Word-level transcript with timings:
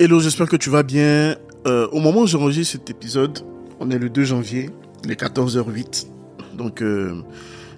Hello, 0.00 0.20
j'espère 0.20 0.48
que 0.48 0.54
tu 0.54 0.70
vas 0.70 0.84
bien. 0.84 1.34
Euh, 1.66 1.88
au 1.90 1.98
moment 1.98 2.20
où 2.20 2.26
j'enregistre 2.28 2.74
cet 2.74 2.88
épisode, 2.88 3.40
on 3.80 3.90
est 3.90 3.98
le 3.98 4.08
2 4.08 4.22
janvier, 4.22 4.70
il 5.02 5.10
est 5.10 5.20
14h08. 5.20 6.06
Donc, 6.56 6.82
euh, 6.82 7.20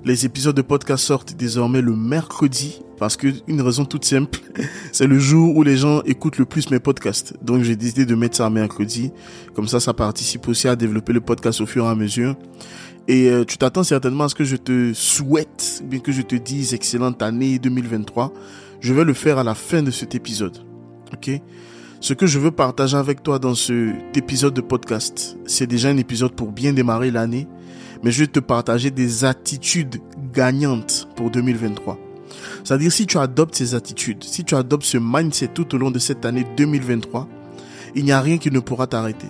les 0.04 0.26
épisodes 0.26 0.54
de 0.54 0.60
podcast 0.60 1.02
sortent 1.02 1.34
désormais 1.34 1.80
le 1.80 1.96
mercredi 1.96 2.82
parce 2.98 3.16
que 3.16 3.28
une 3.48 3.62
raison 3.62 3.86
toute 3.86 4.04
simple, 4.04 4.38
c'est 4.92 5.06
le 5.06 5.18
jour 5.18 5.56
où 5.56 5.62
les 5.62 5.78
gens 5.78 6.02
écoutent 6.02 6.36
le 6.36 6.44
plus 6.44 6.70
mes 6.70 6.78
podcasts. 6.78 7.32
Donc, 7.42 7.62
j'ai 7.62 7.74
décidé 7.74 8.04
de 8.04 8.14
mettre 8.14 8.36
ça 8.36 8.50
mercredi. 8.50 9.12
Comme 9.54 9.66
ça, 9.66 9.80
ça 9.80 9.94
participe 9.94 10.46
aussi 10.46 10.68
à 10.68 10.76
développer 10.76 11.14
le 11.14 11.22
podcast 11.22 11.62
au 11.62 11.66
fur 11.66 11.86
et 11.86 11.88
à 11.88 11.94
mesure. 11.94 12.36
Et 13.08 13.30
euh, 13.30 13.46
tu 13.46 13.56
t'attends 13.56 13.82
certainement 13.82 14.24
à 14.24 14.28
ce 14.28 14.34
que 14.34 14.44
je 14.44 14.56
te 14.56 14.92
souhaite, 14.92 15.82
bien 15.86 16.00
que 16.00 16.12
je 16.12 16.20
te 16.20 16.36
dise 16.36 16.74
excellente 16.74 17.22
année 17.22 17.58
2023. 17.58 18.30
Je 18.80 18.92
vais 18.92 19.04
le 19.04 19.14
faire 19.14 19.38
à 19.38 19.42
la 19.42 19.54
fin 19.54 19.82
de 19.82 19.90
cet 19.90 20.14
épisode. 20.14 20.58
Ok? 21.14 21.40
Ce 22.02 22.14
que 22.14 22.26
je 22.26 22.38
veux 22.38 22.50
partager 22.50 22.96
avec 22.96 23.22
toi 23.22 23.38
dans 23.38 23.54
cet 23.54 24.16
épisode 24.16 24.54
de 24.54 24.62
podcast, 24.62 25.36
c'est 25.44 25.66
déjà 25.66 25.90
un 25.90 25.98
épisode 25.98 26.32
pour 26.32 26.50
bien 26.50 26.72
démarrer 26.72 27.10
l'année, 27.10 27.46
mais 28.02 28.10
je 28.10 28.20
vais 28.20 28.26
te 28.26 28.40
partager 28.40 28.90
des 28.90 29.26
attitudes 29.26 30.00
gagnantes 30.32 31.08
pour 31.14 31.30
2023. 31.30 31.98
C'est-à-dire 32.64 32.90
si 32.90 33.06
tu 33.06 33.18
adoptes 33.18 33.54
ces 33.54 33.74
attitudes, 33.74 34.24
si 34.24 34.44
tu 34.44 34.54
adoptes 34.54 34.86
ce 34.86 34.96
mindset 34.98 35.48
tout 35.48 35.74
au 35.74 35.78
long 35.78 35.90
de 35.90 35.98
cette 35.98 36.24
année 36.24 36.46
2023, 36.56 37.28
il 37.94 38.06
n'y 38.06 38.12
a 38.12 38.20
rien 38.22 38.38
qui 38.38 38.50
ne 38.50 38.60
pourra 38.60 38.86
t'arrêter. 38.86 39.28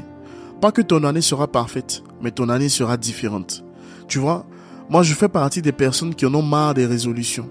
Pas 0.61 0.71
que 0.71 0.83
ton 0.83 1.02
année 1.02 1.23
sera 1.23 1.49
parfaite, 1.49 2.05
mais 2.23 2.30
ton 2.30 2.49
année 2.49 2.69
sera 2.69 2.97
différente. 2.97 3.65
Tu 4.07 4.21
vois, 4.21 4.47
moi 4.89 5.02
je 5.02 5.15
fais 5.15 5.29
partie 5.29 5.61
des 5.61 5.73
personnes 5.73 6.15
qui 6.15 6.25
en 6.25 6.35
ont 6.35 6.43
marre 6.43 6.75
des 6.75 6.87
résolutions. 6.87 7.51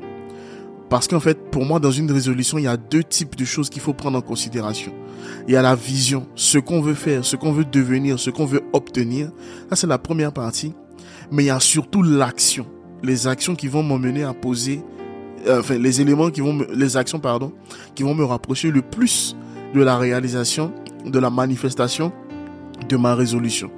Parce 0.89 1.07
qu'en 1.07 1.20
fait, 1.20 1.38
pour 1.52 1.66
moi, 1.66 1.79
dans 1.79 1.91
une 1.91 2.11
résolution, 2.11 2.57
il 2.57 2.63
y 2.63 2.67
a 2.67 2.77
deux 2.77 3.03
types 3.03 3.35
de 3.35 3.45
choses 3.45 3.70
qu'il 3.70 3.81
faut 3.81 3.93
prendre 3.93 4.17
en 4.17 4.21
considération. 4.21 4.91
Il 5.48 5.53
y 5.53 5.57
a 5.57 5.62
la 5.62 5.75
vision, 5.75 6.25
ce 6.35 6.57
qu'on 6.57 6.81
veut 6.81 6.95
faire, 6.95 7.23
ce 7.23 7.35
qu'on 7.35 7.52
veut 7.52 7.65
devenir, 7.65 8.20
ce 8.20 8.32
qu'on 8.32 8.45
veut 8.45 8.63
obtenir. 8.73 9.32
Ça, 9.70 9.76
c'est 9.76 9.87
la 9.87 9.99
première 9.99 10.34
partie. 10.34 10.73
Mais 11.32 11.43
il 11.43 11.48
y 11.48 11.51
a 11.51 11.60
surtout 11.60 12.01
l'action. 12.01 12.65
Les 13.04 13.27
actions 13.27 13.55
qui 13.55 13.67
vont 13.67 13.84
m'emmener 13.84 14.23
à 14.23 14.34
poser, 14.34 14.82
euh, 15.48 15.60
enfin, 15.60 15.77
les 15.77 16.01
éléments 16.01 16.32
qui 16.32 16.41
vont 16.41 16.54
me, 16.54 16.65
les 16.73 16.98
actions, 16.98 17.20
pardon, 17.20 17.54
qui 17.93 18.01
vont 18.01 18.15
me 18.15 18.26
rapprocher 18.26 18.71
le 18.71 18.82
plus 18.82 19.35
de 19.76 19.82
la 19.82 19.98
réalisation, 19.98 20.73
de 21.05 21.20
la 21.20 21.29
manifestation 21.29 22.12
de 22.87 22.98
ma 22.98 23.13
résolution. 23.13 23.70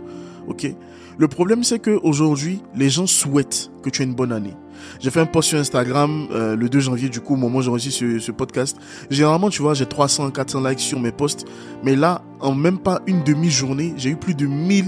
Ok? 0.47 0.73
Le 1.17 1.27
problème, 1.27 1.63
c'est 1.63 1.79
que 1.79 1.99
aujourd'hui, 2.03 2.61
les 2.73 2.89
gens 2.89 3.05
souhaitent 3.05 3.69
que 3.83 3.89
tu 3.89 4.01
aies 4.01 4.05
une 4.05 4.15
bonne 4.15 4.31
année. 4.31 4.55
J'ai 4.99 5.09
fait 5.09 5.19
un 5.19 5.25
post 5.25 5.49
sur 5.49 5.59
Instagram 5.59 6.27
euh, 6.31 6.55
le 6.55 6.69
2 6.69 6.79
janvier, 6.79 7.09
du 7.09 7.21
coup, 7.21 7.33
au 7.33 7.37
moment 7.37 7.59
où 7.59 7.61
j'enregistre 7.61 7.99
ce, 7.99 8.19
ce 8.19 8.31
podcast. 8.31 8.77
Généralement, 9.09 9.49
tu 9.49 9.61
vois, 9.61 9.73
j'ai 9.73 9.85
300, 9.85 10.31
400 10.31 10.67
likes 10.67 10.79
sur 10.79 10.99
mes 10.99 11.11
posts. 11.11 11.45
Mais 11.83 11.95
là, 11.95 12.21
en 12.39 12.53
même 12.53 12.79
pas 12.79 13.01
une 13.07 13.23
demi-journée, 13.23 13.93
j'ai 13.97 14.09
eu 14.11 14.15
plus 14.15 14.35
de 14.35 14.45
1000, 14.45 14.85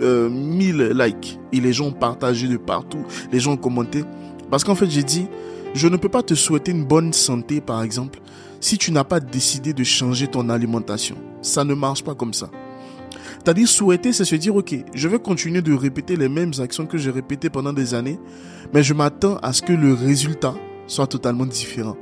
euh, 0.00 0.28
1000 0.28 0.92
likes. 0.94 1.38
Et 1.52 1.60
les 1.60 1.72
gens 1.72 1.86
ont 1.86 1.92
partagé 1.92 2.48
de 2.48 2.56
partout. 2.56 3.04
Les 3.32 3.40
gens 3.40 3.52
ont 3.52 3.56
commenté. 3.56 4.04
Parce 4.50 4.64
qu'en 4.64 4.74
fait, 4.74 4.90
j'ai 4.90 5.02
dit, 5.02 5.26
je 5.74 5.88
ne 5.88 5.96
peux 5.96 6.08
pas 6.08 6.22
te 6.22 6.34
souhaiter 6.34 6.72
une 6.72 6.84
bonne 6.84 7.12
santé, 7.12 7.60
par 7.60 7.82
exemple, 7.82 8.20
si 8.60 8.78
tu 8.78 8.92
n'as 8.92 9.04
pas 9.04 9.20
décidé 9.20 9.72
de 9.72 9.84
changer 9.84 10.28
ton 10.28 10.48
alimentation. 10.48 11.16
Ça 11.40 11.64
ne 11.64 11.74
marche 11.74 12.04
pas 12.04 12.14
comme 12.14 12.34
ça. 12.34 12.50
C'est-à-dire 13.44 13.68
souhaiter, 13.68 14.12
c'est 14.12 14.24
se 14.24 14.36
dire, 14.36 14.54
ok, 14.54 14.72
je 14.94 15.08
vais 15.08 15.18
continuer 15.18 15.62
de 15.62 15.74
répéter 15.74 16.16
les 16.16 16.28
mêmes 16.28 16.52
actions 16.60 16.86
que 16.86 16.96
j'ai 16.96 17.10
répétées 17.10 17.50
pendant 17.50 17.72
des 17.72 17.92
années, 17.92 18.20
mais 18.72 18.84
je 18.84 18.94
m'attends 18.94 19.36
à 19.38 19.52
ce 19.52 19.62
que 19.62 19.72
le 19.72 19.94
résultat 19.94 20.54
soit 20.86 21.08
totalement 21.08 21.46
différent. 21.46 21.96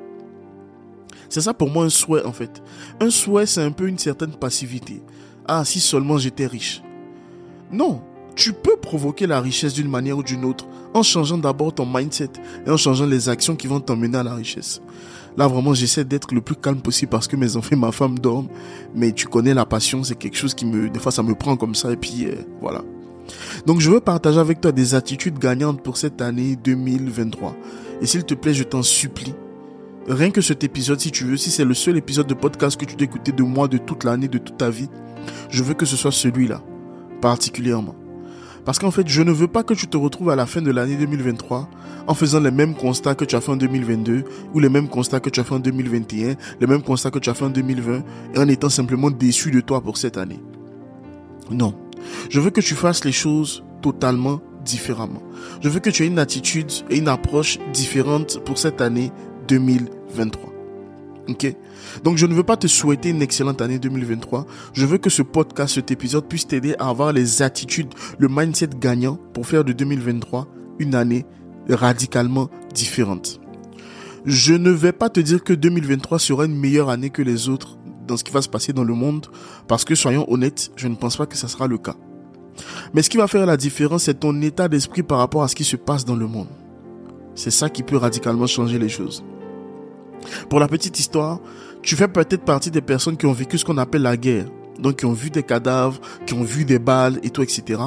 C'est 1.30 1.40
ça 1.40 1.54
pour 1.54 1.70
moi 1.70 1.84
un 1.84 1.88
souhait 1.88 2.24
en 2.26 2.32
fait. 2.32 2.62
Un 3.00 3.08
souhait, 3.08 3.46
c'est 3.46 3.62
un 3.62 3.70
peu 3.70 3.88
une 3.88 3.98
certaine 3.98 4.32
passivité. 4.32 5.00
Ah, 5.46 5.64
si 5.64 5.80
seulement 5.80 6.18
j'étais 6.18 6.46
riche. 6.46 6.82
Non, 7.72 8.02
tu 8.34 8.52
peux 8.52 8.76
provoquer 8.76 9.26
la 9.26 9.40
richesse 9.40 9.72
d'une 9.72 9.88
manière 9.88 10.18
ou 10.18 10.22
d'une 10.22 10.44
autre 10.44 10.66
en 10.92 11.02
changeant 11.02 11.38
d'abord 11.38 11.74
ton 11.74 11.86
mindset 11.86 12.32
et 12.66 12.70
en 12.70 12.76
changeant 12.76 13.06
les 13.06 13.28
actions 13.28 13.56
qui 13.56 13.66
vont 13.66 13.80
t'emmener 13.80 14.18
à 14.18 14.22
la 14.22 14.34
richesse. 14.34 14.82
Là, 15.36 15.46
vraiment, 15.46 15.74
j'essaie 15.74 16.04
d'être 16.04 16.34
le 16.34 16.40
plus 16.40 16.56
calme 16.56 16.80
possible 16.80 17.10
parce 17.10 17.28
que 17.28 17.36
mes 17.36 17.56
enfants, 17.56 17.76
ma 17.76 17.92
femme 17.92 18.18
dorment. 18.18 18.48
Mais 18.94 19.12
tu 19.12 19.26
connais 19.26 19.54
la 19.54 19.64
passion, 19.64 20.02
c'est 20.02 20.16
quelque 20.16 20.36
chose 20.36 20.54
qui 20.54 20.66
me, 20.66 20.88
des 20.90 20.98
fois, 20.98 21.12
ça 21.12 21.22
me 21.22 21.34
prend 21.34 21.56
comme 21.56 21.74
ça 21.74 21.92
et 21.92 21.96
puis 21.96 22.26
euh, 22.26 22.34
voilà. 22.60 22.82
Donc, 23.66 23.80
je 23.80 23.90
veux 23.90 24.00
partager 24.00 24.38
avec 24.38 24.60
toi 24.60 24.72
des 24.72 24.94
attitudes 24.94 25.38
gagnantes 25.38 25.82
pour 25.82 25.96
cette 25.96 26.20
année 26.20 26.56
2023. 26.56 27.54
Et 28.02 28.06
s'il 28.06 28.24
te 28.24 28.34
plaît, 28.34 28.54
je 28.54 28.64
t'en 28.64 28.82
supplie. 28.82 29.34
Rien 30.08 30.30
que 30.30 30.40
cet 30.40 30.64
épisode, 30.64 30.98
si 30.98 31.10
tu 31.10 31.24
veux, 31.24 31.36
si 31.36 31.50
c'est 31.50 31.64
le 31.64 31.74
seul 31.74 31.96
épisode 31.96 32.26
de 32.26 32.34
podcast 32.34 32.80
que 32.80 32.84
tu 32.84 32.96
dois 32.96 33.04
écouter 33.04 33.32
de 33.32 33.42
moi, 33.42 33.68
de 33.68 33.78
toute 33.78 34.04
l'année, 34.04 34.28
de 34.28 34.38
toute 34.38 34.56
ta 34.56 34.70
vie, 34.70 34.88
je 35.50 35.62
veux 35.62 35.74
que 35.74 35.84
ce 35.84 35.96
soit 35.96 36.10
celui-là, 36.10 36.62
particulièrement. 37.20 37.94
Parce 38.64 38.78
qu'en 38.78 38.90
fait, 38.90 39.08
je 39.08 39.22
ne 39.22 39.32
veux 39.32 39.48
pas 39.48 39.62
que 39.62 39.74
tu 39.74 39.86
te 39.86 39.96
retrouves 39.96 40.30
à 40.30 40.36
la 40.36 40.46
fin 40.46 40.62
de 40.62 40.70
l'année 40.70 40.96
2023 40.96 41.68
en 42.06 42.14
faisant 42.14 42.40
les 42.40 42.50
mêmes 42.50 42.74
constats 42.74 43.14
que 43.14 43.24
tu 43.24 43.36
as 43.36 43.40
fait 43.40 43.52
en 43.52 43.56
2022 43.56 44.24
ou 44.54 44.60
les 44.60 44.68
mêmes 44.68 44.88
constats 44.88 45.20
que 45.20 45.30
tu 45.30 45.40
as 45.40 45.44
fait 45.44 45.54
en 45.54 45.60
2021, 45.60 46.34
les 46.60 46.66
mêmes 46.66 46.82
constats 46.82 47.10
que 47.10 47.18
tu 47.18 47.30
as 47.30 47.34
fait 47.34 47.44
en 47.44 47.50
2020 47.50 48.02
et 48.34 48.38
en 48.38 48.48
étant 48.48 48.68
simplement 48.68 49.10
déçu 49.10 49.50
de 49.50 49.60
toi 49.60 49.80
pour 49.80 49.96
cette 49.96 50.18
année. 50.18 50.40
Non. 51.50 51.74
Je 52.28 52.40
veux 52.40 52.50
que 52.50 52.60
tu 52.60 52.74
fasses 52.74 53.04
les 53.04 53.12
choses 53.12 53.64
totalement 53.82 54.40
différemment. 54.64 55.22
Je 55.62 55.68
veux 55.68 55.80
que 55.80 55.90
tu 55.90 56.04
aies 56.04 56.06
une 56.06 56.18
attitude 56.18 56.70
et 56.90 56.98
une 56.98 57.08
approche 57.08 57.58
différente 57.72 58.42
pour 58.44 58.58
cette 58.58 58.80
année 58.80 59.10
2023. 59.48 60.49
Donc 62.04 62.16
je 62.16 62.26
ne 62.26 62.34
veux 62.34 62.42
pas 62.42 62.56
te 62.56 62.66
souhaiter 62.66 63.10
une 63.10 63.22
excellente 63.22 63.60
année 63.60 63.78
2023. 63.78 64.46
Je 64.72 64.86
veux 64.86 64.98
que 64.98 65.10
ce 65.10 65.22
podcast, 65.22 65.74
cet 65.74 65.90
épisode 65.90 66.26
puisse 66.28 66.46
t'aider 66.46 66.74
à 66.78 66.88
avoir 66.88 67.12
les 67.12 67.42
attitudes, 67.42 67.92
le 68.18 68.28
mindset 68.28 68.70
gagnant 68.78 69.18
pour 69.34 69.46
faire 69.46 69.64
de 69.64 69.72
2023 69.72 70.46
une 70.78 70.94
année 70.94 71.26
radicalement 71.68 72.48
différente. 72.74 73.40
Je 74.26 74.54
ne 74.54 74.70
vais 74.70 74.92
pas 74.92 75.08
te 75.08 75.20
dire 75.20 75.42
que 75.42 75.52
2023 75.52 76.18
sera 76.18 76.44
une 76.44 76.58
meilleure 76.58 76.90
année 76.90 77.10
que 77.10 77.22
les 77.22 77.48
autres 77.48 77.78
dans 78.06 78.16
ce 78.16 78.24
qui 78.24 78.32
va 78.32 78.42
se 78.42 78.48
passer 78.48 78.72
dans 78.72 78.84
le 78.84 78.92
monde, 78.92 79.26
parce 79.68 79.84
que 79.84 79.94
soyons 79.94 80.30
honnêtes, 80.30 80.72
je 80.74 80.88
ne 80.88 80.96
pense 80.96 81.16
pas 81.16 81.26
que 81.26 81.36
ça 81.36 81.46
sera 81.46 81.68
le 81.68 81.78
cas. 81.78 81.94
Mais 82.92 83.02
ce 83.02 83.10
qui 83.10 83.16
va 83.16 83.28
faire 83.28 83.46
la 83.46 83.56
différence, 83.56 84.04
c'est 84.04 84.20
ton 84.20 84.42
état 84.42 84.68
d'esprit 84.68 85.04
par 85.04 85.18
rapport 85.18 85.44
à 85.44 85.48
ce 85.48 85.54
qui 85.54 85.64
se 85.64 85.76
passe 85.76 86.04
dans 86.04 86.16
le 86.16 86.26
monde. 86.26 86.48
C'est 87.36 87.52
ça 87.52 87.70
qui 87.70 87.84
peut 87.84 87.96
radicalement 87.96 88.48
changer 88.48 88.78
les 88.78 88.88
choses. 88.88 89.24
Pour 90.48 90.60
la 90.60 90.68
petite 90.68 90.98
histoire, 90.98 91.40
tu 91.82 91.96
fais 91.96 92.08
peut-être 92.08 92.44
partie 92.44 92.70
des 92.70 92.80
personnes 92.80 93.16
qui 93.16 93.26
ont 93.26 93.32
vécu 93.32 93.58
ce 93.58 93.64
qu'on 93.64 93.78
appelle 93.78 94.02
la 94.02 94.16
guerre. 94.16 94.46
Donc 94.78 94.96
qui 94.96 95.04
ont 95.04 95.12
vu 95.12 95.28
des 95.28 95.42
cadavres, 95.42 96.00
qui 96.26 96.32
ont 96.32 96.42
vu 96.42 96.64
des 96.64 96.78
balles 96.78 97.20
et 97.22 97.30
tout, 97.30 97.42
etc. 97.42 97.80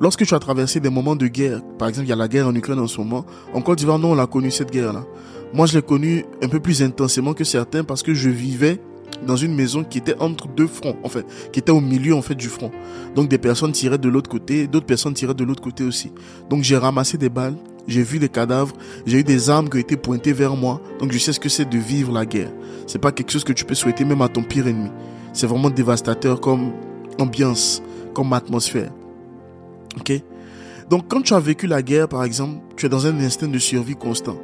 Lorsque 0.00 0.26
tu 0.26 0.34
as 0.34 0.40
traversé 0.40 0.80
des 0.80 0.90
moments 0.90 1.14
de 1.14 1.28
guerre, 1.28 1.60
par 1.78 1.88
exemple 1.88 2.06
il 2.06 2.10
y 2.10 2.12
a 2.12 2.16
la 2.16 2.26
guerre 2.26 2.48
en 2.48 2.54
Ukraine 2.54 2.80
en 2.80 2.88
ce 2.88 2.98
moment, 2.98 3.24
en 3.54 3.60
Côte 3.60 3.78
d'Ivoire, 3.78 4.00
non, 4.00 4.12
on 4.12 4.14
l'a 4.14 4.26
connu 4.26 4.50
cette 4.50 4.72
guerre-là. 4.72 5.04
Moi 5.52 5.66
je 5.66 5.74
l'ai 5.74 5.82
connue 5.82 6.24
un 6.42 6.48
peu 6.48 6.58
plus 6.58 6.82
intensément 6.82 7.32
que 7.32 7.44
certains 7.44 7.84
parce 7.84 8.02
que 8.02 8.12
je 8.12 8.28
vivais 8.28 8.80
dans 9.26 9.36
une 9.36 9.54
maison 9.54 9.84
qui 9.84 9.98
était 9.98 10.18
entre 10.18 10.48
deux 10.48 10.66
fronts, 10.66 10.96
en 11.04 11.08
fait, 11.08 11.24
qui 11.52 11.60
était 11.60 11.70
au 11.70 11.80
milieu 11.80 12.14
en 12.14 12.22
fait 12.22 12.34
du 12.34 12.48
front. 12.48 12.72
Donc 13.14 13.28
des 13.28 13.38
personnes 13.38 13.72
tiraient 13.72 13.98
de 13.98 14.08
l'autre 14.08 14.28
côté, 14.28 14.66
d'autres 14.66 14.86
personnes 14.86 15.14
tiraient 15.14 15.34
de 15.34 15.44
l'autre 15.44 15.62
côté 15.62 15.84
aussi. 15.84 16.12
Donc 16.50 16.62
j'ai 16.64 16.76
ramassé 16.76 17.18
des 17.18 17.28
balles, 17.28 17.54
j'ai 17.86 18.02
vu 18.02 18.18
des 18.18 18.28
cadavres, 18.28 18.74
j'ai 19.06 19.18
eu 19.18 19.24
des 19.24 19.50
armes 19.50 19.68
qui 19.68 19.76
ont 19.76 19.80
été 19.80 19.96
pointées 19.96 20.32
vers 20.32 20.56
moi. 20.56 20.80
Donc 21.00 21.12
je 21.12 21.18
sais 21.18 21.32
ce 21.32 21.40
que 21.40 21.48
c'est 21.48 21.68
de 21.68 21.78
vivre 21.78 22.12
la 22.12 22.26
guerre. 22.26 22.50
C'est 22.86 22.98
pas 22.98 23.12
quelque 23.12 23.30
chose 23.30 23.44
que 23.44 23.52
tu 23.52 23.64
peux 23.64 23.74
souhaiter 23.74 24.04
même 24.04 24.22
à 24.22 24.28
ton 24.28 24.42
pire 24.42 24.66
ennemi. 24.66 24.90
C'est 25.32 25.46
vraiment 25.46 25.70
dévastateur 25.70 26.40
comme 26.40 26.72
ambiance, 27.18 27.82
comme 28.14 28.32
atmosphère. 28.32 28.90
Ok? 29.98 30.12
Donc 30.90 31.04
quand 31.08 31.22
tu 31.22 31.34
as 31.34 31.40
vécu 31.40 31.66
la 31.66 31.82
guerre, 31.82 32.08
par 32.08 32.24
exemple, 32.24 32.60
tu 32.76 32.86
es 32.86 32.88
dans 32.88 33.06
un 33.06 33.18
instinct 33.20 33.48
de 33.48 33.58
survie 33.58 33.96
constant. 33.96 34.36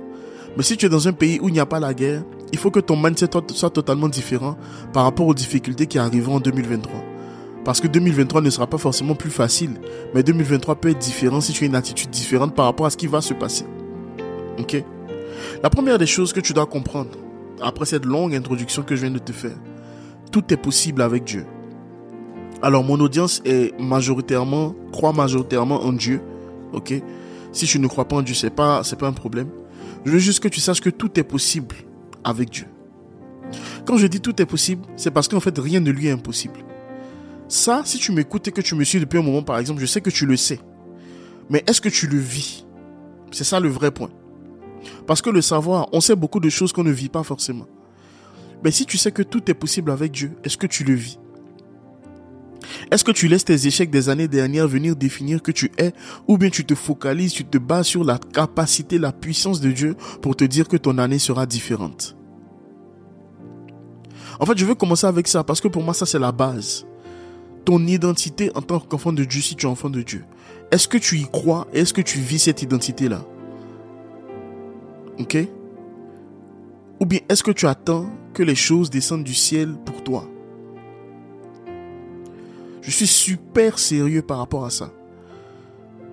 Mais 0.57 0.63
si 0.63 0.77
tu 0.77 0.87
es 0.87 0.89
dans 0.89 1.07
un 1.07 1.13
pays 1.13 1.39
où 1.41 1.49
il 1.49 1.53
n'y 1.53 1.61
a 1.61 1.67
pas 1.67 1.79
la 1.79 1.95
guerre, 1.95 2.25
il 2.53 2.59
faut 2.59 2.71
que 2.71 2.81
ton 2.81 2.97
mindset 2.97 3.29
soit 3.55 3.71
totalement 3.71 4.09
différent 4.09 4.57
par 4.93 5.05
rapport 5.05 5.27
aux 5.27 5.35
difficultés 5.35 5.87
qui 5.87 5.99
arriveront 5.99 6.37
en 6.37 6.41
2023. 6.41 7.18
Parce 7.69 7.83
que 7.83 7.87
2023 7.87 8.41
ne 8.41 8.49
sera 8.49 8.67
pas 8.67 8.79
forcément 8.79 9.15
plus 9.15 9.29
facile, 9.29 9.73
mais 10.15 10.23
2023 10.23 10.77
peut 10.77 10.89
être 10.89 10.99
différent 10.99 11.43
si 11.43 11.53
tu 11.53 11.65
as 11.65 11.67
une 11.67 11.75
attitude 11.75 12.09
différente 12.09 12.55
par 12.55 12.65
rapport 12.65 12.87
à 12.87 12.91
ce 12.91 12.97
qui 12.97 13.07
va 13.07 13.21
se 13.21 13.35
passer. 13.35 13.67
Ok? 14.59 14.83
La 15.63 15.69
première 15.69 15.99
des 15.99 16.07
choses 16.07 16.33
que 16.33 16.41
tu 16.41 16.55
dois 16.55 16.65
comprendre, 16.65 17.11
après 17.61 17.85
cette 17.85 18.07
longue 18.07 18.35
introduction 18.35 18.83
que 18.83 18.97
je 18.97 19.03
viens 19.03 19.11
de 19.11 19.19
te 19.19 19.33
faire, 19.33 19.59
tout 20.33 20.51
est 20.51 20.57
possible 20.57 21.03
avec 21.03 21.25
Dieu. 21.25 21.45
Alors 22.63 22.85
mon 22.85 22.99
audience 23.01 23.43
est 23.45 23.79
majoritairement, 23.79 24.75
croit 24.91 25.13
majoritairement 25.13 25.85
en 25.85 25.93
Dieu. 25.93 26.23
Ok? 26.73 26.95
Si 27.53 27.67
tu 27.67 27.79
ne 27.81 27.87
crois 27.87 28.07
pas 28.07 28.17
en 28.17 28.23
Dieu, 28.23 28.35
c'est 28.35 28.49
pas, 28.49 28.83
c'est 28.83 28.99
pas 28.99 29.09
un 29.09 29.13
problème. 29.13 29.51
Je 30.07 30.13
veux 30.13 30.19
juste 30.19 30.43
que 30.43 30.49
tu 30.49 30.61
saches 30.61 30.81
que 30.81 30.89
tout 30.89 31.21
est 31.21 31.25
possible 31.25 31.77
avec 32.25 32.49
Dieu. 32.49 32.65
Quand 33.85 33.99
je 33.99 34.07
dis 34.07 34.23
tout 34.23 34.41
est 34.41 34.47
possible, 34.47 34.87
c'est 34.97 35.11
parce 35.11 35.29
qu'en 35.29 35.41
fait 35.41 35.59
rien 35.59 35.81
ne 35.81 35.91
lui 35.91 36.07
est 36.07 36.13
impossible. 36.13 36.61
Ça, 37.49 37.83
si 37.85 37.99
tu 37.99 38.13
m'écoutes 38.13 38.47
et 38.49 38.53
que 38.53 38.61
tu 38.61 38.75
me 38.75 38.85
suis 38.85 39.01
depuis 39.01 39.19
un 39.19 39.23
moment, 39.23 39.43
par 39.43 39.59
exemple, 39.59 39.81
je 39.81 39.87
sais 39.87 40.01
que 40.01 40.11
tu 40.11 40.27
le 40.27 40.37
sais. 40.37 40.61
Mais 41.49 41.65
est-ce 41.67 41.81
que 41.81 41.89
tu 41.89 42.07
le 42.07 42.19
vis? 42.19 42.67
C'est 43.31 43.45
ça 43.45 43.59
le 43.59 43.69
vrai 43.69 43.91
point. 43.91 44.11
Parce 45.07 45.23
que 45.23 45.31
le 45.31 45.41
savoir, 45.41 45.89
on 45.93 46.01
sait 46.01 46.17
beaucoup 46.17 46.41
de 46.41 46.51
choses 46.51 46.73
qu'on 46.73 46.85
ne 46.85 46.93
vit 46.93 47.09
pas 47.09 47.23
forcément. 47.23 47.67
Mais 48.63 48.71
si 48.71 48.85
tu 48.85 48.99
sais 48.99 49.13
que 49.13 49.23
tout 49.23 49.51
est 49.51 49.55
possible 49.55 49.91
avec 49.91 50.13
Dieu, 50.13 50.33
est-ce 50.45 50.57
que 50.57 50.67
tu 50.67 50.85
le 50.85 50.95
vis? 50.95 51.19
Est-ce 52.91 53.05
que 53.05 53.13
tu 53.13 53.29
laisses 53.29 53.45
tes 53.45 53.67
échecs 53.67 53.91
des 53.91 54.09
années 54.09 54.29
dernières 54.29 54.69
venir 54.69 54.97
définir 54.97 55.43
que 55.43 55.53
tu 55.53 55.71
es 55.79 55.93
ou 56.27 56.39
bien 56.39 56.51
tu 56.51 56.65
te 56.65 56.75
focalises, 56.75 57.33
tu 57.33 57.45
te 57.45 57.59
bases 57.59 57.87
sur 57.87 58.05
la 58.05 58.19
capacité, 58.19 58.99
la 58.99 59.13
puissance 59.13 59.61
de 59.61 59.71
Dieu 59.71 59.97
pour 60.21 60.37
te 60.37 60.45
dire 60.45 60.69
que 60.69 60.77
ton 60.77 60.99
année 60.99 61.19
sera 61.19 61.47
différente? 61.47 62.17
En 64.41 64.47
fait, 64.47 64.57
je 64.57 64.65
veux 64.65 64.75
commencer 64.75 65.07
avec 65.07 65.29
ça 65.29 65.45
parce 65.45 65.61
que 65.61 65.69
pour 65.69 65.83
moi, 65.83 65.95
ça 65.95 66.07
c'est 66.07 66.19
la 66.19 66.33
base. 66.33 66.87
Ton 67.69 67.87
identité 67.87 68.51
en 68.55 68.63
tant 68.63 68.81
qu'enfant 68.81 69.13
de 69.13 69.25
Dieu, 69.25 69.43
si 69.43 69.55
tu 69.55 69.67
es 69.67 69.69
enfant 69.69 69.91
de 69.91 70.01
Dieu. 70.01 70.25
Est-ce 70.71 70.89
que 70.89 70.97
tu 70.97 71.19
y 71.19 71.25
crois 71.25 71.69
est-ce 71.75 71.93
que 71.93 72.01
tu 72.01 72.19
vis 72.19 72.39
cette 72.39 72.63
identité-là? 72.63 73.23
Ok? 75.19 75.37
Ou 76.99 77.05
bien 77.05 77.21
est-ce 77.29 77.43
que 77.43 77.51
tu 77.51 77.67
attends 77.67 78.09
que 78.33 78.43
les 78.43 78.55
choses 78.55 78.89
descendent 78.89 79.23
du 79.23 79.35
ciel 79.35 79.75
pour 79.85 80.03
toi? 80.03 80.27
Je 82.81 82.91
suis 82.91 83.07
super 83.07 83.79
sérieux 83.79 84.23
par 84.23 84.39
rapport 84.39 84.65
à 84.65 84.71
ça. 84.71 84.91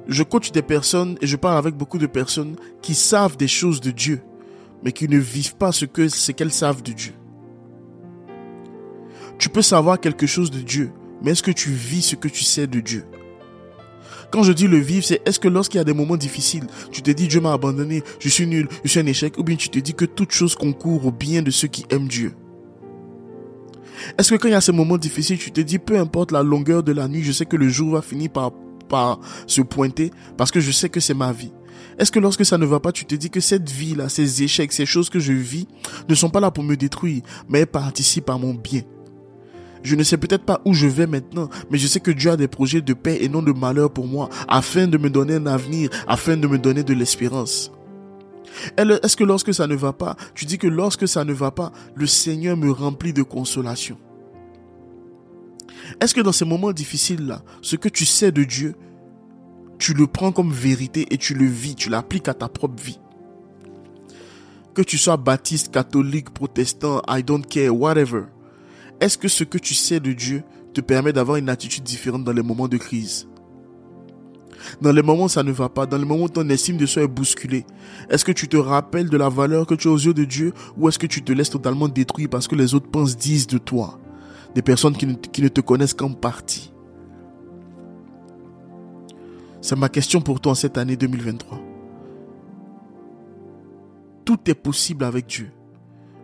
Je 0.10 0.24
coach 0.24 0.51
des 0.51 0.62
personnes 0.62 1.18
et 1.22 1.25
je 1.25 1.38
parle 1.38 1.58
avec 1.58 1.75
beaucoup 1.75 2.00
de 2.00 2.06
personnes 2.06 2.58
qui 2.81 2.96
savent 2.96 3.38
des 3.38 3.48
choses 3.48 3.80
de 3.80 3.92
Dieu, 3.92 4.22
mais 4.84 4.92
qui 4.92 5.08
ne 5.08 5.19
vivent 5.19 5.56
pas 5.56 5.72
ce 5.72 5.86
que 5.86 6.10
ce 6.10 6.34
qu'elles 6.34 6.51
savent 6.51 6.84
de 6.84 6.92
Dieu. 6.92 7.13
Tu 9.38 9.48
peux 9.48 9.62
savoir 9.62 10.01
quelque 10.01 10.28
chose 10.28 10.51
de 10.51 10.60
Dieu, 10.60 10.92
mais 11.25 11.31
est-ce 11.31 11.42
que 11.42 11.50
tu 11.50 11.72
vis 11.72 12.04
ce 12.04 12.16
que 12.16 12.27
tu 12.27 12.44
sais 12.44 12.68
de 12.68 12.80
Dieu? 12.80 13.04
Quand 14.30 14.44
je 14.44 14.54
dis 14.54 14.68
le 14.68 14.77
vivre, 14.77 15.04
c'est 15.04 15.27
est-ce 15.27 15.39
que 15.39 15.48
lorsqu'il 15.48 15.80
y 15.80 15.81
a 15.81 15.83
des 15.83 15.94
moments 15.94 16.18
difficiles, 16.18 16.68
tu 16.92 17.01
te 17.01 17.10
dis 17.10 17.27
Dieu 17.27 17.42
m'a 17.42 17.51
abandonné, 17.51 18.04
je 18.19 18.30
suis 18.30 18.45
nul, 18.45 18.68
je 18.83 18.89
suis 18.89 19.00
un 19.00 19.06
échec, 19.07 19.36
ou 19.39 19.44
bien 19.44 19.56
tu 19.56 19.69
te 19.69 19.80
dis 19.80 19.95
que 19.95 20.06
toute 20.06 20.31
chose 20.31 20.54
concourt 20.54 21.07
au 21.07 21.12
bien 21.12 21.42
de 21.42 21.50
ceux 21.50 21.68
qui 21.68 21.83
aiment 21.89 22.07
Dieu? 22.07 22.33
Est-ce 24.19 24.30
que 24.30 24.36
quand 24.36 24.50
il 24.50 24.51
y 24.51 24.56
a 24.56 24.62
ces 24.62 24.72
moments 24.72 25.00
difficiles, 25.00 25.39
tu 25.39 25.51
te 25.51 25.62
dis, 25.62 25.80
peu 25.80 25.98
importe 25.98 26.31
la 26.31 26.44
longueur 26.44 26.83
de 26.83 26.92
la 26.92 27.07
nuit, 27.07 27.24
je 27.24 27.31
sais 27.31 27.48
que 27.48 27.56
le 27.56 27.69
jour 27.69 27.94
va 27.94 28.04
finir 28.04 28.30
par, 28.30 28.51
par 28.88 29.19
se 29.48 29.62
pointer 29.62 30.12
parce 30.38 30.51
que 30.51 30.60
je 30.60 30.69
sais 30.69 30.89
que 30.89 31.00
c'est 31.00 31.16
ma 31.16 31.31
vie. 31.31 31.54
Est-ce 31.98 32.12
que 32.12 32.19
lorsque 32.19 32.45
ça 32.45 32.60
ne 32.60 32.66
va 32.66 32.80
pas, 32.80 32.92
tu 32.92 33.06
te 33.06 33.16
dis 33.16 33.31
que 33.31 33.39
cette 33.39 33.68
vie-là, 33.68 34.10
ces 34.10 34.44
échecs, 34.44 34.74
ces 34.74 34.86
choses 34.86 35.10
que 35.10 35.19
je 35.19 35.33
vis, 35.33 35.68
ne 36.07 36.13
sont 36.13 36.30
pas 36.30 36.39
là 36.39 36.51
pour 36.51 36.63
me 36.63 36.75
détruire, 36.75 37.24
mais 37.50 37.62
elles 37.62 37.68
participent 37.68 38.30
à 38.30 38.38
mon 38.38 38.54
bien? 38.54 38.83
Je 39.86 39.96
ne 39.96 40.02
sais 40.02 40.18
peut-être 40.18 40.46
pas 40.46 40.62
où 40.66 40.74
je 40.74 40.88
vais 40.88 41.06
maintenant, 41.06 41.48
mais 41.70 41.78
je 41.78 41.86
sais 41.86 42.00
que 42.00 42.10
Dieu 42.10 42.32
a 42.32 42.38
des 42.38 42.48
projets 42.48 42.82
de 42.82 42.94
paix 42.94 43.20
et 43.22 43.30
non 43.30 43.44
de 43.44 43.52
malheur 43.52 43.92
pour 43.92 44.08
moi, 44.08 44.30
afin 44.48 44.88
de 44.88 44.98
me 44.98 45.12
donner 45.12 45.36
un 45.36 45.46
avenir, 45.46 45.92
afin 46.08 46.38
de 46.38 46.48
me 46.48 46.58
donner 46.58 46.84
de 46.84 46.96
l'espérance. 46.96 47.72
Est-ce 48.78 49.16
que 49.16 49.24
lorsque 49.24 49.54
ça 49.54 49.68
ne 49.68 49.76
va 49.76 49.94
pas, 49.94 50.16
tu 50.34 50.46
dis 50.46 50.58
que 50.58 50.66
lorsque 50.66 51.08
ça 51.08 51.24
ne 51.24 51.34
va 51.34 51.52
pas, 51.52 51.72
le 51.94 52.08
Seigneur 52.08 52.58
me 52.58 52.72
remplit 52.72 53.14
de 53.14 53.22
consolation? 53.22 54.00
Est-ce 56.02 56.16
que 56.16 56.22
dans 56.22 56.32
ces 56.32 56.46
moments 56.46 56.72
difficiles-là, 56.72 57.44
ce 57.62 57.76
que 57.76 57.90
tu 57.90 58.08
sais 58.08 58.32
de 58.32 58.44
Dieu, 58.44 58.74
tu 59.78 59.94
le 59.94 60.08
prends 60.08 60.32
comme 60.32 60.52
vérité 60.52 61.06
et 61.12 61.20
tu 61.20 61.36
le 61.36 61.46
vis, 61.46 61.76
tu 61.76 61.92
l'appliques 61.92 62.28
à 62.28 62.34
ta 62.34 62.50
propre 62.50 62.82
vie? 62.82 63.00
Que 64.74 64.82
tu 64.82 64.98
sois 64.98 65.18
baptiste, 65.18 65.72
catholique, 65.72 66.32
protestant, 66.32 67.04
I 67.08 67.22
don't 67.22 67.46
care, 67.46 67.70
whatever. 67.70 68.24
Est-ce 69.00 69.18
que 69.18 69.27
ce 69.27 69.44
que 69.44 69.57
tu 69.57 69.74
sais 69.74 70.00
de 70.00 70.13
Dieu 70.13 70.44
te 70.74 70.81
permet 70.81 71.13
d'avoir 71.13 71.38
une 71.38 71.50
attitude 71.50 71.83
différente 71.83 72.24
dans 72.24 72.31
les 72.31 72.44
moments 72.44 72.68
de 72.68 72.77
crise? 72.77 73.27
Dans 74.81 74.92
les 74.92 75.01
moments 75.01 75.25
où 75.25 75.30
ça 75.30 75.44
ne 75.44 75.51
va 75.51 75.69
pas, 75.69 75.86
dans 75.86 75.97
les 75.97 76.06
moments 76.06 76.24
où 76.24 76.30
ton 76.30 76.47
estime 76.50 76.77
de 76.77 76.86
soi 76.86 77.03
est 77.03 77.07
bousculée, 77.07 77.65
est-ce 78.09 78.25
que 78.25 78.31
tu 78.31 78.47
te 78.47 78.57
rappelles 78.57 79.09
de 79.09 79.18
la 79.18 79.30
valeur 79.30 79.68
que 79.68 79.75
tu 79.75 79.88
as 79.88 79.92
aux 79.92 79.97
yeux 79.97 80.13
de 80.13 80.24
Dieu 80.24 80.53
ou 80.77 80.88
est-ce 80.88 81.00
que 81.00 81.07
tu 81.07 81.24
te 81.24 81.31
laisses 81.31 81.50
totalement 81.50 81.88
détruire 81.88 82.30
parce 82.30 82.47
que 82.47 82.56
les 82.56 82.74
autres 82.74 82.89
pensent, 82.89 83.18
disent 83.18 83.47
de 83.47 83.57
toi? 83.57 84.00
Des 84.56 84.62
personnes 84.62 84.95
qui 84.95 85.06
ne, 85.06 85.48
te 85.50 85.62
connaissent 85.62 85.94
qu'en 85.94 86.13
partie. 86.13 86.71
C'est 89.62 89.75
ma 89.75 89.89
question 89.89 90.21
pour 90.21 90.39
toi 90.39 90.53
en 90.53 90.56
cette 90.56 90.77
année 90.77 90.95
2023. 90.95 91.59
Tout 94.24 94.39
est 94.48 94.56
possible 94.56 95.03
avec 95.03 95.27
Dieu. 95.27 95.51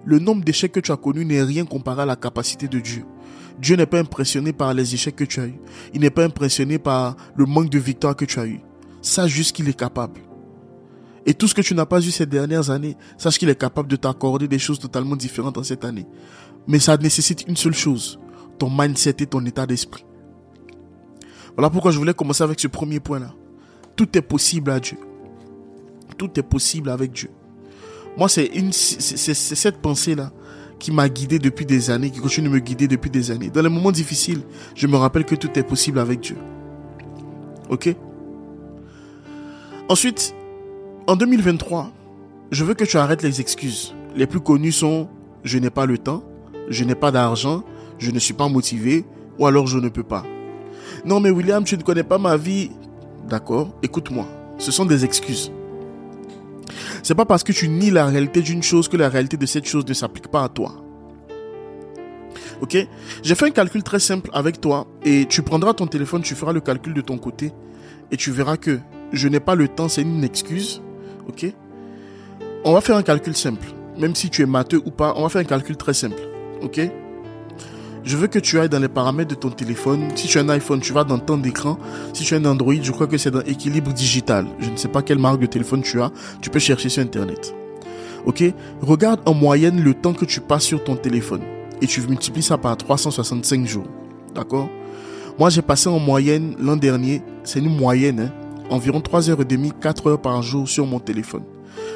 Le 0.06 0.19
nombre 0.19 0.44
d'échecs 0.44 0.71
que 0.71 0.80
tu 0.80 0.92
as 0.92 0.98
connus 0.98 1.25
n'est 1.25 1.44
rien 1.44 1.65
comparé 1.65 2.01
à 2.01 2.06
la 2.06 2.15
capacité 2.15 2.68
de 2.68 2.80
Dieu. 2.80 3.06
Dieu 3.59 3.75
n'est 3.75 3.86
pas 3.86 4.00
impressionné 4.00 4.53
par 4.53 4.74
les 4.74 4.94
échecs 4.95 5.15
que 5.15 5.24
tu 5.24 5.39
as 5.39 5.45
eus. 5.45 5.59
Il 5.94 6.01
n'est 6.01 6.09
pas 6.09 6.25
impressionné 6.25 6.80
par 6.80 7.15
le 7.36 7.45
manque 7.45 7.69
de 7.69 7.77
victoire 7.77 8.15
que 8.15 8.25
tu 8.25 8.39
as 8.39 8.48
eu. 8.48 8.59
Sache 9.01 9.31
juste 9.31 9.56
qu'il 9.56 9.69
est 9.69 9.77
capable. 9.77 10.19
Et 11.25 11.36
tout 11.36 11.48
ce 11.48 11.53
que 11.53 11.62
tu 11.62 11.75
n'as 11.75 11.86
pas 11.86 12.00
eu 12.00 12.09
ces 12.09 12.25
dernières 12.25 12.71
années, 12.71 12.98
sache 13.18 13.38
qu'il 13.38 13.50
est 13.50 13.59
capable 13.59 13.88
de 13.88 13.95
t'accorder 13.95 14.48
des 14.48 14.57
choses 14.57 14.80
totalement 14.80 15.15
différentes 15.15 15.57
en 15.57 15.63
cette 15.63 15.86
année. 15.86 16.07
Mais 16.68 16.80
ça 16.80 16.98
nécessite 16.98 17.45
une 17.48 17.56
seule 17.56 17.75
chose, 17.75 18.19
ton 18.57 18.69
mindset 18.71 19.18
et 19.19 19.27
ton 19.27 19.45
état 19.45 19.68
d'esprit. 19.68 20.06
Voilà 21.56 21.69
pourquoi 21.69 21.92
je 21.92 22.00
voulais 22.00 22.13
commencer 22.13 22.44
avec 22.44 22.59
ce 22.59 22.68
premier 22.68 23.00
point-là. 23.00 23.33
Tout 23.95 24.18
est 24.18 24.21
possible 24.21 24.71
à 24.71 24.80
Dieu. 24.80 24.98
Tout 26.18 26.39
est 26.39 26.44
possible 26.44 26.89
avec 26.89 27.12
Dieu. 27.12 27.30
Moi, 28.18 28.28
c'est 28.30 28.50
cette 28.72 29.78
pensée-là 29.78 30.31
qui 30.80 30.92
m'a 30.92 31.08
guidé 31.10 31.40
depuis 31.40 31.66
des 31.66 31.92
années, 31.92 32.10
qui 32.10 32.19
continue 32.19 32.50
de 32.50 32.54
me 32.54 32.60
guider 32.60 32.88
depuis 32.88 33.10
des 33.10 33.31
années. 33.31 33.50
Dans 33.50 33.62
les 33.62 33.69
moments 33.69 33.92
difficiles, 33.92 34.42
je 34.75 34.88
me 34.88 34.98
rappelle 34.98 35.25
que 35.25 35.36
tout 35.36 35.50
est 35.58 35.63
possible 35.63 36.00
avec 36.00 36.22
Dieu. 36.22 36.38
Ok? 37.69 37.96
Ensuite, 39.88 40.34
en 41.08 41.16
2023, 41.16 41.92
je 42.52 42.63
veux 42.63 42.74
que 42.74 42.84
tu 42.84 42.98
arrêtes 42.98 43.22
les 43.22 43.42
excuses. 43.42 43.94
Les 44.16 44.28
plus 44.28 44.40
connues 44.40 44.72
sont 44.72 45.08
je 45.44 45.58
n'ai 45.58 45.69
pas 45.69 45.86
le 45.86 45.98
temps, 45.98 46.24
je 46.69 46.84
n'ai 46.84 46.96
pas 46.96 47.12
d'argent, 47.12 47.63
je 47.98 48.12
ne 48.12 48.19
suis 48.19 48.34
pas 48.34 48.48
motivé, 48.48 49.06
ou 49.40 49.46
alors 49.48 49.68
je 49.68 49.78
ne 49.78 49.90
peux 49.90 50.04
pas. 50.04 50.24
Non 51.06 51.19
mais 51.19 51.30
William, 51.30 51.63
tu 51.63 51.78
ne 51.78 51.84
connais 51.84 52.04
pas 52.04 52.18
ma 52.18 52.38
vie. 52.38 52.72
D'accord, 53.30 53.74
écoute-moi. 53.84 54.25
Ce 54.58 54.72
sont 54.72 54.86
des 54.86 55.06
excuses. 55.06 55.52
C'est 57.03 57.15
pas 57.15 57.25
parce 57.25 57.44
que 57.44 57.51
tu 57.51 57.68
nies 57.68 57.92
la 57.92 58.06
réalité 58.06 58.42
d'une 58.42 58.63
chose 58.63 58.88
que 58.88 58.98
la 58.98 59.09
réalité 59.09 59.38
de 59.38 59.45
cette 59.45 59.65
chose 59.65 59.86
ne 59.88 59.94
s'applique 59.94 60.27
pas 60.27 60.44
à 60.44 60.50
toi. 60.50 60.75
Ok? 62.62 62.77
J'ai 63.24 63.36
fait 63.36 63.45
un 63.45 63.51
calcul 63.51 63.81
très 63.83 64.00
simple 64.00 64.30
avec 64.33 64.62
toi 64.62 64.88
et 65.03 65.25
tu 65.25 65.42
prendras 65.42 65.74
ton 65.74 65.88
téléphone, 65.88 66.21
tu 66.21 66.36
feras 66.36 66.53
le 66.53 66.62
calcul 66.62 66.94
de 66.94 67.01
ton 67.01 67.18
côté 67.18 67.51
et 68.12 68.18
tu 68.18 68.31
verras 68.31 68.57
que 68.57 68.80
je 69.12 69.27
n'ai 69.27 69.39
pas 69.39 69.56
le 69.56 69.68
temps, 69.68 69.89
c'est 69.89 70.03
une 70.03 70.24
excuse. 70.24 70.81
Ok? 71.27 71.45
On 72.63 72.74
va 72.74 72.81
faire 72.81 72.95
un 72.95 73.03
calcul 73.03 73.36
simple. 73.36 73.68
Même 73.98 74.15
si 74.15 74.30
tu 74.30 74.44
es 74.44 74.45
matheux 74.45 74.81
ou 74.86 74.92
pas, 74.92 75.13
on 75.18 75.24
va 75.24 75.30
faire 75.30 75.42
un 75.42 75.45
calcul 75.45 75.75
très 75.75 75.94
simple. 75.94 76.21
Ok? 76.62 76.80
Je 78.03 78.18
veux 78.18 78.27
que 78.27 78.39
tu 78.39 78.59
ailles 78.59 78.69
dans 78.69 78.80
les 78.80 78.88
paramètres 78.88 79.30
de 79.30 79.36
ton 79.36 79.50
téléphone. 79.50 80.10
Si 80.15 80.27
tu 80.27 80.38
as 80.39 80.41
un 80.41 80.50
iPhone, 80.50 80.79
tu 80.79 80.91
vas 80.91 81.03
dans 81.03 81.20
temps 81.20 81.38
d'écran. 81.38 81.77
Si 82.13 82.24
tu 82.24 82.34
as 82.34 82.38
un 82.38 82.46
Android, 82.46 82.74
je 82.81 82.91
crois 82.91 83.08
que 83.08 83.17
c'est 83.17 83.31
dans 83.31 83.41
équilibre 83.41 83.93
digital. 83.93 84.46
Je 84.60 84.70
ne 84.70 84.75
sais 84.75 84.88
pas 84.88 85.01
quelle 85.01 85.20
marque 85.20 85.39
de 85.39 85.46
téléphone 85.46 85.81
tu 85.81 86.01
as. 86.01 86.12
Tu 86.41 86.50
peux 86.50 86.60
chercher 86.60 86.89
sur 86.89 87.03
Internet. 87.03 87.53
Ok? 88.25 88.43
Regarde 88.81 89.22
en 89.25 89.34
moyenne 89.34 89.84
le 89.84 89.93
temps 89.93 90.13
que 90.13 90.25
tu 90.25 90.41
passes 90.41 90.63
sur 90.63 90.84
ton 90.84 90.96
téléphone. 90.96 91.41
Et 91.81 91.88
tu 91.88 92.01
multiplies 92.01 92.43
ça 92.43 92.58
par 92.58 92.75
365 92.75 93.65
jours. 93.65 93.88
D'accord? 94.34 94.70
Moi, 95.39 95.50
j'ai 95.50 95.62
passé 95.62 95.89
en 95.89 96.00
moyenne 96.00 96.55
l'an 96.60 96.75
dernier, 96.75 97.22
c'est 97.43 97.60
une 97.60 97.75
moyenne, 97.75 98.20
hein, 98.20 98.31
environ 98.70 99.00
3h30, 99.00 99.72
4 99.79 100.08
heures 100.08 100.22
par 100.22 100.41
jour 100.43 100.67
sur 100.67 100.86
mon 100.86 101.00
téléphone. 101.00 101.43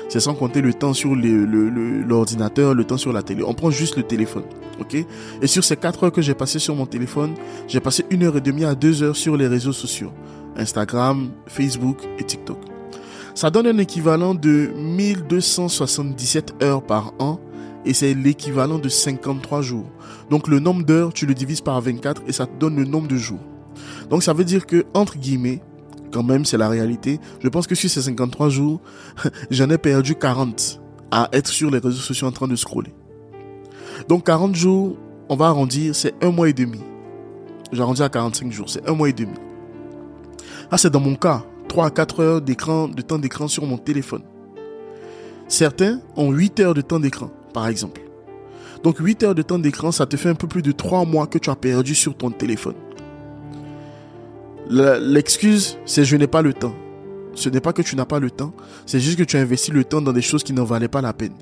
C'est 0.07 0.19
sans 0.19 0.35
compter 0.35 0.62
le 0.62 0.74
temps 0.74 0.93
sur 0.93 1.15
l'ordinateur, 1.15 2.74
le, 2.74 2.77
le 2.77 2.83
temps 2.83 2.97
sur 2.97 3.12
la 3.12 3.24
télé. 3.24 3.43
On 3.43 3.53
prend 3.53 3.71
juste 3.71 3.97
le 3.97 4.03
téléphone. 4.03 4.43
Ok? 4.79 4.95
Et 5.41 5.47
sur 5.47 5.63
ces 5.63 5.77
4 5.77 6.05
heures 6.05 6.12
que 6.12 6.21
j'ai 6.21 6.33
passées 6.33 6.59
sur 6.59 6.75
mon 6.75 6.85
téléphone, 6.85 7.33
j'ai 7.67 7.79
passé 7.79 8.05
une 8.09 8.24
heure 8.24 8.38
et 8.38 8.41
demie 8.41 8.65
à 8.65 8.75
2 8.75 9.03
heures 9.03 9.15
sur 9.15 9.35
les 9.35 9.47
réseaux 9.47 9.74
sociaux. 9.74 10.12
Instagram, 10.57 11.31
Facebook 11.47 11.97
et 12.19 12.24
TikTok. 12.24 12.57
Ça 13.33 13.50
donne 13.50 13.67
un 13.67 13.77
équivalent 13.77 14.33
de 14.33 14.71
1277 14.77 16.63
heures 16.63 16.81
par 16.81 17.13
an 17.19 17.39
et 17.85 17.93
c'est 17.93 18.13
l'équivalent 18.13 18.79
de 18.79 18.89
53 18.89 19.62
jours. 19.62 19.85
Donc 20.29 20.47
le 20.47 20.59
nombre 20.59 20.83
d'heures, 20.83 21.13
tu 21.13 21.25
le 21.25 21.33
divises 21.33 21.62
par 21.62 21.79
24 21.81 22.24
et 22.27 22.31
ça 22.31 22.45
te 22.45 22.57
donne 22.57 22.77
le 22.77 22.85
nombre 22.85 23.07
de 23.07 23.17
jours. 23.17 23.41
Donc 24.09 24.24
ça 24.24 24.33
veut 24.33 24.45
dire 24.45 24.65
que, 24.65 24.85
entre 24.93 25.17
guillemets, 25.17 25.62
quand 26.15 26.24
même, 26.24 26.45
c'est 26.45 26.57
la 26.57 26.69
réalité. 26.69 27.19
Je 27.43 27.50
pense 27.50 27.67
que 27.67 27.75
sur 27.75 27.89
ces 27.89 28.01
53 28.01 28.48
jours, 28.48 28.79
j'en 29.51 29.69
ai 29.69 29.77
perdu 29.77 30.15
40 30.15 30.81
à 31.12 31.27
être 31.34 31.50
sur 31.50 31.69
les 31.69 31.79
réseaux 31.79 32.00
sociaux 32.00 32.27
en 32.27 32.31
train 32.31 32.48
de 32.48 32.55
scroller. 32.55 32.93
Donc 34.07 34.25
40 34.25 34.55
jours, 34.55 34.95
on 35.27 35.36
va 35.36 35.48
arrondir, 35.48 35.93
c'est 35.93 36.13
un 36.24 36.31
mois 36.31 36.48
et 36.48 36.53
demi. 36.53 36.79
J'arrondis 37.74 38.01
à 38.01 38.07
45 38.07 38.50
jours, 38.50 38.69
c'est 38.69 38.88
un 38.88 38.93
mois 38.93 39.10
et 39.10 39.13
demi. 39.13 39.36
Ah, 40.72 40.77
c'est 40.77 40.89
dans 40.89 41.01
mon 41.01 41.15
cas, 41.15 41.43
3 41.67 41.88
à 41.88 41.89
4 41.89 42.19
heures 42.22 42.41
d'écran, 42.41 42.88
de 42.88 43.01
temps 43.01 43.19
d'écran 43.19 43.50
sur 43.50 43.65
mon 43.65 43.77
téléphone. 43.77 44.24
Certains 45.50 46.00
ont 46.15 46.31
8 46.31 46.62
heures 46.62 46.74
de 46.74 46.81
temps 46.81 47.01
d'écran, 47.01 47.29
par 47.53 47.67
exemple. 47.67 48.01
Donc 48.84 49.00
8 49.00 49.24
heures 49.24 49.36
de 49.36 49.41
temps 49.41 49.60
d'écran, 49.60 49.91
ça 49.91 50.05
te 50.05 50.15
fait 50.15 50.29
un 50.29 50.36
peu 50.36 50.48
plus 50.48 50.62
de 50.62 50.72
3 50.72 51.03
mois 51.03 51.27
que 51.27 51.39
tu 51.39 51.50
as 51.50 51.57
perdu 51.57 51.93
sur 51.93 52.15
ton 52.15 52.31
téléphone. 52.31 52.75
L'excuse, 54.69 55.77
c'est 55.86 56.05
je 56.05 56.15
n'ai 56.15 56.27
pas 56.27 56.41
le 56.41 56.53
temps. 56.53 56.74
Ce 57.36 57.50
n'est 57.50 57.60
pas 57.60 57.74
que 57.74 57.81
tu 57.81 57.98
n'as 57.98 58.05
pas 58.05 58.19
le 58.19 58.31
temps, 58.31 58.53
c'est 58.86 59.01
juste 59.01 59.17
que 59.17 59.24
tu 59.24 59.36
as 59.36 59.41
investi 59.41 59.69
le 59.72 59.84
temps 59.84 60.01
dans 60.01 60.13
des 60.13 60.22
choses 60.22 60.41
qui 60.41 60.53
n'en 60.53 60.63
valaient 60.63 60.88
pas 60.88 61.01
la 61.01 61.12
peine. 61.12 61.34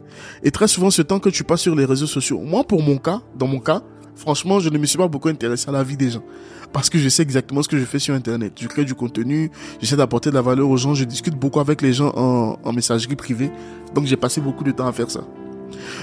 Et 0.41 0.49
très 0.49 0.67
souvent, 0.67 0.89
ce 0.89 1.03
temps 1.03 1.19
que 1.19 1.29
tu 1.29 1.43
passes 1.43 1.61
sur 1.61 1.75
les 1.75 1.85
réseaux 1.85 2.07
sociaux, 2.07 2.39
moi 2.39 2.63
pour 2.63 2.81
mon 2.81 2.97
cas, 2.97 3.21
dans 3.37 3.45
mon 3.45 3.59
cas, 3.59 3.83
franchement, 4.15 4.59
je 4.59 4.69
ne 4.69 4.77
me 4.79 4.87
suis 4.87 4.97
pas 4.97 5.07
beaucoup 5.07 5.29
intéressé 5.29 5.69
à 5.69 5.71
la 5.71 5.83
vie 5.83 5.95
des 5.95 6.09
gens. 6.09 6.23
Parce 6.71 6.89
que 6.89 6.97
je 6.97 7.07
sais 7.09 7.21
exactement 7.21 7.61
ce 7.61 7.67
que 7.67 7.77
je 7.77 7.85
fais 7.85 7.99
sur 7.99 8.15
Internet. 8.15 8.53
Je 8.59 8.67
crée 8.67 8.85
du 8.85 8.95
contenu, 8.95 9.51
j'essaie 9.79 9.95
d'apporter 9.95 10.31
de 10.31 10.35
la 10.35 10.41
valeur 10.41 10.67
aux 10.67 10.77
gens, 10.77 10.95
je 10.95 11.03
discute 11.03 11.35
beaucoup 11.35 11.59
avec 11.59 11.83
les 11.83 11.93
gens 11.93 12.11
en, 12.15 12.57
en 12.63 12.73
messagerie 12.73 13.15
privée. 13.15 13.51
Donc 13.93 14.07
j'ai 14.07 14.17
passé 14.17 14.41
beaucoup 14.41 14.63
de 14.63 14.71
temps 14.71 14.87
à 14.87 14.91
faire 14.91 15.11
ça. 15.11 15.23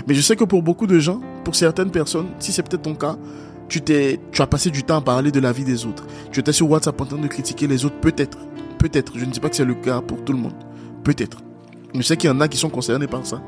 Mais 0.06 0.14
je 0.14 0.20
sais 0.20 0.36
que 0.36 0.44
pour 0.44 0.62
beaucoup 0.62 0.86
de 0.86 1.00
gens, 1.00 1.20
pour 1.44 1.56
certaines 1.56 1.90
personnes, 1.90 2.28
si 2.38 2.52
c'est 2.52 2.62
peut-être 2.62 2.82
ton 2.82 2.94
cas, 2.94 3.16
tu 3.70 4.42
as 4.42 4.46
passé 4.46 4.70
du 4.70 4.82
temps 4.82 4.98
à 4.98 5.00
parler 5.00 5.30
de 5.30 5.40
la 5.40 5.52
vie 5.52 5.64
des 5.64 5.86
autres. 5.86 6.04
Tu 6.32 6.40
étais 6.40 6.52
sur 6.52 6.70
WhatsApp 6.70 7.00
en 7.00 7.06
train 7.06 7.18
de 7.18 7.28
critiquer 7.28 7.66
les 7.66 7.84
autres, 7.84 7.96
peut-être. 8.00 8.38
Peut-être. 8.78 9.12
Je 9.16 9.24
ne 9.24 9.30
dis 9.30 9.40
pas 9.40 9.48
que 9.48 9.56
c'est 9.56 9.64
le 9.64 9.74
cas 9.74 10.00
pour 10.00 10.24
tout 10.24 10.32
le 10.32 10.38
monde. 10.38 10.54
Peut-être. 11.04 11.38
Je 11.94 12.02
sais 12.02 12.16
qu'il 12.16 12.28
y 12.28 12.32
en 12.32 12.40
a 12.40 12.48
qui 12.48 12.56
sont 12.56 12.70
concernés 12.70 13.06
par 13.06 13.24
ça. 13.26 13.42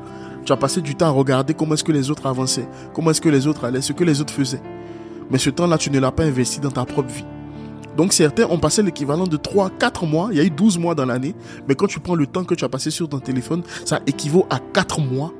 Tu 0.45 0.51
as 0.51 0.57
passé 0.57 0.81
du 0.81 0.95
temps 0.95 1.07
à 1.07 1.11
regarder 1.11 1.53
comment 1.53 1.73
est-ce 1.73 1.83
que 1.83 1.91
les 1.91 2.09
autres 2.11 2.25
avançaient, 2.25 2.67
comment 2.93 3.11
est-ce 3.11 3.21
que 3.21 3.29
les 3.29 3.47
autres 3.47 3.63
allaient, 3.63 3.81
ce 3.81 3.93
que 3.93 4.03
les 4.03 4.19
autres 4.19 4.33
faisaient. 4.33 4.61
Mais 5.31 5.37
ce 5.37 5.49
temps-là, 5.49 5.77
tu 5.77 5.89
ne 5.89 5.99
l'as 5.99 6.11
pas 6.11 6.23
investi 6.23 6.59
dans 6.59 6.71
ta 6.71 6.85
propre 6.85 7.09
vie. 7.09 7.25
Donc 7.95 8.11
certains 8.11 8.45
ont 8.49 8.57
passé 8.57 8.81
l'équivalent 8.81 9.27
de 9.27 9.37
3, 9.37 9.69
4 9.79 10.05
mois, 10.05 10.29
il 10.31 10.37
y 10.37 10.41
a 10.41 10.43
eu 10.43 10.49
12 10.49 10.79
mois 10.79 10.95
dans 10.95 11.05
l'année, 11.05 11.35
mais 11.67 11.75
quand 11.75 11.87
tu 11.87 11.99
prends 11.99 12.15
le 12.15 12.25
temps 12.25 12.43
que 12.43 12.55
tu 12.55 12.65
as 12.65 12.69
passé 12.69 12.89
sur 12.89 13.07
ton 13.07 13.19
téléphone, 13.19 13.61
ça 13.85 13.99
équivaut 14.07 14.47
à 14.49 14.59
4 14.59 14.99
mois. 14.99 15.31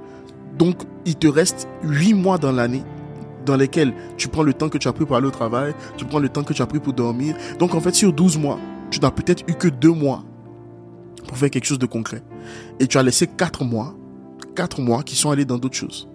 Donc 0.57 0.77
il 1.05 1.15
te 1.15 1.27
reste 1.27 1.67
8 1.83 2.13
mois 2.13 2.37
dans 2.37 2.51
l'année 2.51 2.83
dans 3.45 3.55
lesquels 3.55 3.93
tu 4.17 4.27
prends 4.27 4.43
le 4.43 4.53
temps 4.53 4.69
que 4.69 4.77
tu 4.77 4.87
as 4.87 4.93
pris 4.93 5.05
pour 5.05 5.15
aller 5.15 5.27
au 5.27 5.31
travail, 5.31 5.73
tu 5.97 6.05
prends 6.05 6.19
le 6.19 6.29
temps 6.29 6.43
que 6.43 6.53
tu 6.53 6.61
as 6.61 6.65
pris 6.65 6.79
pour 6.79 6.93
dormir. 6.93 7.35
Donc 7.59 7.75
en 7.75 7.81
fait 7.81 7.93
sur 7.93 8.13
12 8.13 8.37
mois, 8.37 8.59
tu 8.91 8.99
n'as 8.99 9.11
peut-être 9.11 9.43
eu 9.47 9.53
que 9.53 9.67
2 9.67 9.89
mois 9.89 10.23
pour 11.27 11.37
faire 11.37 11.49
quelque 11.49 11.65
chose 11.65 11.79
de 11.79 11.85
concret. 11.85 12.23
Et 12.79 12.87
tu 12.87 12.97
as 12.97 13.03
laissé 13.03 13.27
4 13.27 13.63
mois, 13.63 13.95
4 14.55 14.81
mois 14.81 15.03
qui 15.03 15.15
sont 15.15 15.31
allés 15.31 15.45
dans 15.45 15.57
d'autres 15.57 15.75
choses. 15.75 16.07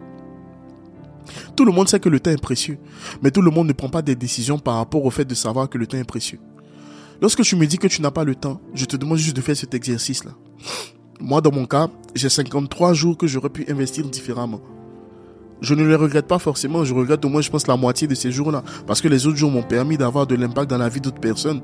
Tout 1.57 1.65
le 1.65 1.73
monde 1.73 1.89
sait 1.89 2.01
que 2.01 2.09
le 2.09 2.21
temps 2.21 2.31
est 2.31 2.41
précieux, 2.41 2.79
mais 3.23 3.31
tout 3.31 3.43
le 3.43 3.51
monde 3.51 3.67
ne 3.67 3.73
prend 3.73 3.89
pas 3.89 4.03
des 4.03 4.15
décisions 4.15 4.59
par 4.59 4.77
rapport 4.77 5.05
au 5.05 5.11
fait 5.11 5.25
de 5.25 5.35
savoir 5.35 5.69
que 5.69 5.77
le 5.77 5.87
temps 5.87 5.99
est 5.99 6.05
précieux. 6.05 6.39
Lorsque 7.21 7.43
tu 7.43 7.57
me 7.57 7.67
dis 7.67 7.79
que 7.79 7.89
tu 7.89 8.01
n'as 8.01 8.13
pas 8.13 8.25
le 8.25 8.35
temps, 8.35 8.61
je 8.75 8.85
te 8.85 8.97
demande 8.97 9.19
juste 9.19 9.37
de 9.37 9.41
faire 9.41 9.57
cet 9.57 9.75
exercice-là. 9.75 10.31
Moi, 11.21 11.41
dans 11.41 11.53
mon 11.53 11.67
cas, 11.67 11.89
j'ai 12.15 12.29
53 12.29 12.95
jours 12.95 13.19
que 13.19 13.27
j'aurais 13.27 13.49
pu 13.49 13.67
investir 13.69 14.05
différemment. 14.05 14.61
Je 15.61 15.75
ne 15.75 15.85
les 15.85 15.95
regrette 15.95 16.27
pas 16.27 16.39
forcément, 16.39 16.85
je 16.85 16.95
regrette 16.95 17.25
au 17.25 17.29
moins, 17.29 17.41
je 17.41 17.51
pense, 17.51 17.67
la 17.67 17.77
moitié 17.77 18.07
de 18.07 18.15
ces 18.15 18.31
jours-là. 18.31 18.63
Parce 18.87 19.01
que 19.01 19.09
les 19.09 19.27
autres 19.27 19.37
jours 19.37 19.51
m'ont 19.51 19.63
permis 19.63 19.97
d'avoir 19.97 20.27
de 20.27 20.35
l'impact 20.35 20.71
dans 20.71 20.79
la 20.79 20.89
vie 20.89 21.01
d'autres 21.01 21.21
personnes. 21.21 21.63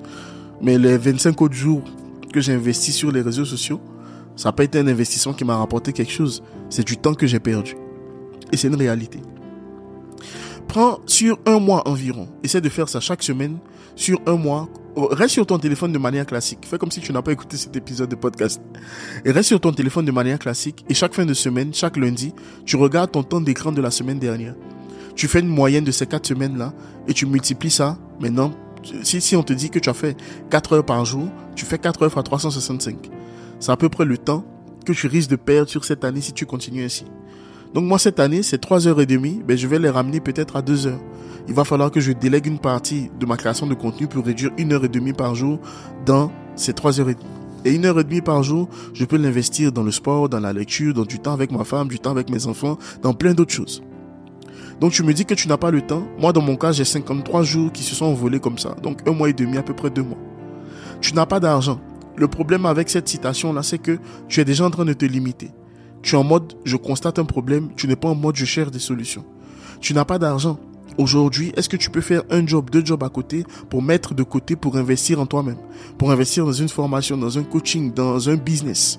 Mais 0.60 0.78
les 0.78 0.98
25 0.98 1.40
autres 1.42 1.54
jours 1.54 1.82
que 2.32 2.40
j'ai 2.40 2.52
investis 2.52 2.94
sur 2.94 3.12
les 3.12 3.20
réseaux 3.20 3.44
sociaux, 3.44 3.80
ça 4.36 4.48
n'a 4.48 4.52
pas 4.52 4.64
été 4.64 4.78
un 4.78 4.86
investissement 4.86 5.32
qui 5.32 5.44
m'a 5.44 5.56
rapporté 5.56 5.92
quelque 5.92 6.12
chose. 6.12 6.42
C'est 6.70 6.86
du 6.86 6.96
temps 6.96 7.14
que 7.14 7.26
j'ai 7.26 7.38
perdu. 7.40 7.76
Et 8.52 8.56
c'est 8.56 8.68
une 8.68 8.74
réalité. 8.74 9.20
Prends 10.66 10.98
sur 11.06 11.38
un 11.46 11.60
mois 11.60 11.86
environ. 11.88 12.28
Essaie 12.42 12.60
de 12.60 12.68
faire 12.68 12.88
ça 12.88 12.98
chaque 12.98 13.22
semaine. 13.22 13.58
Sur 13.94 14.20
un 14.26 14.36
mois. 14.36 14.68
Reste 14.96 15.34
sur 15.34 15.46
ton 15.46 15.58
téléphone 15.58 15.92
de 15.92 15.98
manière 15.98 16.24
classique. 16.24 16.60
Fais 16.66 16.78
comme 16.78 16.90
si 16.90 17.00
tu 17.00 17.12
n'as 17.12 17.22
pas 17.22 17.32
écouté 17.32 17.56
cet 17.56 17.74
épisode 17.74 18.08
de 18.08 18.14
podcast. 18.14 18.60
Et 19.24 19.32
reste 19.32 19.48
sur 19.48 19.60
ton 19.60 19.72
téléphone 19.72 20.04
de 20.04 20.12
manière 20.12 20.38
classique. 20.38 20.84
Et 20.88 20.94
chaque 20.94 21.14
fin 21.14 21.26
de 21.26 21.34
semaine, 21.34 21.74
chaque 21.74 21.96
lundi, 21.96 22.32
tu 22.64 22.76
regardes 22.76 23.10
ton 23.10 23.22
temps 23.24 23.40
d'écran 23.40 23.72
de 23.72 23.82
la 23.82 23.90
semaine 23.90 24.18
dernière. 24.18 24.54
Tu 25.16 25.26
fais 25.26 25.40
une 25.40 25.48
moyenne 25.48 25.84
de 25.84 25.90
ces 25.90 26.06
quatre 26.06 26.26
semaines-là. 26.26 26.72
Et 27.08 27.14
tu 27.14 27.26
multiplies 27.26 27.70
ça. 27.70 27.98
Maintenant, 28.20 28.52
si, 29.02 29.20
si 29.20 29.34
on 29.34 29.42
te 29.42 29.52
dit 29.52 29.70
que 29.70 29.78
tu 29.78 29.90
as 29.90 29.94
fait 29.94 30.16
4 30.50 30.74
heures 30.74 30.86
par 30.86 31.04
jour, 31.04 31.28
tu 31.56 31.64
fais 31.64 31.78
4 31.78 32.02
heures 32.02 32.12
fois 32.12 32.22
365. 32.22 33.10
C'est 33.58 33.72
à 33.72 33.76
peu 33.76 33.88
près 33.88 34.04
le 34.04 34.18
temps 34.18 34.44
que 34.84 34.92
tu 34.92 35.06
risques 35.06 35.30
de 35.30 35.36
perdre 35.36 35.68
sur 35.68 35.84
cette 35.84 36.04
année 36.04 36.20
si 36.20 36.32
tu 36.32 36.46
continues 36.46 36.84
ainsi. 36.84 37.04
Donc 37.74 37.84
moi 37.84 37.98
cette 37.98 38.20
année, 38.20 38.44
c'est 38.44 38.58
3 38.58 38.86
heures 38.86 39.00
et 39.00 39.06
demie, 39.06 39.42
ben 39.46 39.58
je 39.58 39.66
vais 39.66 39.80
les 39.80 39.90
ramener 39.90 40.20
peut-être 40.20 40.54
à 40.54 40.62
2 40.62 40.86
heures. 40.86 41.00
Il 41.48 41.54
va 41.54 41.64
falloir 41.64 41.90
que 41.90 41.98
je 41.98 42.12
délègue 42.12 42.46
une 42.46 42.60
partie 42.60 43.10
de 43.18 43.26
ma 43.26 43.36
création 43.36 43.66
de 43.66 43.74
contenu 43.74 44.06
pour 44.06 44.24
réduire 44.24 44.52
une 44.56 44.72
heure 44.72 44.84
et 44.84 44.88
demie 44.88 45.12
par 45.12 45.34
jour 45.34 45.58
dans 46.06 46.30
ces 46.54 46.72
3 46.72 47.00
heures 47.00 47.10
et 47.10 47.14
demie. 47.14 47.26
Et 47.64 47.74
une 47.74 47.84
heure 47.84 47.98
et 47.98 48.04
demie 48.04 48.20
par 48.20 48.44
jour, 48.44 48.68
je 48.92 49.04
peux 49.04 49.16
l'investir 49.16 49.72
dans 49.72 49.82
le 49.82 49.90
sport, 49.90 50.28
dans 50.28 50.38
la 50.38 50.52
lecture, 50.52 50.94
dans 50.94 51.04
du 51.04 51.18
temps 51.18 51.32
avec 51.32 51.50
ma 51.50 51.64
femme, 51.64 51.88
du 51.88 51.98
temps 51.98 52.12
avec 52.12 52.30
mes 52.30 52.46
enfants, 52.46 52.78
dans 53.02 53.12
plein 53.12 53.34
d'autres 53.34 53.52
choses. 53.52 53.82
Donc 54.80 54.92
tu 54.92 55.02
me 55.02 55.12
dis 55.12 55.24
que 55.24 55.34
tu 55.34 55.48
n'as 55.48 55.56
pas 55.56 55.72
le 55.72 55.82
temps. 55.82 56.06
Moi 56.18 56.32
dans 56.32 56.42
mon 56.42 56.54
cas, 56.54 56.70
j'ai 56.70 56.84
53 56.84 57.42
jours 57.42 57.72
qui 57.72 57.82
se 57.82 57.96
sont 57.96 58.06
envolés 58.06 58.38
comme 58.38 58.58
ça. 58.58 58.76
Donc 58.82 59.00
un 59.08 59.12
mois 59.12 59.28
et 59.28 59.32
demi, 59.32 59.56
à 59.56 59.62
peu 59.62 59.74
près 59.74 59.90
deux 59.90 60.04
mois. 60.04 60.18
Tu 61.00 61.12
n'as 61.12 61.26
pas 61.26 61.40
d'argent. 61.40 61.80
Le 62.16 62.28
problème 62.28 62.66
avec 62.66 62.88
cette 62.88 63.08
citation-là, 63.08 63.64
c'est 63.64 63.78
que 63.78 63.98
tu 64.28 64.40
es 64.40 64.44
déjà 64.44 64.64
en 64.64 64.70
train 64.70 64.84
de 64.84 64.92
te 64.92 65.04
limiter. 65.04 65.50
Tu 66.04 66.16
es 66.16 66.18
en 66.18 66.22
mode 66.22 66.52
je 66.66 66.76
constate 66.76 67.18
un 67.18 67.24
problème, 67.24 67.70
tu 67.76 67.88
n'es 67.88 67.96
pas 67.96 68.08
en 68.08 68.14
mode 68.14 68.36
je 68.36 68.44
cherche 68.44 68.70
des 68.70 68.78
solutions. 68.78 69.24
Tu 69.80 69.94
n'as 69.94 70.04
pas 70.04 70.18
d'argent. 70.18 70.58
Aujourd'hui, 70.98 71.50
est-ce 71.56 71.66
que 71.66 71.78
tu 71.78 71.88
peux 71.88 72.02
faire 72.02 72.22
un 72.30 72.46
job, 72.46 72.68
deux 72.68 72.84
jobs 72.84 73.02
à 73.02 73.08
côté 73.08 73.44
pour 73.70 73.82
mettre 73.82 74.12
de 74.12 74.22
côté 74.22 74.54
pour 74.54 74.76
investir 74.76 75.18
en 75.18 75.24
toi-même, 75.24 75.56
pour 75.96 76.10
investir 76.10 76.44
dans 76.44 76.52
une 76.52 76.68
formation, 76.68 77.16
dans 77.16 77.38
un 77.38 77.42
coaching, 77.42 77.90
dans 77.94 78.28
un 78.28 78.36
business? 78.36 78.98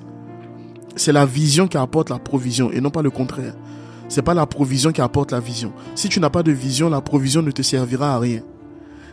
C'est 0.95 1.11
la 1.11 1.27
vision 1.27 1.67
qui 1.67 1.77
apporte 1.77 2.09
la 2.09 2.17
provision 2.17 2.71
et 2.71 2.81
non 2.81 2.89
pas 2.89 3.03
le 3.03 3.11
contraire. 3.11 3.53
C'est 4.09 4.23
pas 4.23 4.33
la 4.33 4.47
provision 4.47 4.91
qui 4.91 5.01
apporte 5.01 5.31
la 5.31 5.39
vision. 5.39 5.73
Si 5.93 6.09
tu 6.09 6.19
n'as 6.19 6.31
pas 6.31 6.41
de 6.41 6.51
vision, 6.51 6.89
la 6.89 7.01
provision 7.01 7.43
ne 7.43 7.51
te 7.51 7.61
servira 7.61 8.15
à 8.15 8.19
rien. 8.19 8.41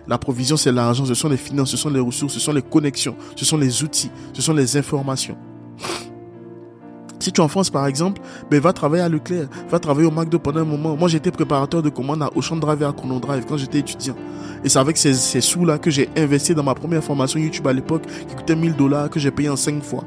La 0.09 0.17
provision, 0.17 0.57
c'est 0.57 0.73
l'argent, 0.73 1.05
ce 1.05 1.15
sont 1.15 1.29
les 1.29 1.37
finances, 1.37 1.71
ce 1.71 1.77
sont 1.77 1.91
les 1.91 2.01
ressources, 2.01 2.33
ce 2.33 2.41
sont 2.41 2.53
les 2.53 2.63
connexions, 2.63 3.17
ce 3.37 3.45
sont 3.45 3.59
les 3.59 3.85
outils, 3.85 4.11
ce 4.33 4.41
sont 4.41 4.55
les 4.55 4.79
informations. 4.79 5.37
Si 7.23 7.31
tu 7.31 7.41
es 7.41 7.45
en 7.45 7.47
France, 7.47 7.71
par 7.71 7.87
exemple, 7.87 8.21
ben, 8.51 8.59
va 8.59 8.73
travailler 8.73 9.05
à 9.05 9.09
Leclerc, 9.09 9.47
va 9.71 9.79
travailler 9.79 10.09
au 10.09 10.11
McDo 10.11 10.41
pendant 10.41 10.63
un 10.63 10.65
moment. 10.65 10.97
Moi, 10.97 11.09
j'étais 11.09 11.31
préparateur 11.31 11.81
de 11.81 11.89
commandes 11.89 12.21
à 12.21 12.31
Ocean 12.35 12.57
Drive 12.57 12.83
et 12.83 12.85
à 12.85 12.91
Chrono 12.91 13.21
Drive 13.21 13.45
quand 13.49 13.57
j'étais 13.57 13.79
étudiant. 13.79 14.17
Et 14.65 14.69
c'est 14.69 14.81
avec 14.81 14.97
ces, 14.97 15.15
ces 15.15 15.41
sous-là 15.41 15.79
que 15.79 15.89
j'ai 15.89 16.09
investi 16.17 16.53
dans 16.53 16.65
ma 16.65 16.75
première 16.75 17.05
formation 17.05 17.39
YouTube 17.39 17.65
à 17.69 17.73
l'époque, 17.73 18.03
qui 18.29 18.35
coûtait 18.35 18.57
1000 18.57 18.75
dollars, 18.75 19.09
que 19.09 19.21
j'ai 19.21 19.31
payé 19.31 19.49
en 19.49 19.55
5 19.55 19.85
fois. 19.85 20.03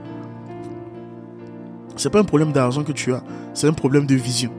C'est 1.95 2.09
pas 2.09 2.19
un 2.19 2.25
problème 2.25 2.51
d'argent 2.51 2.83
que 2.83 2.91
tu 2.91 3.13
as, 3.13 3.23
c'est 3.53 3.69
un 3.69 3.73
problème 3.73 4.05
de 4.05 4.15
vision. 4.15 4.51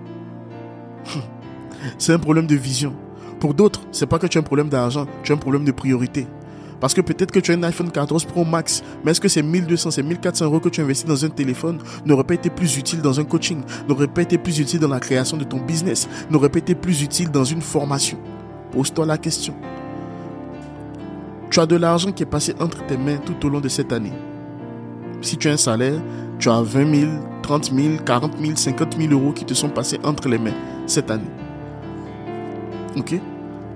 c'est 1.99 2.15
un 2.15 2.19
problème 2.19 2.47
de 2.47 2.57
vision. 2.57 2.95
Pour 3.39 3.53
d'autres, 3.53 3.83
c'est 3.93 4.07
pas 4.07 4.19
que 4.19 4.29
tu 4.29 4.39
as 4.39 4.41
un 4.41 4.45
problème 4.45 4.71
d'argent, 4.71 5.07
tu 5.23 5.33
as 5.33 5.35
un 5.35 5.39
problème 5.39 5.67
de 5.67 5.73
priorité. 5.73 6.27
Parce 6.81 6.93
que 6.93 7.01
peut-être 7.01 7.31
que 7.31 7.41
tu 7.41 7.53
as 7.53 7.55
un 7.55 7.63
iPhone 7.63 7.91
14 7.91 8.25
Pro 8.27 8.45
Max, 8.45 8.83
mais 9.05 9.13
est-ce 9.13 9.21
que 9.21 9.29
ces 9.29 9.43
1200, 9.43 9.91
ces 9.93 10.03
1400 10.03 10.45
euros 10.45 10.61
que 10.61 10.69
tu 10.69 10.81
investis 10.81 11.09
dans 11.09 11.25
un 11.25 11.29
téléphone 11.29 11.79
n'auraient 12.05 12.25
pas 12.25 12.35
été 12.35 12.51
plus 12.51 12.77
utiles 12.77 13.01
dans 13.01 13.19
un 13.19 13.25
coaching, 13.25 13.63
n'auraient 13.89 14.07
pas 14.07 14.23
été 14.23 14.37
plus 14.37 14.59
utiles 14.59 14.81
dans 14.81 14.89
la 14.89 15.01
création 15.01 15.37
de 15.37 15.45
ton 15.45 15.59
business, 15.59 16.09
n'auraient 16.31 16.51
pas 16.51 16.59
été 16.59 16.75
plus 16.75 17.03
utiles 17.03 17.31
dans 17.31 17.45
une 17.45 17.63
formation? 17.63 18.19
Pose-toi 18.73 19.07
la 19.07 19.17
question. 19.17 19.55
Tu 21.51 21.61
as 21.61 21.67
de 21.67 21.77
l'argent 21.77 22.13
qui 22.13 22.23
est 22.23 22.27
passé 22.27 22.55
entre 22.61 22.85
tes 22.87 22.99
mains 22.99 23.17
tout 23.17 23.47
au 23.47 23.49
long 23.49 23.61
de 23.61 23.69
cette 23.69 23.93
année. 23.93 24.13
Si 25.23 25.39
tu 25.39 25.49
as 25.49 25.53
un 25.53 25.57
salaire, 25.57 26.01
tu 26.39 26.51
as 26.51 26.61
20 26.61 26.95
000, 26.95 27.13
30 27.43 27.73
000, 27.73 27.97
40 28.05 28.39
000, 28.39 28.57
50 28.57 28.97
000 28.99 29.13
euros 29.13 29.33
qui 29.33 29.45
te 29.45 29.55
sont 29.55 29.71
passés 29.71 29.99
entre 30.05 30.29
les 30.29 30.39
mains 30.39 30.53
cette 30.87 31.11
année. 31.11 31.31
Ok? 32.97 33.19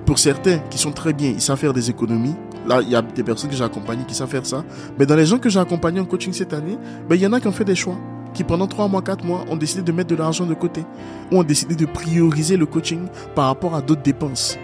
Pour 0.04 0.18
certains 0.18 0.58
qui 0.70 0.76
sont 0.76 0.92
très 0.92 1.12
bien, 1.12 1.30
ils 1.30 1.40
savent 1.40 1.58
faire 1.58 1.72
des 1.72 1.88
économies, 1.88 2.34
Là, 2.66 2.80
il 2.82 2.90
y 2.90 2.94
a 2.94 3.02
des 3.02 3.22
personnes 3.22 3.50
que 3.50 3.56
j'ai 3.56 3.64
accompagnées 3.64 4.04
qui 4.04 4.14
savent 4.14 4.28
faire 4.28 4.46
ça. 4.46 4.64
Mais 4.98 5.06
dans 5.06 5.16
les 5.16 5.26
gens 5.26 5.38
que 5.38 5.48
j'ai 5.48 5.58
accompagnés 5.58 6.00
en 6.00 6.04
coaching 6.04 6.32
cette 6.32 6.52
année, 6.52 6.76
ben, 7.08 7.16
il 7.16 7.22
y 7.22 7.26
en 7.26 7.32
a 7.32 7.40
qui 7.40 7.46
ont 7.48 7.52
fait 7.52 7.64
des 7.64 7.74
choix. 7.74 7.96
Qui 8.34 8.44
pendant 8.44 8.66
3 8.66 8.86
mois, 8.88 9.02
4 9.02 9.24
mois 9.24 9.44
ont 9.48 9.56
décidé 9.56 9.82
de 9.82 9.92
mettre 9.92 10.10
de 10.10 10.14
l'argent 10.14 10.46
de 10.46 10.54
côté. 10.54 10.84
Ou 11.32 11.38
ont 11.38 11.42
décidé 11.42 11.74
de 11.74 11.86
prioriser 11.86 12.56
le 12.56 12.66
coaching 12.66 13.06
par 13.34 13.46
rapport 13.46 13.74
à 13.74 13.82
d'autres 13.82 14.02
dépenses. 14.02 14.58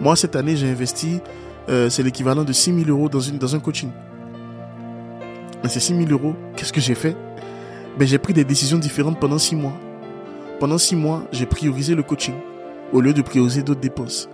Moi, 0.00 0.16
cette 0.16 0.36
année, 0.36 0.56
j'ai 0.56 0.68
investi, 0.70 1.20
euh, 1.68 1.90
c'est 1.90 2.02
l'équivalent 2.02 2.44
de 2.44 2.52
6 2.52 2.84
000 2.84 2.88
euros 2.88 3.08
dans, 3.08 3.20
une, 3.20 3.38
dans 3.38 3.54
un 3.54 3.60
coaching. 3.60 3.90
Mais 5.62 5.68
ces 5.68 5.80
6 5.80 5.96
000 5.96 6.10
euros, 6.10 6.34
qu'est-ce 6.56 6.72
que 6.72 6.80
j'ai 6.80 6.94
fait? 6.94 7.16
Ben, 7.98 8.08
J'ai 8.08 8.18
pris 8.18 8.32
des 8.32 8.44
décisions 8.44 8.78
différentes 8.78 9.20
pendant 9.20 9.38
6 9.38 9.56
mois. 9.56 9.74
Pendant 10.58 10.78
6 10.78 10.96
mois, 10.96 11.24
j'ai 11.32 11.46
priorisé 11.46 11.94
le 11.94 12.02
coaching 12.02 12.34
au 12.92 13.00
lieu 13.00 13.12
de 13.12 13.22
prioriser 13.22 13.62
d'autres 13.62 13.80
dépenses. 13.80 14.28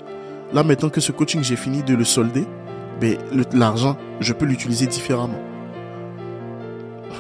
Là, 0.53 0.63
maintenant 0.63 0.89
que 0.89 1.01
ce 1.01 1.13
coaching, 1.13 1.43
j'ai 1.43 1.57
fini 1.57 1.83
de 1.83 1.95
le 1.95 2.05
solder, 2.05 2.47
ben, 3.01 3.17
l'argent, 3.53 3.97
je 4.21 4.33
peux 4.33 4.47
l'utiliser 4.47 4.87
différemment. 4.87 5.41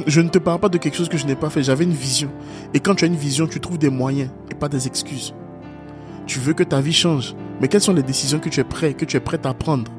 Je 0.06 0.20
ne 0.20 0.28
te 0.28 0.38
parle 0.38 0.60
pas 0.60 0.68
de 0.68 0.78
quelque 0.78 0.96
chose 0.96 1.08
que 1.08 1.18
je 1.18 1.26
n'ai 1.26 1.34
pas 1.34 1.50
fait. 1.50 1.62
J'avais 1.62 1.84
une 1.84 1.92
vision. 1.92 2.30
Et 2.72 2.80
quand 2.80 2.94
tu 2.94 3.04
as 3.04 3.08
une 3.08 3.16
vision, 3.16 3.46
tu 3.46 3.60
trouves 3.60 3.78
des 3.78 3.90
moyens 3.90 4.30
et 4.50 4.54
pas 4.54 4.68
des 4.68 4.86
excuses. 4.86 5.34
Tu 6.26 6.38
veux 6.38 6.52
que 6.52 6.62
ta 6.62 6.80
vie 6.80 6.92
change. 6.92 7.34
Mais 7.60 7.68
quelles 7.68 7.80
sont 7.80 7.92
les 7.92 8.02
décisions 8.02 8.38
que 8.38 8.48
tu 8.48 8.60
es 8.60 8.64
prêt, 8.64 8.94
que 8.94 9.04
tu 9.04 9.16
es 9.16 9.20
prête 9.20 9.46
à 9.46 9.54
prendre 9.54 9.90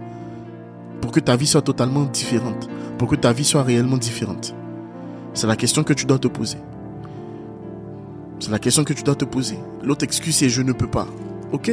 pour 1.02 1.12
que 1.12 1.20
ta 1.20 1.36
vie 1.36 1.48
soit 1.48 1.62
totalement 1.62 2.04
différente, 2.04 2.70
pour 2.98 3.08
que 3.08 3.16
ta 3.16 3.34
vie 3.34 3.46
soit 3.46 3.64
réellement 3.64 3.98
différente? 3.98 4.56
C'est 5.34 5.48
la 5.48 5.56
question 5.56 5.84
que 5.84 5.94
tu 5.94 6.06
dois 6.06 6.20
te 6.20 6.28
poser. 6.28 6.58
C'est 8.40 8.52
la 8.52 8.60
question 8.60 8.84
que 8.84 8.94
tu 8.94 9.04
dois 9.04 9.16
te 9.16 9.26
poser. 9.26 9.58
L'autre 9.84 10.04
excuse, 10.04 10.36
c'est 10.36 10.50
je 10.50 10.62
ne 10.62 10.72
peux 10.72 10.88
pas. 10.88 11.08
Ok? 11.52 11.72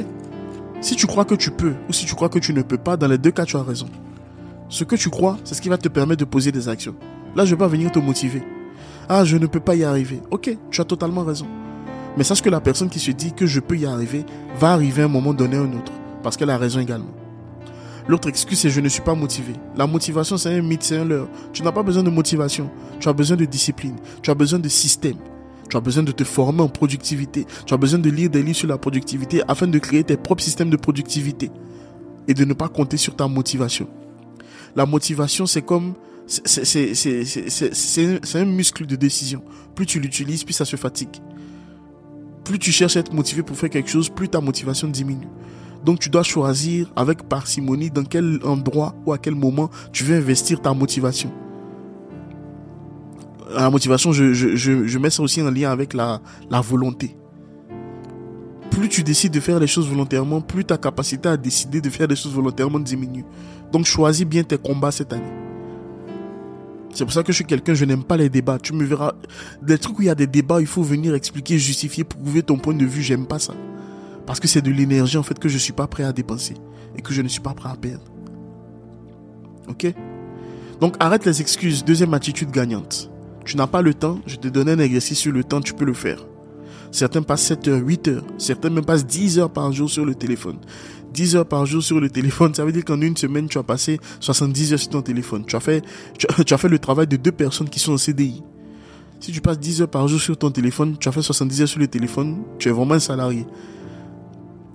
Si 0.81 0.97
tu 0.97 1.07
crois 1.07 1.25
que 1.25 1.35
tu 1.35 1.51
peux 1.51 1.75
ou 1.89 1.93
si 1.93 2.07
tu 2.07 2.15
crois 2.15 2.29
que 2.29 2.39
tu 2.39 2.53
ne 2.53 2.63
peux 2.63 2.79
pas, 2.79 2.97
dans 2.97 3.09
les 3.09 3.19
deux 3.19 3.31
cas, 3.31 3.45
tu 3.45 3.57
as 3.57 3.63
raison. 3.63 3.89
Ce 4.69 4.85
que 4.85 4.97
tu 4.97 5.11
crois, 5.11 5.39
c'est 5.45 5.55
ce 5.55 5.63
qui 5.63 5.69
va 5.69 5.79
te 5.79 5.89
permettre 5.89 6.21
de 6.21 6.25
poser 6.25 6.53
des 6.53 6.69
actions. 6.69 6.95
Là, 7.35 7.45
je 7.45 7.51
vais 7.51 7.59
pas 7.59 7.69
venir 7.69 7.93
te 7.93 7.99
motiver. 7.99 8.43
Ah, 9.09 9.25
je 9.25 9.37
ne 9.37 9.47
peux 9.47 9.61
pas 9.61 9.75
y 9.75 9.85
arriver. 9.85 10.21
Ok, 10.31 10.57
tu 10.71 10.81
as 10.81 10.85
totalement 10.85 11.23
raison. 11.23 11.47
Mais 12.17 12.25
sache 12.25 12.43
que 12.43 12.51
la 12.51 12.61
personne 12.61 12.89
qui 12.89 12.99
se 12.99 13.11
dit 13.11 13.33
que 13.33 13.47
je 13.47 13.61
peux 13.61 13.77
y 13.77 13.87
arriver 13.87 14.25
va 14.59 14.73
arriver 14.73 15.03
à 15.03 15.05
un 15.05 15.09
moment 15.09 15.35
donné 15.35 15.57
un 15.57 15.73
autre. 15.73 15.93
Parce 16.23 16.37
qu'elle 16.37 16.51
a 16.51 16.59
raison 16.59 16.81
également. 16.81 17.15
L'autre 18.09 18.29
excuse, 18.29 18.59
c'est 18.59 18.71
je 18.71 18.81
ne 18.81 18.89
suis 18.89 19.03
pas 19.03 19.15
motivé. 19.15 19.53
La 19.77 19.87
motivation, 19.87 20.37
c'est 20.37 20.55
un 20.55 20.63
mythe, 20.63 20.83
c'est 20.83 20.97
un 20.97 21.05
leurre. 21.05 21.29
Tu 21.53 21.63
n'as 21.63 21.73
pas 21.73 21.83
besoin 21.83 22.03
de 22.03 22.11
motivation. 22.11 22.71
Tu 23.01 23.09
as 23.09 23.13
besoin 23.13 23.37
de 23.37 23.45
discipline. 23.45 23.97
Tu 24.23 24.31
as 24.31 24.35
besoin 24.35 24.59
de 24.59 24.69
système. 24.69 25.17
Tu 25.69 25.77
as 25.77 25.81
besoin 25.81 26.03
de 26.03 26.13
te 26.13 26.25
former 26.25 26.63
en 26.63 26.69
productivité. 26.69 27.47
Tu 27.67 27.75
as 27.75 27.77
besoin 27.77 27.99
de 27.99 28.11
lire 28.11 28.31
des 28.31 28.43
livres 28.43 28.57
sur 28.57 28.69
la 28.69 28.79
productivité 28.79 29.43
afin 29.49 29.67
de 29.67 29.79
créer 29.79 30.05
tes 30.05 30.17
propres 30.17 30.43
systèmes 30.43 30.71
de 30.71 30.77
productivité. 30.77 31.51
Et 32.29 32.35
de 32.35 32.45
ne 32.45 32.55
pas 32.55 32.69
compter 32.69 32.97
sur 32.97 33.15
ta 33.17 33.29
motivation. 33.29 33.89
La 34.75 34.87
motivation, 34.87 35.47
c'est 35.47 35.63
comme... 35.63 35.95
C'est 36.27 36.51
un 38.35 38.45
muscle 38.45 38.85
de 38.85 38.97
décision. 38.97 39.43
Plus 39.75 39.87
tu 39.87 40.01
l'utilises, 40.01 40.43
plus 40.43 40.55
ça 40.55 40.65
se 40.65 40.77
fatigue. 40.77 41.21
Plus 42.45 42.59
tu 42.59 42.73
cherches 42.73 42.97
à 42.97 43.01
être 43.01 43.13
motivé 43.13 43.43
pour 43.43 43.57
faire 43.57 43.71
quelque 43.71 43.91
chose, 43.91 44.09
plus 44.09 44.29
ta 44.29 44.41
motivation 44.41 44.89
diminue. 44.89 45.29
Donc 45.85 46.01
tu 46.01 46.11
dois 46.11 46.25
choisir 46.25 46.93
avec 46.97 47.29
parcimonie 47.29 47.91
dans 47.91 48.03
quel 48.03 48.41
endroit 48.45 48.97
ou 49.07 49.13
à 49.13 49.19
quel 49.19 49.37
moment 49.37 49.71
tu 49.93 50.03
veux 50.03 50.17
investir 50.17 50.61
ta 50.61 50.75
motivation. 50.75 51.33
La 53.55 53.71
motivation, 53.71 54.13
je, 54.13 54.33
je, 54.33 54.57
je, 54.57 54.99
mets 54.99 55.11
ça 55.11 55.23
aussi 55.23 55.41
en 55.41 55.51
lien 55.51 55.71
avec 55.71 55.95
la, 55.95 56.21
la 56.51 56.61
volonté. 56.61 57.17
Plus 58.71 58.89
tu 58.89 59.03
décides 59.03 59.33
de 59.33 59.41
faire 59.41 59.61
les 59.61 59.67
choses 59.67 59.89
volontairement, 59.89 60.41
plus 60.41 60.65
ta 60.65 60.77
capacité 60.77 61.29
à 61.29 61.37
décider 61.37 61.81
de 61.81 61.89
faire 61.89 62.09
des 62.09 62.17
choses 62.17 62.33
volontairement 62.33 62.81
diminue. 62.81 63.25
Donc 63.73 63.87
choisis 63.87 64.27
bien 64.27 64.43
tes 64.43 64.59
combats 64.59 64.91
cette 64.91 65.13
année. 65.13 65.33
C'est 66.93 67.05
pour 67.05 67.13
ça 67.13 67.23
que 67.23 67.31
je 67.31 67.37
suis 67.37 67.45
quelqu'un, 67.45 67.75
je 67.75 67.85
n'aime 67.85 68.05
pas 68.05 68.17
les 68.17 68.31
débats. 68.31 68.59
Tu 68.59 68.73
me 68.73 68.85
verras, 68.85 69.13
des 69.63 69.79
trucs 69.79 69.99
où 69.99 70.03
il 70.03 70.07
y 70.07 70.11
a 70.11 70.15
des 70.15 70.27
débats, 70.27 70.61
il 70.61 70.67
faut 70.67 70.83
venir 70.83 71.15
expliquer, 71.15 71.59
justifier, 71.59 72.05
prouver 72.05 72.43
ton 72.43 72.57
point 72.57 72.75
de 72.75 72.87
vue, 72.87 73.03
j'aime 73.03 73.27
pas 73.27 73.39
ça. 73.39 73.55
Parce 74.27 74.41
que 74.41 74.49
c'est 74.49 74.63
de 74.63 74.71
l'énergie 74.71 75.19
en 75.19 75.23
fait 75.23 75.39
que 75.39 75.49
je 75.49 75.55
ne 75.55 75.61
suis 75.61 75.73
pas 75.73 75.87
prêt 75.87 76.05
à 76.05 76.13
dépenser 76.13 76.55
et 76.97 77.03
que 77.03 77.13
je 77.13 77.23
ne 77.23 77.29
suis 77.29 77.41
pas 77.41 77.55
prêt 77.55 77.69
à 77.69 77.77
perdre. 77.77 78.05
Ok? 79.69 79.93
Donc 80.81 80.97
arrête 80.99 81.25
les 81.25 81.41
excuses. 81.41 81.85
Deuxième 81.85 82.15
attitude 82.15 82.51
gagnante. 82.51 83.11
Tu 83.47 83.57
n'as 83.57 83.69
pas 83.69 83.81
le 83.81 83.95
temps, 83.95 84.19
je 84.27 84.37
te 84.37 84.49
donne 84.49 84.69
un 84.69 84.79
exercice 84.81 85.21
sur 85.21 85.33
le 85.33 85.45
temps, 85.45 85.61
tu 85.61 85.73
peux 85.73 85.85
le 85.85 85.95
faire. 85.95 86.27
Certains 86.91 87.23
passent 87.23 87.45
7 87.45 87.69
heures, 87.69 87.81
8 87.81 88.09
heures, 88.09 88.25
certains 88.39 88.71
même 88.71 88.85
passent 88.85 89.07
10 89.07 89.39
heures 89.39 89.53
par 89.53 89.71
jour 89.71 89.89
sur 89.89 90.05
le 90.05 90.17
téléphone. 90.17 90.59
10 91.15 91.37
heures 91.37 91.47
par 91.47 91.65
jour 91.65 91.81
sur 91.81 92.01
le 92.01 92.11
téléphone, 92.11 92.53
ça 92.55 92.65
veut 92.65 92.73
dire 92.73 92.85
qu'en 92.85 93.01
une 93.01 93.17
semaine, 93.17 93.49
tu 93.49 93.57
as 93.57 93.63
passé 93.63 94.01
70 94.19 94.73
heures 94.73 94.79
sur 94.81 94.91
ton 94.91 95.03
téléphone. 95.03 95.45
Tu 95.47 95.55
as 95.55 95.61
fait, 95.61 95.83
le 96.19 96.79
travail 96.81 97.07
de 97.07 97.17
deux 97.17 97.31
personnes 97.31 97.69
qui 97.69 97.79
sont 97.79 97.93
en 97.93 97.99
CDI. 97.99 98.43
Si 99.21 99.31
tu 99.31 99.41
passes 99.41 99.61
10 99.61 99.83
heures 99.83 99.91
par 99.91 100.09
jour 100.09 100.21
sur 100.21 100.37
ton 100.37 100.51
téléphone, 100.51 100.97
tu 100.99 101.09
as 101.09 101.13
fait 101.13 101.23
70 101.23 101.63
heures 101.63 101.69
sur 101.69 101.81
le 101.81 101.87
téléphone, 101.87 102.39
tu 102.59 102.69
es 102.69 102.73
vraiment 102.73 102.95
un 102.95 102.99
salarié. 102.99 103.47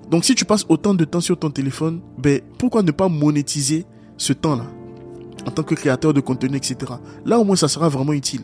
Donc 0.10 0.24
si 0.24 0.34
tu 0.34 0.46
passes 0.46 0.66
autant 0.70 0.94
de 0.94 1.04
temps 1.04 1.22
sur 1.22 1.38
ton 1.38 1.52
téléphone, 1.52 2.00
ben, 2.18 2.40
pourquoi 2.58 2.84
ne 2.84 2.92
pas 2.92 3.10
monétiser 3.10 3.86
ce 4.16 4.32
temps-là 4.32 4.66
en 5.46 5.52
tant 5.52 5.64
que 5.64 5.76
créateur 5.76 6.14
de 6.14 6.22
contenu, 6.22 6.58
etc. 6.58 6.94
Là 7.26 7.40
au 7.40 7.44
moins 7.44 7.56
ça 7.56 7.68
sera 7.68 7.90
vraiment 7.90 8.14
utile. 8.14 8.44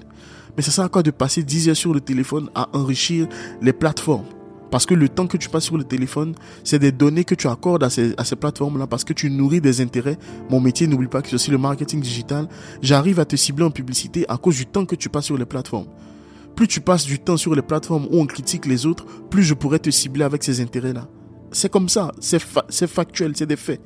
Mais 0.58 0.64
ça 0.64 0.72
sert 0.72 0.84
à 0.84 0.90
quoi 0.90 1.04
de 1.04 1.12
passer 1.12 1.44
10 1.44 1.70
heures 1.70 1.76
sur 1.78 1.94
le 1.94 2.02
téléphone 2.02 2.50
à 2.56 2.68
enrichir 2.76 3.28
les 3.62 3.74
plateformes? 3.74 4.26
Parce 4.72 4.86
que 4.86 4.96
le 4.96 5.08
temps 5.08 5.28
que 5.28 5.38
tu 5.38 5.50
passes 5.50 5.66
sur 5.66 5.78
le 5.78 5.84
téléphone, 5.84 6.34
c'est 6.64 6.80
des 6.80 6.92
données 6.92 7.24
que 7.24 7.36
tu 7.36 7.48
accordes 7.48 7.84
à 7.84 7.90
ces, 7.90 8.16
plateformes-là 8.40 8.88
parce 8.88 9.04
que 9.04 9.14
tu 9.14 9.30
nourris 9.30 9.62
des 9.62 9.82
intérêts. 9.82 10.18
Mon 10.50 10.60
métier, 10.60 10.88
n'oublie 10.88 11.08
pas 11.08 11.22
que 11.22 11.30
c'est 11.30 11.36
aussi 11.36 11.52
le 11.52 11.58
marketing 11.58 12.02
digital. 12.02 12.50
J'arrive 12.82 13.20
à 13.20 13.26
te 13.26 13.36
cibler 13.36 13.64
en 13.64 13.72
publicité 13.72 14.26
à 14.28 14.38
cause 14.38 14.58
du 14.58 14.66
temps 14.66 14.86
que 14.86 14.96
tu 14.96 15.10
passes 15.10 15.26
sur 15.26 15.38
les 15.38 15.46
plateformes. 15.46 15.88
Plus 16.56 16.68
tu 16.68 16.82
passes 16.82 17.06
du 17.06 17.20
temps 17.20 17.38
sur 17.38 17.56
les 17.56 17.62
plateformes 17.62 18.08
où 18.12 18.20
on 18.20 18.26
critique 18.26 18.66
les 18.66 18.86
autres, 18.86 19.06
plus 19.30 19.44
je 19.44 19.54
pourrais 19.54 19.80
te 19.80 19.92
cibler 19.92 20.24
avec 20.24 20.44
ces 20.44 20.60
intérêts-là. 20.60 21.08
C'est 21.52 21.72
comme 21.72 21.88
ça, 21.88 22.12
c'est 22.20 22.88
factuel, 22.88 23.34
c'est 23.36 23.46
des 23.46 23.56
faits. 23.56 23.80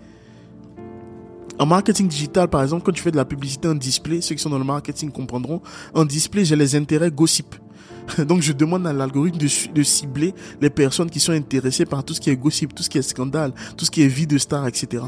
En 1.61 1.67
marketing 1.67 2.07
digital, 2.07 2.47
par 2.47 2.63
exemple, 2.63 2.83
quand 2.83 2.91
tu 2.91 3.03
fais 3.03 3.11
de 3.11 3.17
la 3.17 3.23
publicité 3.23 3.67
en 3.67 3.75
display, 3.75 4.19
ceux 4.21 4.33
qui 4.33 4.41
sont 4.41 4.49
dans 4.49 4.57
le 4.57 4.63
marketing 4.63 5.11
comprendront, 5.11 5.61
en 5.93 6.05
display, 6.05 6.43
j'ai 6.43 6.55
les 6.55 6.75
intérêts 6.75 7.11
gossip. 7.11 7.53
Donc 8.27 8.41
je 8.41 8.51
demande 8.51 8.87
à 8.87 8.93
l'algorithme 8.93 9.37
de, 9.37 9.83
cibler 9.83 10.33
les 10.59 10.71
personnes 10.71 11.11
qui 11.11 11.19
sont 11.19 11.33
intéressées 11.33 11.85
par 11.85 12.03
tout 12.03 12.15
ce 12.15 12.19
qui 12.19 12.31
est 12.31 12.35
gossip, 12.35 12.73
tout 12.73 12.81
ce 12.81 12.89
qui 12.89 12.97
est 12.97 13.03
scandale, 13.03 13.53
tout 13.77 13.85
ce 13.85 13.91
qui 13.91 14.01
est 14.01 14.07
vie 14.07 14.25
de 14.25 14.39
star, 14.39 14.65
etc. 14.65 15.03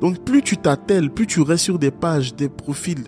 Donc 0.00 0.24
plus 0.24 0.42
tu 0.42 0.56
t'attelles, 0.56 1.08
plus 1.08 1.28
tu 1.28 1.40
restes 1.40 1.66
sur 1.66 1.78
des 1.78 1.92
pages, 1.92 2.34
des 2.34 2.48
profils 2.48 3.04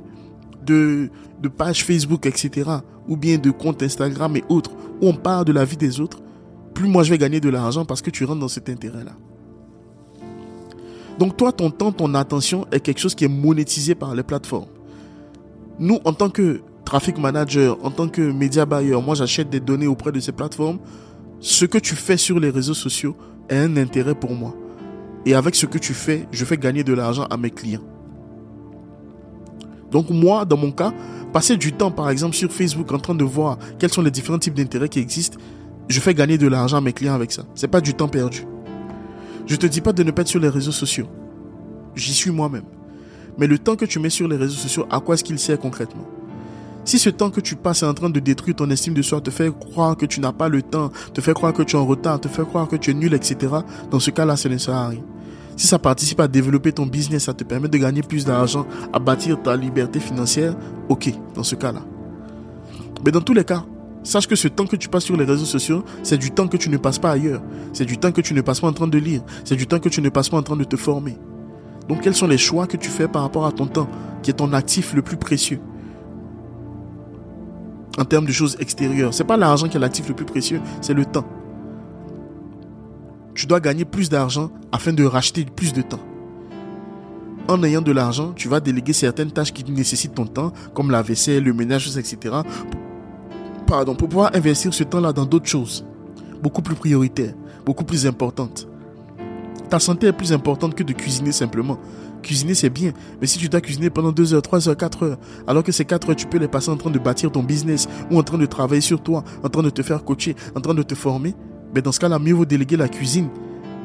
de, 0.65 1.11
de 1.43 1.49
pages 1.49 1.85
Facebook, 1.85 2.27
etc. 2.27 2.71
Ou 3.09 3.17
bien 3.17 3.39
de 3.39 3.51
comptes 3.51 3.83
Instagram 3.83 4.37
et 4.37 4.45
autres, 4.49 4.71
où 5.03 5.09
on 5.09 5.15
parle 5.15 5.47
de 5.47 5.53
la 5.53 5.65
vie 5.65 5.77
des 5.77 5.99
autres, 5.99 6.21
plus 6.75 6.87
moi 6.87 7.03
je 7.03 7.11
vais 7.11 7.19
gagner 7.19 7.41
de 7.41 7.49
l'argent 7.49 7.85
parce 7.85 8.03
que 8.03 8.11
tu 8.11 8.25
rentres 8.25 8.39
dans 8.39 8.47
cet 8.47 8.69
intérêt-là. 8.69 9.17
Donc 11.19 11.37
toi, 11.37 11.53
ton 11.53 11.71
temps, 11.71 11.93
ton 11.93 12.15
attention 12.15 12.67
est 12.73 12.81
quelque 12.81 12.99
chose 12.99 13.15
qui 13.15 13.25
est 13.25 13.29
monétisé 13.29 13.95
par 13.95 14.15
les 14.15 14.23
plateformes. 14.23 14.69
Nous, 15.79 15.99
en 16.05 16.13
tant 16.13 16.31
que 16.31 16.63
traffic 16.85 17.19
manager, 17.19 17.79
en 17.85 17.91
tant 17.91 18.09
que 18.09 18.21
média 18.21 18.67
buyer, 18.67 19.01
moi 19.01 19.15
j'achète 19.15 19.51
des 19.51 19.61
données 19.61 19.87
auprès 19.87 20.13
de 20.13 20.21
ces 20.21 20.33
plateformes. 20.33 20.79
Ce 21.41 21.65
que 21.65 21.79
tu 21.79 21.95
fais 21.95 22.17
sur 22.17 22.41
les 22.41 22.51
réseaux 22.51 22.75
sociaux 22.75 23.17
est 23.49 23.57
un 23.57 23.77
intérêt 23.77 24.15
pour 24.15 24.35
moi. 24.35 24.55
Et 25.27 25.35
avec 25.35 25.55
ce 25.55 25.67
que 25.67 25.79
tu 25.79 25.95
fais, 25.95 26.27
je 26.33 26.45
fais 26.45 26.57
gagner 26.57 26.85
de 26.85 26.93
l'argent 26.93 27.25
à 27.31 27.37
mes 27.37 27.51
clients. 27.51 27.83
Donc 29.91 30.11
moi, 30.11 30.45
dans 30.45 30.57
mon 30.57 30.73
cas, 30.73 30.93
passer 31.33 31.57
du 31.57 31.73
temps 31.73 31.91
par 31.91 32.11
exemple 32.11 32.35
sur 32.35 32.51
Facebook 32.53 32.91
en 32.93 32.99
train 32.99 33.15
de 33.15 33.25
voir 33.25 33.59
quels 33.79 33.93
sont 33.93 34.03
les 34.03 34.11
différents 34.11 34.39
types 34.39 34.55
d'intérêts 34.55 34.89
qui 34.89 34.99
existent, 34.99 35.39
je 35.89 36.01
fais 36.01 36.15
gagner 36.15 36.39
de 36.39 36.49
l'argent 36.49 36.79
à 36.79 36.81
mes 36.81 36.93
clients 36.93 37.15
avec 37.15 37.33
ça. 37.33 37.45
C'est 37.55 37.69
pas 37.69 37.81
du 37.81 37.95
temps 37.95 38.09
perdu. 38.09 38.45
Je 39.47 39.57
te 39.57 39.67
dis 39.67 39.81
pas 39.81 39.93
de 39.93 40.03
ne 40.03 40.11
pas 40.11 40.23
être 40.23 40.29
sur 40.29 40.41
les 40.41 40.49
réseaux 40.49 40.73
sociaux. 40.73 41.07
J'y 41.95 42.15
suis 42.15 42.31
moi-même. 42.31 42.65
Mais 43.39 43.47
le 43.47 43.59
temps 43.59 43.77
que 43.77 43.85
tu 43.85 43.99
mets 43.99 44.11
sur 44.11 44.29
les 44.29 44.37
réseaux 44.37 44.57
sociaux, 44.57 44.87
à 44.91 45.01
quoi 45.01 45.15
est-ce 45.15 45.25
qu'il 45.25 45.39
sert 45.39 45.59
concrètement? 45.59 46.07
Si 46.85 46.99
ce 46.99 47.09
temps 47.09 47.31
que 47.31 47.41
tu 47.41 47.57
passes 47.57 47.83
est 47.83 47.87
en 47.87 47.95
train 47.95 48.11
de 48.11 48.21
détruire 48.21 48.57
ton 48.57 48.69
estime 48.69 48.95
de 48.95 49.03
soi, 49.03 49.21
te 49.21 49.31
fait 49.31 49.51
croire 49.51 49.97
que 49.97 50.05
tu 50.07 50.21
n'as 50.21 50.33
pas 50.33 50.49
le 50.49 50.61
temps, 50.61 50.91
te 51.15 51.21
fait 51.21 51.33
croire 51.33 51.53
que 51.53 51.63
tu 51.63 51.77
es 51.77 51.79
en 51.79 51.87
retard, 51.87 52.21
te 52.21 52.29
fait 52.29 52.45
croire 52.45 52.69
que 52.69 52.77
tu 52.77 52.91
es 52.91 52.95
nul, 52.95 53.15
etc., 53.15 53.37
dans 53.91 54.01
ce 54.01 54.11
cas-là, 54.11 54.37
ça 54.37 54.49
ne 54.49 54.59
sert 54.59 54.75
à 54.75 54.89
rien. 54.89 55.01
Si 55.57 55.67
ça 55.67 55.79
participe 55.79 56.21
à 56.21 56.29
développer 56.29 56.73
ton 56.73 56.85
business, 56.85 57.25
ça 57.25 57.33
te 57.33 57.45
permet 57.45 57.69
de 57.69 57.79
gagner 57.79 58.03
plus 58.03 58.27
d'argent, 58.27 58.67
à 58.93 58.99
bâtir 58.99 59.41
ta 59.41 59.57
liberté 59.57 59.99
financière, 59.99 60.55
ok, 60.89 61.13
dans 61.35 61.43
ce 61.45 61.55
cas-là. 61.55 61.81
Mais 63.05 63.13
dans 63.13 63.21
tous 63.21 63.35
les 63.35 63.45
cas, 63.45 63.65
sache 64.05 64.27
que 64.27 64.37
ce 64.37 64.49
temps 64.49 64.67
que 64.67 64.77
tu 64.77 64.89
passes 64.89 65.05
sur 65.05 65.17
les 65.17 65.25
réseaux 65.25 65.45
sociaux, 65.45 65.85
c'est 66.03 66.19
du 66.19 66.31
temps 66.31 66.47
que 66.47 66.57
tu 66.57 66.69
ne 66.71 66.77
passes 66.77 66.99
pas 66.99 67.11
ailleurs. 67.11 67.43
C'est 67.73 67.85
du 67.85 67.99
temps 67.99 68.13
que 68.13 68.21
tu 68.21 68.35
ne 68.35 68.41
passes 68.41 68.61
pas 68.61 68.69
en 68.69 68.73
train 68.73 68.87
de 68.87 68.99
lire. 68.99 69.23
C'est 69.45 69.57
du 69.57 69.67
temps 69.67 69.81
que 69.81 69.89
tu 69.89 70.01
ne 70.01 70.09
passes 70.09 70.29
pas 70.29 70.37
en 70.37 70.43
train 70.43 70.57
de 70.57 70.65
te 70.65 70.77
former. 70.77 71.19
Donc 71.89 72.03
quels 72.03 72.15
sont 72.15 72.27
les 72.27 72.39
choix 72.39 72.67
que 72.67 72.77
tu 72.77 72.89
fais 72.89 73.09
par 73.09 73.23
rapport 73.23 73.47
à 73.47 73.53
ton 73.53 73.67
temps, 73.67 73.89
qui 74.23 74.31
est 74.31 74.35
ton 74.35 74.53
actif 74.53 74.95
le 74.95 75.03
plus 75.03 75.17
précieux? 75.17 75.61
En 77.99 78.05
termes 78.05 78.27
de 78.27 78.33
choses 78.33 78.57
extérieures. 78.61 79.15
C'est 79.15 79.25
pas 79.25 79.37
l'argent 79.37 79.69
qui 79.69 79.77
est 79.77 79.81
l'actif 79.81 80.09
le 80.09 80.15
plus 80.15 80.25
précieux, 80.25 80.61
c'est 80.81 80.95
le 80.95 81.05
temps. 81.05 81.27
Tu 83.35 83.47
dois 83.47 83.61
gagner 83.61 83.85
plus 83.85 84.09
d'argent 84.09 84.51
afin 84.73 84.93
de 84.93 85.05
racheter 85.05 85.45
plus 85.45 85.73
de 85.73 85.83
temps. 85.83 86.01
En 87.47 87.63
ayant 87.63 87.83
de 87.83 87.93
l'argent, 87.93 88.33
tu 88.35 88.49
vas 88.49 88.61
déléguer 88.61 88.95
certaines 88.95 89.31
tâches 89.31 89.53
qui 89.53 89.71
nécessitent 89.71 90.15
ton 90.15 90.25
temps, 90.25 90.53
comme 90.73 90.91
la 90.91 91.03
vaisselle, 91.03 91.45
le 91.45 91.53
ménage, 91.53 91.97
etc. 91.99 92.37
Pardon, 93.67 93.95
pour 93.95 94.09
pouvoir 94.09 94.31
investir 94.35 94.75
ce 94.75 94.85
temps-là 94.85 95.13
dans 95.13 95.25
d'autres 95.25 95.49
choses, 95.49 95.85
beaucoup 96.43 96.61
plus 96.61 96.75
prioritaires, 96.75 97.35
beaucoup 97.65 97.85
plus 97.85 98.07
importantes. 98.07 98.69
Ta 99.71 99.79
santé 99.81 100.09
est 100.09 100.13
plus 100.13 100.33
importante 100.33 100.75
que 100.75 100.83
de 100.83 100.93
cuisiner 100.93 101.33
simplement. 101.33 101.79
Cuisiner, 102.23 102.55
c'est 102.55 102.71
bien. 102.71 102.93
Mais 103.21 103.27
si 103.27 103.39
tu 103.39 103.49
dois 103.49 103.61
cuisiner 103.61 103.91
pendant 103.91 104.13
2 104.13 104.35
heures, 104.35 104.43
3 104.43 104.69
heures, 104.69 104.77
4 104.77 105.03
heures, 105.05 105.19
alors 105.47 105.63
que 105.63 105.73
ces 105.73 105.85
4 105.85 106.11
heures, 106.11 106.17
tu 106.17 106.27
peux 106.27 106.39
les 106.39 106.49
passer 106.49 106.71
en 106.71 106.77
train 106.77 106.91
de 106.91 106.99
bâtir 106.99 107.33
ton 107.33 107.43
business 107.43 107.89
ou 108.11 108.19
en 108.19 108.23
train 108.23 108.39
de 108.39 108.47
travailler 108.47 108.83
sur 108.83 109.03
toi, 109.03 109.25
en 109.43 109.49
train 109.49 109.63
de 109.63 109.71
te 109.71 109.83
faire 109.83 110.05
coacher, 110.05 110.37
en 110.55 110.61
train 110.61 110.75
de 110.75 110.83
te 110.83 110.95
former, 110.95 111.35
ben 111.73 111.83
dans 111.83 111.93
ce 111.93 112.01
cas-là, 112.01 112.19
mieux 112.19 112.35
vaut 112.35 112.45
déléguer 112.45 112.77
la 112.77 112.89
cuisine 112.89 113.29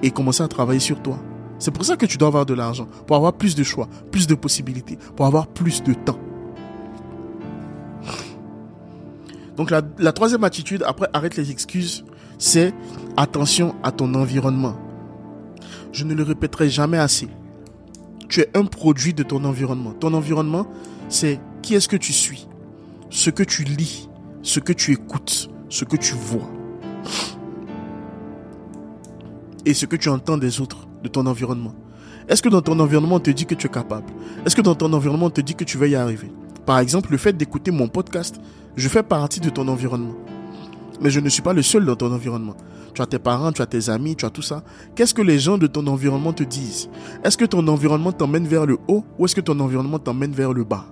et 0.04 0.12
commencer 0.12 0.44
à 0.44 0.48
travailler 0.48 0.80
sur 0.80 1.02
toi. 1.02 1.18
C'est 1.58 1.72
pour 1.72 1.84
ça 1.86 1.96
que 1.96 2.06
tu 2.06 2.18
dois 2.18 2.28
avoir 2.28 2.46
de 2.46 2.54
l'argent, 2.54 2.88
pour 3.08 3.16
avoir 3.16 3.34
plus 3.34 3.56
de 3.56 3.64
choix, 3.64 3.88
plus 4.12 4.28
de 4.28 4.36
possibilités, 4.36 4.98
pour 5.16 5.26
avoir 5.26 5.48
plus 5.48 5.82
de 5.82 5.94
temps. 5.94 6.20
Donc 9.60 9.70
la, 9.70 10.12
troisième 10.12 10.44
attitude, 10.44 10.84
après 10.88 11.08
arrête 11.14 11.36
les 11.36 11.52
excuses, 11.52 12.04
c'est 12.40 12.74
attention 13.18 13.76
à 13.84 13.92
ton 13.92 14.16
environnement. 14.16 14.76
Je 15.92 16.06
ne 16.06 16.16
le 16.16 16.24
répéterai 16.24 16.70
jamais 16.70 16.98
assez 16.98 17.28
tu 18.30 18.42
es 18.42 18.50
un 18.54 18.64
produit 18.66 19.14
de 19.14 19.24
ton 19.24 19.44
environnement. 19.44 19.92
Ton 19.92 20.14
environnement, 20.14 20.68
c'est 21.10 21.42
qui 21.62 21.76
est-ce 21.76 21.90
que 21.90 21.98
tu 21.98 22.14
suis, 22.14 22.48
ce 23.10 23.32
que 23.32 23.44
tu 23.44 23.64
lis, 23.64 24.08
ce 24.44 24.60
que 24.60 24.72
tu 24.72 24.94
écoutes, 24.94 25.50
ce 25.68 25.84
que 25.84 25.98
tu 25.98 26.14
vois. 26.14 26.50
Et 29.66 29.74
ce 29.74 29.86
que 29.86 29.96
tu 29.96 30.10
entends 30.10 30.38
des 30.38 30.62
autres, 30.62 30.88
de 31.04 31.10
ton 31.10 31.26
environnement. 31.26 31.74
Est-ce 32.28 32.42
que 32.42 32.50
dans 32.50 32.62
ton 32.62 32.80
environnement, 32.80 33.16
on 33.16 33.20
te 33.20 33.32
dit 33.32 33.46
que 33.46 33.56
tu 33.56 33.68
es 33.68 33.70
capable? 33.70 34.06
Est-ce 34.46 34.56
que 34.56 34.62
dans 34.62 34.76
ton 34.76 34.94
environnement, 34.94 35.26
on 35.26 35.32
te 35.32 35.42
dit 35.42 35.56
que 35.56 35.64
tu 35.64 35.78
vas 35.78 35.88
y 35.88 35.96
arriver? 35.96 36.32
Par 36.66 36.80
exemple, 36.80 37.12
le 37.12 37.18
fait 37.18 37.34
d'écouter 37.34 37.72
mon 37.72 37.88
podcast, 37.88 38.40
je 38.80 38.88
fais 38.88 39.04
partie 39.04 39.40
de 39.40 39.50
ton 39.50 39.68
environnement. 39.68 40.16
Mais 41.02 41.10
je 41.10 41.20
ne 41.20 41.30
suis 41.30 41.42
pas 41.42 41.54
le 41.54 41.62
seul 41.62 41.86
dans 41.86 41.96
ton 41.96 42.12
environnement. 42.14 42.56
Tu 42.94 43.02
as 43.02 43.06
tes 43.06 43.20
parents, 43.20 43.52
tu 43.52 43.62
as 43.62 43.66
tes 43.66 43.90
amis, 43.90 44.16
tu 44.16 44.26
as 44.26 44.30
tout 44.30 44.42
ça. 44.42 44.64
Qu'est-ce 44.96 45.14
que 45.14 45.22
les 45.22 45.38
gens 45.38 45.58
de 45.58 45.68
ton 45.68 45.86
environnement 45.88 46.34
te 46.34 46.44
disent? 46.44 46.90
Est-ce 47.24 47.38
que 47.38 47.46
ton 47.46 47.68
environnement 47.68 48.12
t'emmène 48.12 48.48
vers 48.48 48.66
le 48.66 48.78
haut 48.88 49.04
ou 49.18 49.26
est-ce 49.26 49.36
que 49.36 49.42
ton 49.42 49.60
environnement 49.60 50.00
t'emmène 50.00 50.32
vers 50.32 50.54
le 50.54 50.64
bas? 50.64 50.86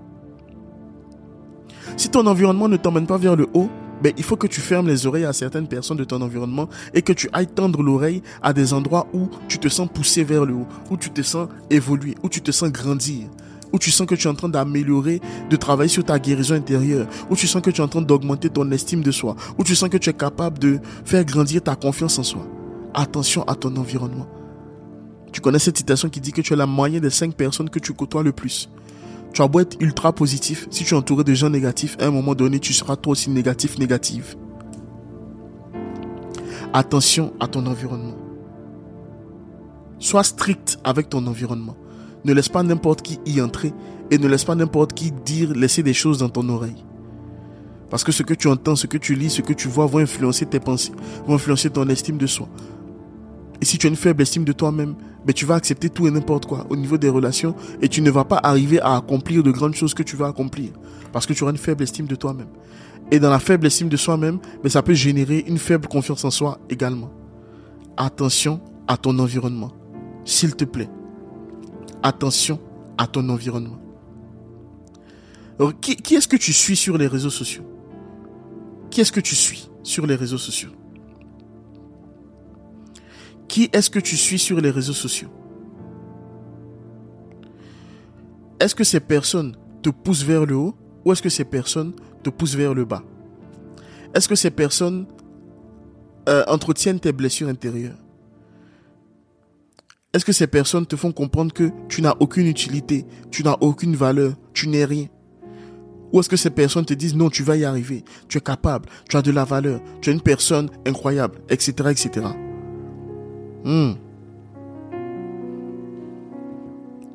Si 1.95 2.10
ton 2.10 2.28
environnement 2.28 2.67
ne 2.67 2.78
t'emmène 2.78 3.08
pas 3.08 3.17
vers 3.17 3.36
le 3.36 3.47
haut, 3.54 3.69
ben, 4.04 4.13
il 4.17 4.23
faut 4.23 4.36
que 4.36 4.47
tu 4.47 4.62
fermes 4.62 4.88
les 4.88 5.08
oreilles 5.08 5.26
à 5.26 5.34
certaines 5.34 5.67
personnes 5.67 5.97
de 5.97 6.04
ton 6.04 6.21
environnement 6.21 6.69
et 6.93 7.02
que 7.02 7.13
tu 7.13 7.30
ailles 7.34 7.47
tendre 7.47 7.82
l'oreille 7.82 8.21
à 8.41 8.54
des 8.54 8.73
endroits 8.73 9.08
où 9.13 9.30
tu 9.47 9.58
te 9.58 9.69
sens 9.69 9.89
poussé 9.91 10.23
vers 10.23 10.45
le 10.45 10.54
haut, 10.54 10.67
où 10.91 10.97
tu 10.97 11.10
te 11.10 11.21
sens 11.21 11.47
évoluer, 11.69 12.15
où 12.21 12.30
tu 12.30 12.41
te 12.41 12.52
sens 12.52 12.71
grandir, 12.71 13.28
où 13.73 13.80
tu 13.80 13.91
sens 13.91 14.08
que 14.08 14.15
tu 14.15 14.27
es 14.27 14.32
en 14.32 14.36
train 14.36 14.49
d'améliorer, 14.49 15.21
de 15.49 15.56
travailler 15.56 15.89
sur 15.89 16.03
ta 16.03 16.19
guérison 16.19 16.56
intérieure, 16.56 17.08
où 17.30 17.36
tu 17.36 17.47
sens 17.47 17.62
que 17.62 17.69
tu 17.69 17.82
es 17.82 17.84
en 17.84 17.88
train 17.88 18.01
d'augmenter 18.01 18.49
ton 18.49 18.69
estime 18.71 19.01
de 19.01 19.12
soi, 19.12 19.36
où 19.58 19.63
tu 19.63 19.75
sens 19.75 19.89
que 19.89 19.97
tu 19.97 20.10
es 20.10 20.13
capable 20.13 20.60
de 20.60 20.80
faire 21.06 21.23
grandir 21.25 21.62
ta 21.62 21.75
confiance 21.75 22.17
en 22.19 22.23
soi. 22.23 22.47
Attention 22.93 23.43
à 23.43 23.56
ton 23.56 23.75
environnement. 23.75 24.27
Tu 25.32 25.41
connais 25.41 25.60
cette 25.60 25.77
citation 25.77 26.10
qui 26.10 26.21
dit 26.21 26.32
que 26.32 26.41
tu 26.41 26.53
es 26.53 26.56
la 26.56 26.65
moyenne 26.65 27.01
des 27.01 27.10
cinq 27.10 27.36
personnes 27.36 27.69
que 27.69 27.80
tu 27.80 27.93
côtoies 27.93 28.23
le 28.23 28.32
plus. 28.32 28.69
Tu 29.34 29.41
as 29.41 29.47
beau 29.47 29.60
être 29.60 29.77
ultra 29.80 30.13
positif, 30.13 30.67
si 30.71 30.84
tu 30.84 30.93
es 30.93 30.97
entouré 30.97 31.23
de 31.23 31.34
gens 31.34 31.49
négatifs, 31.49 31.97
à 31.99 32.08
un 32.08 32.12
moment 32.12 32.34
donné, 32.34 32.60
tu 32.60 32.73
seras 32.73 32.95
toi 32.95 33.12
aussi 33.12 33.30
négatif, 33.30 33.77
négative. 33.77 34.36
Attention 36.73 37.34
à 37.39 37.47
ton 37.47 37.65
environnement. 37.65 38.17
Sois 39.99 40.23
strict 40.23 40.80
avec 40.84 41.10
ton 41.10 41.25
environnement. 41.27 41.75
Ne 42.28 42.34
laisse 42.34 42.50
pas 42.50 42.62
n'importe 42.62 43.04
qui 43.04 43.20
y 43.26 43.40
entrer 43.40 43.74
et 44.12 44.18
ne 44.18 44.28
laisse 44.28 44.44
pas 44.44 44.54
n'importe 44.54 44.92
qui 44.92 45.12
dire, 45.12 45.54
laisser 45.54 45.82
des 45.82 45.94
choses 45.94 46.18
dans 46.18 46.28
ton 46.28 46.50
oreille. 46.50 46.84
Parce 47.90 48.04
que 48.04 48.12
ce 48.12 48.22
que 48.22 48.34
tu 48.34 48.50
entends, 48.50 48.76
ce 48.76 48.86
que 48.86 48.98
tu 48.98 49.16
lis, 49.16 49.30
ce 49.30 49.42
que 49.42 49.54
tu 49.54 49.70
vois 49.70 49.86
vont 49.86 50.00
influencer 50.00 50.46
tes 50.46 50.60
pensées, 50.60 50.92
vont 51.26 51.36
influencer 51.36 51.70
ton 51.70 51.88
estime 51.88 52.18
de 52.18 52.28
soi. 52.28 52.50
Et 53.62 53.66
si 53.66 53.78
tu 53.78 53.88
as 53.88 53.90
une 53.90 53.96
faible 53.96 54.22
estime 54.22 54.44
de 54.44 54.52
toi-même, 54.52 54.96
ben 55.26 55.32
tu 55.32 55.46
vas 55.46 55.56
accepter 55.56 55.90
tout 55.90 56.06
et 56.06 56.12
n'importe 56.12 56.48
quoi 56.48 56.68
au 56.70 56.76
niveau 56.76 56.98
des 56.98 57.08
relations 57.08 57.56
et 57.82 57.88
tu 57.88 58.02
ne 58.02 58.12
vas 58.12 58.26
pas 58.26 58.42
arriver 58.44 58.82
à 58.82 58.98
accomplir 58.98 59.42
de 59.42 59.52
grandes 59.52 59.76
choses 59.76 59.94
que 59.94 60.04
tu 60.04 60.18
vas 60.18 60.28
accomplir 60.28 60.72
parce 61.13 61.26
que 61.26 61.32
tu 61.32 61.44
auras 61.44 61.52
une 61.52 61.58
faible 61.58 61.84
estime 61.84 62.08
de 62.08 62.16
toi-même. 62.16 62.50
Et 63.10 63.20
dans 63.20 63.30
la 63.30 63.40
faible 63.40 63.68
estime 63.68 63.88
de 63.88 63.96
soi-même, 63.96 64.40
ben 64.62 64.70
ça 64.70 64.84
peut 64.84 64.94
générer 64.94 65.46
une 65.48 65.60
faible 65.60 65.88
confiance 65.88 66.26
en 66.26 66.30
soi 66.30 66.60
également. 66.70 67.10
Attention 67.96 68.60
à 68.86 68.98
ton 68.98 69.18
environnement, 69.18 69.72
s'il 70.26 70.56
te 70.56 70.66
plaît. 70.66 70.90
Attention 72.08 72.58
à 72.98 73.06
ton 73.06 73.28
environnement. 73.28 73.78
qui, 75.82 76.15
est-ce 76.15 76.30
que 76.30 76.38
tu 76.38 76.54
suis 76.54 76.78
sur 76.78 76.98
les 76.98 77.06
réseaux 77.06 77.30
sociaux? 77.30 77.65
Qui 78.89 79.02
est-ce 79.02 79.12
que 79.12 79.20
tu 79.20 79.36
suis 79.36 79.70
sur 79.84 80.08
les 80.08 80.15
réseaux 80.15 80.38
sociaux? 80.38 80.70
Qui 83.50 83.70
est-ce 83.74 83.89
que 83.89 84.00
tu 84.00 84.15
suis 84.15 84.39
sur 84.39 84.62
les 84.62 84.72
réseaux 84.72 84.93
sociaux? 84.93 85.28
Est-ce 88.62 88.74
que 88.74 88.86
ces 88.86 89.02
personnes 89.02 89.58
te 89.84 89.89
poussent 89.89 90.24
vers 90.24 90.46
le 90.46 90.56
haut 90.56 90.78
ou 91.04 91.12
est-ce 91.12 91.22
que 91.22 91.28
ces 91.28 91.43
personnes 91.43 91.91
te 92.24 92.30
poussent 92.30 92.56
vers 92.56 92.74
le 92.74 92.86
bas? 92.86 93.04
Est-ce 94.13 94.30
que 94.30 94.36
ces 94.36 94.52
personnes 94.52 95.08
euh, 96.30 96.46
entretiennent 96.48 97.02
tes 97.02 97.12
blessures 97.12 97.50
intérieures? 97.50 97.98
Est-ce 100.13 100.24
que 100.24 100.32
ces 100.32 100.48
personnes 100.48 100.86
te 100.86 100.96
font 100.96 101.12
comprendre 101.12 101.54
que 101.54 101.72
tu 101.89 102.02
n'as 102.02 102.15
aucune 102.20 102.48
utilité, 102.48 103.06
tu 103.30 103.43
n'as 103.43 103.58
aucune 103.60 103.96
valeur, 103.96 104.34
tu 104.54 104.70
n'es 104.70 104.86
rien? 104.86 105.08
Ou 106.13 106.20
est-ce 106.20 106.30
que 106.30 106.38
ces 106.38 106.50
personnes 106.50 106.86
te 106.86 106.93
disent 106.93 107.15
non, 107.15 107.30
tu 107.30 107.43
vas 107.43 107.58
y 107.58 107.65
arriver, 107.65 108.06
tu 108.30 108.38
es 108.38 108.41
capable, 108.41 108.88
tu 109.10 109.17
as 109.17 109.22
de 109.22 109.32
la 109.32 109.43
valeur, 109.43 109.82
tu 110.02 110.10
es 110.10 110.13
une 110.13 110.22
personne 110.22 110.70
incroyable, 110.86 111.39
etc., 111.50 111.89
etc. 111.91 112.28
Hmm. 113.65 113.93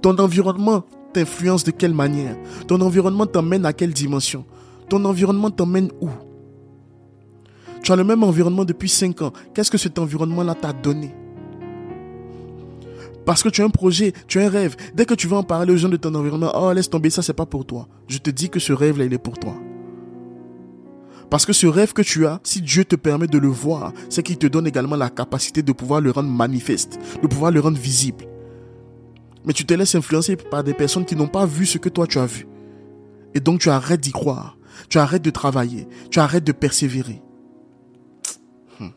Ton 0.02 0.18
environnement 0.18 0.84
t'influence 1.14 1.64
de 1.64 1.70
quelle 1.70 1.94
manière? 1.94 2.36
Ton 2.66 2.80
environnement 2.82 3.26
t'emmène 3.26 3.64
à 3.64 3.72
quelle 3.72 3.94
dimension? 3.94 4.44
Ton 4.90 5.04
environnement 5.06 5.50
t'emmène 5.50 5.90
où? 6.02 6.10
Tu 7.82 7.90
as 7.90 7.96
le 7.96 8.04
même 8.04 8.22
environnement 8.22 8.64
depuis 8.64 8.88
5 8.88 9.22
ans. 9.22 9.32
Qu'est-ce 9.54 9.70
que 9.70 9.78
cet 9.78 9.98
environnement-là 9.98 10.54
t'a 10.54 10.72
donné? 10.72 11.14
Parce 13.24 13.42
que 13.42 13.48
tu 13.48 13.62
as 13.62 13.64
un 13.64 13.70
projet, 13.70 14.12
tu 14.26 14.40
as 14.40 14.46
un 14.46 14.48
rêve. 14.48 14.76
Dès 14.94 15.04
que 15.04 15.14
tu 15.14 15.26
vas 15.26 15.36
en 15.36 15.42
parler 15.42 15.72
aux 15.72 15.76
gens 15.76 15.88
de 15.88 15.96
ton 15.96 16.14
environnement, 16.14 16.52
oh 16.54 16.72
laisse 16.72 16.90
tomber, 16.90 17.10
ça 17.10 17.22
c'est 17.22 17.32
pas 17.32 17.46
pour 17.46 17.64
toi. 17.64 17.88
Je 18.08 18.18
te 18.18 18.30
dis 18.30 18.50
que 18.50 18.58
ce 18.58 18.72
rêve-là, 18.72 19.04
il 19.04 19.12
est 19.12 19.18
pour 19.18 19.38
toi. 19.38 19.54
Parce 21.30 21.46
que 21.46 21.52
ce 21.52 21.66
rêve 21.66 21.92
que 21.92 22.02
tu 22.02 22.26
as, 22.26 22.40
si 22.42 22.60
Dieu 22.60 22.84
te 22.84 22.96
permet 22.96 23.26
de 23.26 23.38
le 23.38 23.48
voir, 23.48 23.92
c'est 24.10 24.22
qu'il 24.22 24.36
te 24.36 24.46
donne 24.46 24.66
également 24.66 24.96
la 24.96 25.08
capacité 25.08 25.62
de 25.62 25.72
pouvoir 25.72 26.00
le 26.00 26.10
rendre 26.10 26.28
manifeste, 26.28 26.98
de 27.22 27.26
pouvoir 27.26 27.50
le 27.50 27.60
rendre 27.60 27.78
visible. 27.78 28.26
Mais 29.44 29.52
tu 29.52 29.64
te 29.64 29.72
laisses 29.74 29.94
influencer 29.94 30.36
par 30.36 30.62
des 30.62 30.74
personnes 30.74 31.04
qui 31.04 31.16
n'ont 31.16 31.28
pas 31.28 31.46
vu 31.46 31.64
ce 31.64 31.78
que 31.78 31.88
toi 31.88 32.06
tu 32.06 32.18
as 32.18 32.26
vu. 32.26 32.46
Et 33.34 33.40
donc 33.40 33.60
tu 33.60 33.70
arrêtes 33.70 34.00
d'y 34.00 34.12
croire. 34.12 34.58
Tu 34.88 34.98
arrêtes 34.98 35.22
de 35.22 35.30
travailler. 35.30 35.88
Tu 36.10 36.18
arrêtes 36.18 36.44
de 36.44 36.52
persévérer. 36.52 37.22
Hmm. 38.78 38.90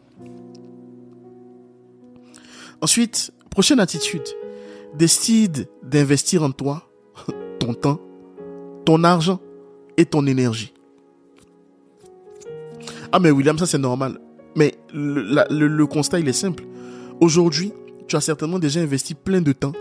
Ensuite, 2.82 3.32
prochaine 3.56 3.80
attitude. 3.80 4.28
Décide 4.96 5.70
d'investir 5.82 6.44
en 6.44 6.52
toi 6.52 6.90
ton 7.60 7.74
temps, 7.74 8.02
ton 8.84 9.06
argent 9.06 9.40
et 9.96 10.06
ton 10.06 10.28
énergie. 10.28 10.74
Ah 13.14 13.20
mais 13.20 13.32
William, 13.32 13.58
ça 13.58 13.66
c'est 13.66 13.78
normal. 13.78 14.20
Mais 14.58 14.76
le, 14.94 15.86
constat, 15.86 16.20
il 16.20 16.28
est 16.28 16.34
simple. 16.34 16.66
Aujourd'hui, 17.22 17.72
tu 18.10 18.18
as 18.18 18.22
certainement 18.22 18.60
déjà 18.60 18.82
investi 18.82 19.14
plein 19.14 19.40
de 19.40 19.54
temps, 19.54 19.72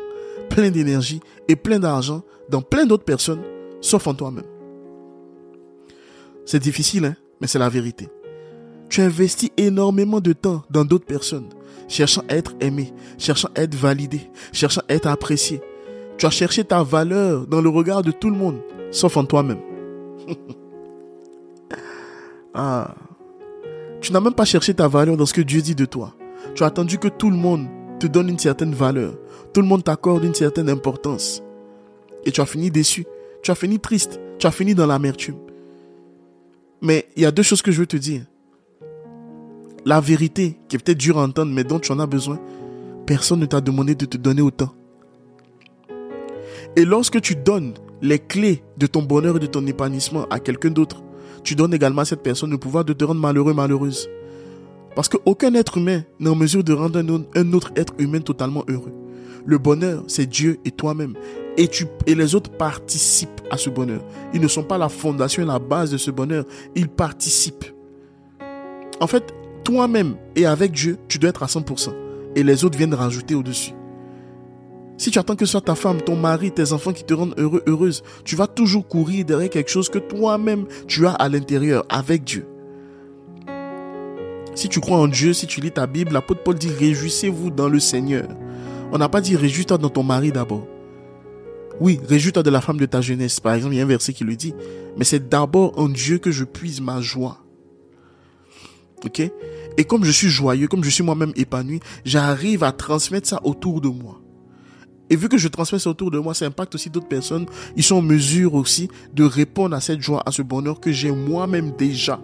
plein 0.50 0.70
d'énergie 0.70 1.18
et 1.48 1.56
plein 1.56 1.80
d'argent 1.80 2.22
dans 2.50 2.62
plein 2.62 2.87
d'autres 2.87 3.04
personnes, 3.04 3.42
sauf 3.80 4.06
en 4.06 4.14
toi-même. 4.14 4.46
C'est 6.46 6.62
difficile, 6.62 7.06
hein, 7.06 7.16
mais 7.40 7.48
c'est 7.48 7.58
la 7.58 7.68
vérité. 7.68 8.08
Tu 8.88 9.00
investis 9.00 9.50
énormément 9.56 10.20
de 10.20 10.32
temps 10.32 10.62
dans 10.70 10.84
d'autres 10.84 11.06
personnes, 11.06 11.48
cherchant 11.88 12.22
à 12.28 12.37
être 12.37 12.54
aimé, 12.60 12.92
cherchant 13.18 13.48
à 13.54 13.62
être 13.62 13.74
validé, 13.74 14.30
cherchant 14.52 14.82
à 14.88 14.94
être 14.94 15.06
apprécié. 15.06 15.60
Tu 16.16 16.26
as 16.26 16.30
cherché 16.30 16.64
ta 16.64 16.82
valeur 16.82 17.46
dans 17.46 17.60
le 17.60 17.68
regard 17.68 18.02
de 18.02 18.10
tout 18.10 18.30
le 18.30 18.37
monde, 18.37 18.60
sauf 18.90 19.16
en 19.16 19.24
toi-même. 19.24 19.60
ah. 22.54 22.94
Tu 24.00 24.12
n'as 24.12 24.20
même 24.20 24.34
pas 24.34 24.44
cherché 24.44 24.74
ta 24.74 24.87
valeur 24.87 25.16
dans 25.16 25.26
ce 25.26 25.34
que 25.34 25.40
Dieu 25.40 25.62
dit 25.62 25.74
de 25.74 25.87
toi. 25.87 26.14
Tu 26.54 26.62
as 26.62 26.66
attendu 26.66 26.98
que 26.98 27.08
tout 27.08 27.30
le 27.30 27.37
monde 27.37 27.66
te 27.98 28.06
donne 28.06 28.28
une 28.28 28.38
certaine 28.38 28.74
valeur. 28.74 29.14
Tout 29.52 29.62
le 29.62 29.66
monde 29.66 29.82
t'accorde 29.82 30.24
une 30.24 30.34
certaine 30.34 30.68
importance. 30.68 31.42
Et 32.24 32.32
tu 32.32 32.40
as 32.40 32.46
fini 32.46 32.70
déçu. 32.70 33.06
Tu 33.42 33.50
as 33.50 33.54
fini 33.54 33.78
triste. 33.78 34.20
Tu 34.38 34.46
as 34.46 34.50
fini 34.50 34.74
dans 34.74 34.87
l'amertume. 34.87 35.37
Mais 36.80 37.08
il 37.16 37.22
y 37.22 37.26
a 37.26 37.30
deux 37.30 37.42
choses 37.42 37.62
que 37.62 37.72
je 37.72 37.80
veux 37.80 37.87
te 37.87 37.96
dire. 37.96 38.22
La 39.85 40.01
vérité, 40.01 40.59
qui 40.68 40.77
est 40.77 40.79
peut-être 40.79 40.99
dure 40.99 41.18
à 41.18 41.23
entendre, 41.23 41.53
mais 41.53 41.64
dont 41.64 41.79
tu 41.79 41.92
en 41.92 41.99
as 41.99 42.07
besoin, 42.07 42.38
personne 43.07 43.40
ne 43.40 43.47
t'a 43.47 43.61
demandé 43.61 43.94
de 43.94 44.07
te 44.07 44.16
donner 44.16 44.42
autant. 44.42 44.73
Et 46.77 46.85
lorsque 46.85 47.20
tu 47.20 47.37
donnes 47.37 47.75
les 48.01 48.18
clés 48.18 48.62
de 48.79 48.87
ton 48.87 49.03
bonheur 49.03 49.37
et 49.37 49.40
de 49.40 49.47
ton 49.47 49.66
épanouissement 49.66 50.27
à 50.31 50.40
quelqu'un 50.40 50.70
d'autre, 50.70 51.03
tu 51.42 51.55
donnes 51.55 51.75
également 51.75 52.03
à 52.03 52.05
cette 52.07 52.23
personne 52.23 52.51
le 52.51 52.59
pouvoir 52.59 52.85
de 52.85 52.92
te 52.92 53.05
rendre 53.05 53.20
malheureux, 53.20 53.55
malheureuse. 53.55 54.09
Parce 54.97 55.09
qu'aucun 55.09 55.55
être 55.55 55.79
humain 55.79 56.03
n'est 56.18 56.31
en 56.31 56.35
mesure 56.35 56.64
de 56.64 56.73
rendre 56.73 56.99
un 57.35 57.53
autre 57.53 57.73
être 57.77 57.94
humain 57.99 58.20
totalement 58.20 58.64
heureux. 58.68 58.92
Le 59.47 59.59
bonheur, 59.59 60.05
c'est 60.07 60.27
Dieu 60.27 60.59
et 60.64 60.70
toi-même. 60.70 61.14
Et, 61.59 61.68
les 62.14 62.35
autres 62.35 62.51
participent 62.51 63.42
à 63.51 63.59
ce 63.59 63.68
bonheur. 63.70 64.03
Ils 64.33 64.40
ne 64.40 64.49
sont 64.49 64.64
pas 64.64 64.79
la 64.79 64.88
fondation 64.88 65.42
et 65.42 65.47
la 65.47 65.59
base 65.59 65.90
de 65.90 65.99
ce 65.99 66.11
bonheur. 66.11 66.44
Ils 66.75 66.88
participent. 66.88 67.66
En 69.01 69.07
fait, 69.07 69.35
toi-même 69.64 70.16
et 70.37 70.46
avec 70.46 70.72
Dieu, 70.72 70.98
tu 71.09 71.18
dois 71.18 71.31
être 71.31 71.42
à 71.42 71.46
100%. 71.46 71.92
Et 72.37 72.42
les 72.42 72.64
autres 72.64 72.79
viennent 72.79 72.94
rajouter 72.94 73.35
au-dessus. 73.35 73.72
Si 74.96 75.11
tu 75.11 75.18
attends 75.18 75.35
que 75.35 75.44
ce 75.44 75.53
soit 75.53 75.61
ta 75.61 75.74
femme, 75.74 76.00
ton 76.00 76.16
mari, 76.16 76.53
tes 76.53 76.72
enfants 76.72 76.92
qui 76.92 77.05
te 77.05 77.14
rendent 77.14 77.35
heureux, 77.37 77.62
heureuse, 77.66 78.03
tu 78.24 78.37
vas 78.37 78.46
toujours 78.46 78.87
courir 78.87 79.24
derrière 79.24 79.50
quelque 79.50 79.70
chose 79.70 79.88
que 79.88 79.98
toi-même 79.98 80.66
tu 80.87 81.07
as 81.07 81.12
à 81.12 81.29
l'intérieur, 81.29 81.85
avec 81.88 82.22
Dieu. 82.22 82.46
Si 84.55 84.68
tu 84.68 84.79
crois 84.79 84.98
en 84.98 85.09
Dieu, 85.09 85.33
si 85.33 85.48
tu 85.48 85.61
lis 85.61 85.72
ta 85.72 85.88
Bible, 85.88 86.12
l'apôtre 86.12 86.42
Paul 86.44 86.55
dit 86.55 86.70
réjouissez-vous 86.70 87.50
dans 87.50 87.68
le 87.68 87.81
Seigneur. 87.81 88.29
On 88.92 88.98
n'a 88.98 89.09
pas 89.09 89.20
dit 89.20 89.37
réjouis-toi 89.37 89.79
dans 89.79 89.88
ton 89.88 90.05
mari 90.05 90.31
d'abord. 90.31 90.66
Oui, 91.81 91.98
réjouis-toi 92.09 92.44
de 92.44 92.50
la 92.50 92.61
femme 92.61 92.77
de 92.77 92.87
ta 92.87 93.00
jeunesse. 93.00 93.40
Par 93.40 93.55
exemple, 93.55 93.74
il 93.74 93.79
y 93.79 93.81
a 93.81 93.85
un 93.85 93.88
verset 93.88 94.12
qui 94.12 94.22
le 94.22 94.37
dit. 94.37 94.55
Mais 94.96 95.05
c'est 95.05 95.29
d'abord 95.29 95.77
en 95.77 95.88
Dieu 95.88 96.18
que 96.18 96.31
je 96.31 96.44
puise 96.44 96.81
ma 96.81 97.00
joie. 97.00 97.43
Ok? 99.04 99.20
Et 99.76 99.84
comme 99.84 100.04
je 100.04 100.10
suis 100.10 100.28
joyeux, 100.28 100.68
comme 100.68 100.84
je 100.84 100.90
suis 100.90 101.02
moi-même 101.02 101.32
épanoui, 101.36 101.80
j'arrive 102.04 102.62
à 102.62 102.72
transmettre 102.72 103.28
ça 103.28 103.40
autour 103.44 103.80
de 103.80 103.88
moi. 103.88 104.20
Et 105.10 105.16
vu 105.16 105.28
que 105.28 105.36
je 105.36 105.48
transmets 105.48 105.78
ça 105.78 105.90
autour 105.90 106.10
de 106.10 106.18
moi, 106.18 106.32
ça 106.34 106.46
impacte 106.46 106.74
aussi 106.74 106.88
d'autres 106.90 107.08
personnes. 107.08 107.46
Ils 107.76 107.82
sont 107.82 107.96
en 107.96 108.02
mesure 108.02 108.54
aussi 108.54 108.88
de 109.12 109.24
répondre 109.24 109.76
à 109.76 109.80
cette 109.80 110.00
joie, 110.00 110.22
à 110.24 110.32
ce 110.32 110.42
bonheur 110.42 110.80
que 110.80 110.92
j'ai 110.92 111.10
moi-même 111.10 111.72
déjà. 111.76 112.20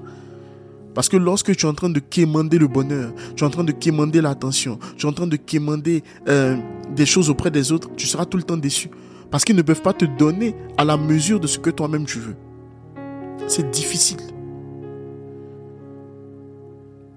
Parce 0.95 1.09
que 1.09 1.17
lorsque 1.17 1.55
tu 1.55 1.67
es 1.67 1.69
en 1.69 1.75
train 1.75 1.91
de 1.91 2.01
quémander 2.01 2.59
le 2.59 2.67
bonheur, 2.67 3.13
tu 3.37 3.45
es 3.45 3.47
en 3.47 3.51
train 3.51 3.65
de 3.65 3.73
quémander 3.73 4.21
l'attention, 4.21 4.79
tu 4.97 5.07
es 5.07 5.09
en 5.09 5.13
train 5.13 5.27
de 5.27 5.37
quémander 5.37 6.03
euh, 6.29 6.57
des 6.95 7.07
choses 7.07 7.31
auprès 7.31 7.51
des 7.51 7.71
autres, 7.71 7.91
tu 7.97 8.07
seras 8.07 8.25
tout 8.25 8.37
le 8.37 8.43
temps 8.43 8.57
déçu. 8.57 8.91
Parce 9.31 9.45
qu'ils 9.45 9.57
ne 9.57 9.63
peuvent 9.63 9.83
pas 9.83 9.93
te 9.93 10.05
donner 10.05 10.57
à 10.77 10.85
la 10.85 10.97
mesure 10.97 11.39
de 11.39 11.47
ce 11.47 11.59
que 11.59 11.71
toi-même 11.71 12.07
tu 12.07 12.19
veux. 12.19 12.37
C'est 13.47 13.71
difficile. 13.71 14.19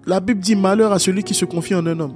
La 0.06 0.20
Bible 0.20 0.42
dit 0.42 0.56
malheur 0.56 0.92
à 0.92 1.00
celui 1.00 1.24
qui 1.24 1.34
se 1.34 1.46
confie 1.46 1.76
en 1.76 1.86
un 1.86 2.00
homme. 2.00 2.16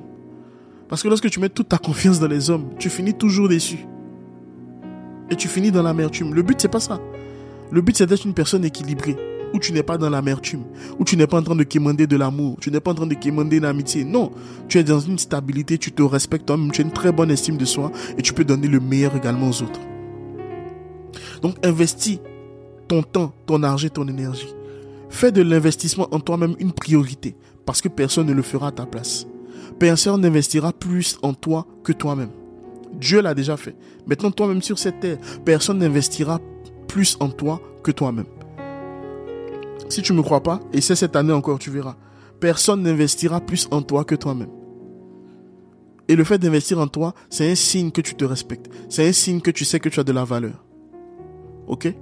Parce 0.90 1.04
que 1.04 1.08
lorsque 1.08 1.30
tu 1.30 1.40
mets 1.40 1.50
toute 1.50 1.70
ta 1.70 1.78
confiance 1.78 2.20
dans 2.20 2.28
les 2.28 2.50
hommes, 2.50 2.70
tu 2.78 2.90
finis 2.90 3.14
toujours 3.14 3.48
déçu. 3.48 3.86
Et 5.30 5.36
tu 5.36 5.48
finis 5.48 5.72
dans 5.72 5.84
l'amertume. 5.84 6.34
Le 6.34 6.42
but, 6.42 6.60
c'est 6.60 6.68
pas 6.68 6.80
ça. 6.80 7.00
Le 7.72 7.82
but, 7.82 7.96
c'est 7.96 8.06
d'être 8.06 8.26
une 8.26 8.34
personne 8.34 8.66
équilibrée 8.66 9.16
où 9.54 9.60
tu 9.60 9.72
n'es 9.72 9.84
pas 9.84 9.98
dans 9.98 10.10
l'amertume, 10.10 10.64
où 11.00 11.06
tu 11.06 11.16
n'es 11.16 11.28
pas 11.28 11.38
en 11.38 11.44
train 11.44 11.56
de 11.56 11.64
quémander 11.64 12.06
de 12.06 12.18
l'amour, 12.18 12.58
tu 12.60 12.70
n'es 12.70 12.82
pas 12.82 12.92
en 12.92 12.96
train 12.96 13.08
de 13.08 13.14
quémander 13.14 13.62
l'amitié. 13.62 14.04
Non, 14.04 14.32
tu 14.68 14.78
es 14.78 14.84
dans 14.84 15.00
une 15.00 15.18
stabilité, 15.18 15.78
tu 15.78 15.94
te 15.94 16.04
respectes 16.04 16.46
toi-même, 16.46 16.72
tu 16.72 16.82
as 16.82 16.84
une 16.84 16.92
très 16.92 17.14
bonne 17.14 17.32
estime 17.32 17.56
de 17.56 17.64
soi 17.64 17.92
et 18.18 18.22
tu 18.22 18.34
peux 18.34 18.44
donner 18.44 18.68
le 18.68 18.82
meilleur 18.82 19.16
également 19.16 19.48
aux 19.48 19.62
autres. 19.64 19.80
Donc 21.42 21.56
investis 21.66 22.20
ton 22.90 23.04
temps, 23.04 23.34
ton 23.46 23.64
argent, 23.64 23.88
ton 23.88 24.08
énergie. 24.08 24.54
Fais 25.10 25.32
de 25.32 25.42
l'investissement 25.42 26.08
en 26.12 26.20
toi-même 26.20 26.56
une 26.60 26.74
priorité 26.74 27.36
parce 27.68 27.82
que 27.82 27.90
personne 27.90 28.28
ne 28.28 28.34
le 28.34 28.42
fera 28.42 28.70
à 28.70 28.72
ta 28.72 28.86
place. 28.86 29.28
Personne 29.78 30.22
n'investira 30.22 30.72
plus 30.72 31.20
en 31.22 31.34
toi 31.34 31.68
que 31.84 31.92
toi-même. 31.92 32.32
Dieu 32.94 33.22
l'a 33.22 33.36
déjà 33.36 33.58
fait. 33.58 33.76
Maintenant, 34.08 34.32
toi-même 34.32 34.62
sur 34.62 34.80
cette 34.80 35.02
terre, 35.02 35.18
personne 35.44 35.78
n'investira 35.78 36.40
plus 36.88 37.18
en 37.20 37.28
toi 37.30 37.62
que 37.84 37.92
toi-même. 37.92 38.26
Si 39.90 40.02
tu 40.02 40.14
ne 40.14 40.18
me 40.18 40.24
crois 40.24 40.42
pas, 40.42 40.62
et 40.72 40.80
c'est 40.80 40.96
cette 40.96 41.18
année 41.18 41.34
encore, 41.34 41.60
tu 41.60 41.70
verras. 41.70 41.98
Personne 42.40 42.84
n'investira 42.84 43.42
plus 43.42 43.68
en 43.70 43.82
toi 43.82 44.06
que 44.06 44.16
toi-même. 44.16 44.50
Et 46.08 46.16
le 46.16 46.24
fait 46.24 46.38
d'investir 46.38 46.80
en 46.80 46.88
toi, 46.88 47.14
c'est 47.30 47.52
un 47.52 47.56
signe 47.56 47.92
que 47.92 48.00
tu 48.00 48.16
te 48.16 48.24
respectes. 48.24 48.72
C'est 48.88 49.06
un 49.06 49.12
signe 49.12 49.42
que 49.42 49.52
tu 49.52 49.66
sais 49.66 49.82
que 49.82 49.90
tu 49.90 50.00
as 50.00 50.06
de 50.06 50.14
la 50.14 50.24
valeur. 50.24 50.64
Ok? 51.68 51.94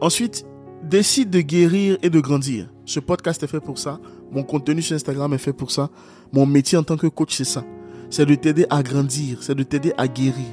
Ensuite, 0.00 0.46
décide 0.82 1.30
de 1.30 1.40
guérir 1.40 1.98
et 2.02 2.10
de 2.10 2.20
grandir. 2.20 2.68
Ce 2.84 3.00
podcast 3.00 3.42
est 3.42 3.48
fait 3.48 3.60
pour 3.60 3.78
ça. 3.78 4.00
Mon 4.30 4.42
contenu 4.42 4.82
sur 4.82 4.94
Instagram 4.96 5.32
est 5.34 5.38
fait 5.38 5.52
pour 5.52 5.70
ça. 5.70 5.90
Mon 6.32 6.46
métier 6.46 6.78
en 6.78 6.82
tant 6.82 6.96
que 6.96 7.06
coach, 7.06 7.34
c'est 7.34 7.44
ça. 7.44 7.64
C'est 8.10 8.26
de 8.26 8.34
t'aider 8.34 8.66
à 8.70 8.82
grandir, 8.82 9.42
c'est 9.42 9.54
de 9.54 9.62
t'aider 9.62 9.92
à 9.98 10.08
guérir. 10.08 10.46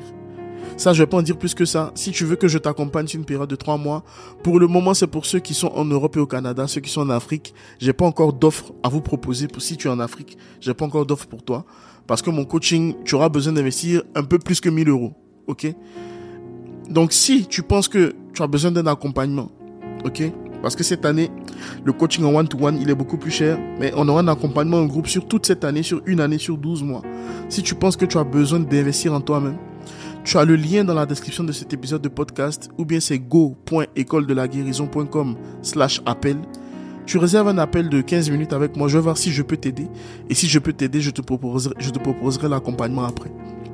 Ça, 0.77 0.91
je 0.91 1.01
vais 1.01 1.07
pas 1.07 1.17
en 1.17 1.21
dire 1.21 1.37
plus 1.37 1.53
que 1.53 1.63
ça. 1.63 1.91
Si 1.95 2.11
tu 2.11 2.25
veux 2.25 2.35
que 2.35 2.49
je 2.49 2.57
t'accompagne 2.57 3.07
sur 3.07 3.17
une 3.17 3.25
période 3.25 3.49
de 3.49 3.55
trois 3.55 3.77
mois, 3.77 4.03
pour 4.43 4.59
le 4.59 4.67
moment, 4.67 4.93
c'est 4.93 5.07
pour 5.07 5.25
ceux 5.25 5.39
qui 5.39 5.53
sont 5.53 5.71
en 5.73 5.85
Europe 5.85 6.17
et 6.17 6.19
au 6.19 6.27
Canada, 6.27 6.67
ceux 6.67 6.81
qui 6.81 6.89
sont 6.89 7.01
en 7.01 7.09
Afrique. 7.09 7.53
J'ai 7.79 7.93
pas 7.93 8.05
encore 8.05 8.33
d'offre 8.33 8.73
à 8.83 8.89
vous 8.89 8.99
proposer 8.99 9.47
pour 9.47 9.61
si 9.61 9.77
tu 9.77 9.87
es 9.87 9.91
en 9.91 9.99
Afrique. 10.01 10.37
J'ai 10.59 10.73
pas 10.73 10.85
encore 10.85 11.05
d'offre 11.05 11.27
pour 11.27 11.43
toi. 11.43 11.65
Parce 12.07 12.21
que 12.21 12.29
mon 12.29 12.43
coaching, 12.43 12.95
tu 13.05 13.15
auras 13.15 13.29
besoin 13.29 13.53
d'investir 13.53 14.03
un 14.15 14.23
peu 14.23 14.37
plus 14.37 14.59
que 14.59 14.69
1000 14.69 14.89
euros. 14.89 15.13
OK? 15.47 15.65
Donc, 16.89 17.13
si 17.13 17.47
tu 17.47 17.63
penses 17.63 17.87
que 17.87 18.13
tu 18.33 18.43
as 18.43 18.47
besoin 18.47 18.71
d'un 18.71 18.85
accompagnement, 18.85 19.51
OK? 20.05 20.31
Parce 20.61 20.75
que 20.75 20.83
cette 20.83 21.05
année, 21.05 21.31
le 21.83 21.93
coaching 21.93 22.25
en 22.25 22.33
one-to-one, 22.33 22.79
il 22.81 22.89
est 22.89 22.95
beaucoup 22.95 23.17
plus 23.17 23.31
cher, 23.31 23.59
mais 23.79 23.91
on 23.95 24.07
aura 24.07 24.21
un 24.21 24.27
accompagnement 24.27 24.77
en 24.77 24.85
groupe 24.85 25.07
sur 25.07 25.27
toute 25.27 25.45
cette 25.45 25.63
année, 25.63 25.83
sur 25.83 26.01
une 26.05 26.19
année, 26.19 26.37
sur 26.37 26.57
12 26.57 26.83
mois. 26.83 27.01
Si 27.49 27.61
tu 27.61 27.75
penses 27.75 27.97
que 27.97 28.05
tu 28.05 28.17
as 28.17 28.23
besoin 28.23 28.61
d'investir 28.61 29.13
en 29.13 29.21
toi-même, 29.21 29.57
tu 30.23 30.37
as 30.37 30.45
le 30.45 30.55
lien 30.55 30.83
dans 30.83 30.95
la 30.95 31.05
description 31.05 31.43
de 31.43 31.51
cet 31.51 31.71
épisode 31.73 32.01
de 32.01 32.09
podcast 32.09 32.71
ou 32.79 32.85
bien 32.85 32.99
c'est 32.99 33.19
go.écoledelaguérison.com 33.19 35.35
slash 35.61 36.01
appel. 36.05 36.37
Tu 37.05 37.19
réserves 37.19 37.49
un 37.49 37.59
appel 37.59 37.89
de 37.89 38.01
15 38.01 38.31
minutes 38.31 38.53
avec 38.53 38.75
moi. 38.75 38.87
Je 38.87 38.97
vais 38.97 39.03
voir 39.03 39.17
si 39.17 39.31
je 39.31 39.43
peux 39.43 39.57
t'aider. 39.57 39.87
Et 40.27 40.33
si 40.33 40.47
je 40.47 40.57
peux 40.57 40.73
t'aider, 40.73 40.99
je 40.99 41.11
te 41.11 41.21
proposerai, 41.21 41.75
je 41.77 41.91
te 41.91 41.99
proposerai 41.99 42.49
l'accompagnement 42.49 43.03
après. 43.03 43.29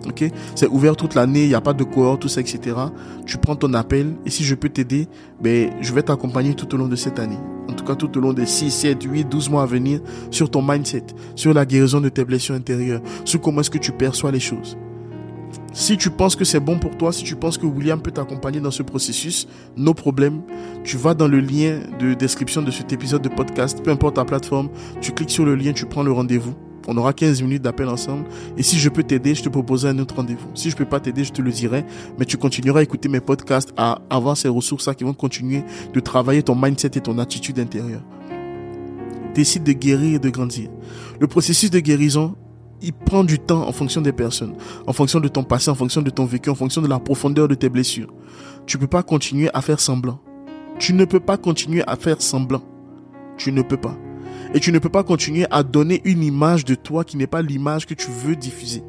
Ok? 0.08 0.26
C'est 0.56 0.68
ouvert 0.68 0.96
toute 0.96 1.16
l'année, 1.16 1.44
il 1.44 1.50
n'y 1.50 1.56
a 1.56 1.62
pas 1.62 1.74
de 1.74 1.84
cohorte, 1.84 2.22
tout 2.22 2.28
ça, 2.28 2.42
etc. 2.42 2.76
Tu 3.26 3.38
prends 3.38 3.56
ton 3.56 3.74
appel 3.74 4.16
et 4.26 4.30
si 4.30 4.44
je 4.44 4.56
peux 4.56 4.70
t'aider, 4.70 5.08
ben, 5.42 5.72
je 5.82 5.94
vais 5.94 6.04
t'accompagner 6.04 6.54
tout 6.54 6.74
au 6.74 6.78
long 6.78 6.88
de 6.88 6.96
cette 6.96 7.20
année. 7.20 7.38
En 7.70 7.74
tout 7.74 7.86
cas, 7.86 7.96
tout 7.96 8.18
au 8.18 8.22
long 8.22 8.34
des 8.34 8.46
6, 8.46 8.72
7, 8.72 9.04
8, 9.04 9.30
12 9.30 9.50
mois 9.50 9.64
à 9.64 9.66
venir 9.66 10.02
sur 10.30 10.50
ton 10.50 10.62
mindset, 10.62 11.06
sur 11.36 11.54
la 11.54 11.66
guérison 11.66 12.02
de 12.02 12.10
tes 12.10 12.26
blessures 12.26 12.56
intérieures, 12.56 13.02
sur 13.26 13.40
comment 13.40 13.62
est-ce 13.62 13.70
que 13.70 13.78
tu 13.78 13.92
perçois 13.92 14.32
les 14.32 14.40
choses. 14.40 14.78
Si 15.74 15.98
tu 15.98 16.10
penses 16.10 16.36
que 16.36 16.44
c'est 16.44 16.60
bon 16.60 16.80
pour 16.80 16.98
toi, 16.98 17.14
si 17.14 17.24
tu 17.24 17.36
penses 17.36 17.58
que 17.58 17.66
William 17.66 18.02
peut 18.02 18.12
t'accompagner 18.12 18.60
dans 18.60 18.72
ce 18.72 18.84
processus, 18.84 19.48
no 19.78 19.94
problème. 19.94 20.42
Tu 20.84 20.98
vas 20.98 21.14
dans 21.14 21.28
le 21.28 21.40
lien 21.40 21.80
de 22.00 22.14
description 22.14 22.62
de 22.62 22.72
cet 22.72 22.92
épisode 22.92 23.22
de 23.22 23.30
podcast, 23.30 23.82
peu 23.82 23.92
importe 23.92 24.16
ta 24.16 24.26
plateforme, 24.26 24.70
tu 25.00 25.12
cliques 25.14 25.30
sur 25.30 25.46
le 25.46 25.56
lien, 25.56 25.72
tu 25.72 25.86
prends 25.86 26.04
le 26.04 26.12
rendez-vous. 26.12 26.56
On 26.88 26.98
aura 26.98 27.14
15 27.14 27.42
minutes 27.42 27.62
d'appel 27.62 27.88
ensemble. 27.88 28.26
Et 28.58 28.64
si 28.64 28.80
je 28.80 28.90
peux 28.90 29.04
t'aider, 29.04 29.36
je 29.36 29.44
te 29.44 29.50
proposerai 29.50 29.92
un 29.92 30.00
autre 30.00 30.16
rendez-vous. 30.16 30.50
Si 30.56 30.70
je 30.70 30.76
peux 30.76 30.86
pas 30.86 31.00
t'aider, 31.00 31.24
je 31.24 31.32
te 31.32 31.42
le 31.42 31.52
dirai. 31.52 31.86
Mais 32.18 32.26
tu 32.26 32.38
continueras 32.38 32.80
à 32.80 32.84
écouter 32.84 33.10
mes 33.10 33.20
podcasts, 33.20 33.74
à 33.78 34.02
avoir 34.10 34.38
ces 34.38 34.48
ressources-là 34.48 34.96
qui 34.96 35.04
vont 35.04 35.14
continuer 35.14 35.64
de 35.94 36.00
travailler 36.00 36.44
ton 36.44 36.56
mindset 36.56 36.92
et 36.96 37.02
ton 37.02 37.18
attitude 37.20 37.60
intérieure. 37.60 38.04
Décide 39.34 39.64
de 39.64 39.72
guérir 39.72 40.16
et 40.16 40.20
de 40.20 40.30
grandir. 40.30 40.70
Le 41.20 41.28
processus 41.28 41.70
de 41.70 41.80
guérison, 41.80 42.36
il 42.82 42.94
prend 42.94 43.24
du 43.24 43.40
temps 43.40 43.68
en 43.68 43.72
fonction 43.72 44.02
des 44.02 44.12
personnes, 44.12 44.56
en 44.88 44.94
fonction 44.94 45.20
de 45.20 45.28
ton 45.28 45.44
passé, 45.44 45.70
en 45.70 45.76
fonction 45.76 46.02
de 46.02 46.10
ton 46.10 46.26
vécu, 46.26 46.50
en 46.50 46.56
fonction 46.56 46.82
de 46.82 46.88
la 46.88 47.00
profondeur 47.00 47.48
de 47.48 47.56
tes 47.56 47.70
blessures. 47.70 48.12
Tu 48.66 48.78
peux 48.78 48.88
pas 48.88 49.04
continuer 49.04 49.50
à 49.54 49.62
faire 49.62 49.80
semblant. 49.80 50.20
Tu 50.80 50.94
ne 50.94 51.06
peux 51.06 51.20
pas 51.20 51.38
continuer 51.38 51.84
à 51.86 51.96
faire 51.96 52.22
semblant. 52.22 52.64
Tu 53.38 53.52
ne 53.52 53.62
peux 53.62 53.78
pas. 53.78 53.96
Et 54.54 54.60
tu 54.60 54.72
ne 54.72 54.80
peux 54.80 54.90
pas 54.90 55.04
continuer 55.04 55.46
à 55.50 55.64
donner 55.64 56.02
une 56.04 56.24
image 56.24 56.66
de 56.66 56.76
toi 56.76 57.04
qui 57.04 57.18
n'est 57.18 57.28
pas 57.28 57.42
l'image 57.42 57.86
que 57.86 57.94
tu 57.94 58.12
veux 58.12 58.36
diffuser. 58.36 58.84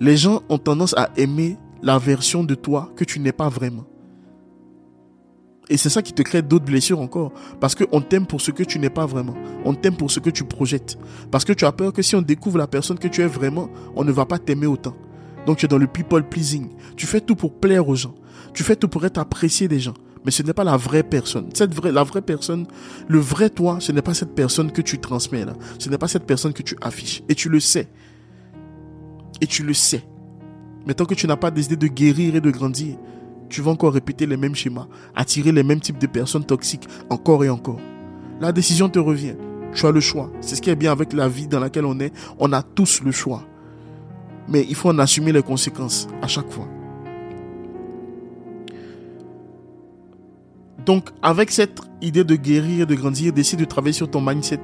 Les 0.00 0.16
gens 0.16 0.42
ont 0.48 0.58
tendance 0.58 0.94
à 0.96 1.10
aimer 1.16 1.56
la 1.82 1.98
version 1.98 2.42
de 2.42 2.54
toi 2.54 2.90
que 2.96 3.04
tu 3.04 3.20
n'es 3.20 3.32
pas 3.32 3.48
vraiment. 3.48 3.84
Et 5.68 5.76
c'est 5.76 5.88
ça 5.88 6.02
qui 6.02 6.12
te 6.12 6.22
crée 6.22 6.42
d'autres 6.42 6.64
blessures 6.64 7.00
encore. 7.00 7.32
Parce 7.60 7.76
qu'on 7.76 8.00
t'aime 8.00 8.26
pour 8.26 8.40
ce 8.40 8.50
que 8.50 8.64
tu 8.64 8.80
n'es 8.80 8.90
pas 8.90 9.06
vraiment. 9.06 9.34
On 9.64 9.72
t'aime 9.72 9.96
pour 9.96 10.10
ce 10.10 10.18
que 10.18 10.30
tu 10.30 10.42
projettes. 10.42 10.98
Parce 11.30 11.44
que 11.44 11.52
tu 11.52 11.64
as 11.64 11.70
peur 11.70 11.92
que 11.92 12.02
si 12.02 12.16
on 12.16 12.22
découvre 12.22 12.58
la 12.58 12.66
personne 12.66 12.98
que 12.98 13.06
tu 13.06 13.22
es 13.22 13.26
vraiment, 13.28 13.70
on 13.94 14.02
ne 14.02 14.10
va 14.10 14.26
pas 14.26 14.40
t'aimer 14.40 14.66
autant. 14.66 14.96
Donc 15.46 15.58
tu 15.58 15.66
es 15.66 15.68
dans 15.68 15.78
le 15.78 15.86
people 15.86 16.24
pleasing. 16.24 16.70
Tu 16.96 17.06
fais 17.06 17.20
tout 17.20 17.36
pour 17.36 17.54
plaire 17.54 17.88
aux 17.88 17.94
gens. 17.94 18.16
Tu 18.52 18.64
fais 18.64 18.74
tout 18.74 18.88
pour 18.88 19.04
être 19.06 19.18
apprécié 19.18 19.68
des 19.68 19.78
gens. 19.78 19.94
Mais 20.24 20.30
ce 20.30 20.42
n'est 20.42 20.52
pas 20.52 20.64
la 20.64 20.76
vraie 20.76 21.02
personne. 21.02 21.48
Cette 21.54 21.74
vraie, 21.74 21.92
la 21.92 22.04
vraie 22.04 22.22
personne, 22.22 22.66
le 23.08 23.18
vrai 23.18 23.48
toi, 23.48 23.78
ce 23.80 23.92
n'est 23.92 24.02
pas 24.02 24.14
cette 24.14 24.34
personne 24.34 24.70
que 24.70 24.82
tu 24.82 24.98
transmets 24.98 25.44
là. 25.44 25.54
Ce 25.78 25.88
n'est 25.88 25.98
pas 25.98 26.08
cette 26.08 26.26
personne 26.26 26.52
que 26.52 26.62
tu 26.62 26.76
affiches. 26.80 27.22
Et 27.28 27.34
tu 27.34 27.48
le 27.48 27.60
sais. 27.60 27.88
Et 29.40 29.46
tu 29.46 29.62
le 29.62 29.72
sais. 29.72 30.04
Mais 30.86 30.94
tant 30.94 31.06
que 31.06 31.14
tu 31.14 31.26
n'as 31.26 31.36
pas 31.36 31.50
décidé 31.50 31.76
de 31.76 31.86
guérir 31.86 32.36
et 32.36 32.40
de 32.40 32.50
grandir, 32.50 32.96
tu 33.48 33.62
vas 33.62 33.70
encore 33.70 33.92
répéter 33.92 34.26
les 34.26 34.36
mêmes 34.36 34.54
schémas, 34.54 34.86
attirer 35.14 35.52
les 35.52 35.62
mêmes 35.62 35.80
types 35.80 35.98
de 35.98 36.06
personnes 36.06 36.44
toxiques 36.44 36.86
encore 37.08 37.44
et 37.44 37.50
encore. 37.50 37.80
La 38.40 38.52
décision 38.52 38.88
te 38.88 38.98
revient. 38.98 39.34
Tu 39.74 39.86
as 39.86 39.90
le 39.90 40.00
choix. 40.00 40.30
C'est 40.40 40.56
ce 40.56 40.62
qui 40.62 40.70
est 40.70 40.76
bien 40.76 40.92
avec 40.92 41.12
la 41.12 41.28
vie 41.28 41.46
dans 41.46 41.60
laquelle 41.60 41.84
on 41.84 41.98
est. 42.00 42.12
On 42.38 42.52
a 42.52 42.62
tous 42.62 43.02
le 43.02 43.12
choix. 43.12 43.44
Mais 44.48 44.66
il 44.68 44.74
faut 44.74 44.88
en 44.88 44.98
assumer 44.98 45.32
les 45.32 45.42
conséquences 45.42 46.08
à 46.22 46.26
chaque 46.26 46.50
fois. 46.50 46.68
Donc, 50.86 51.10
avec 51.22 51.50
cette 51.50 51.80
idée 52.00 52.24
de 52.24 52.36
guérir, 52.36 52.86
de 52.86 52.94
grandir, 52.94 53.32
décide 53.32 53.58
de 53.60 53.64
travailler 53.64 53.92
sur 53.92 54.10
ton 54.10 54.20
mindset. 54.20 54.60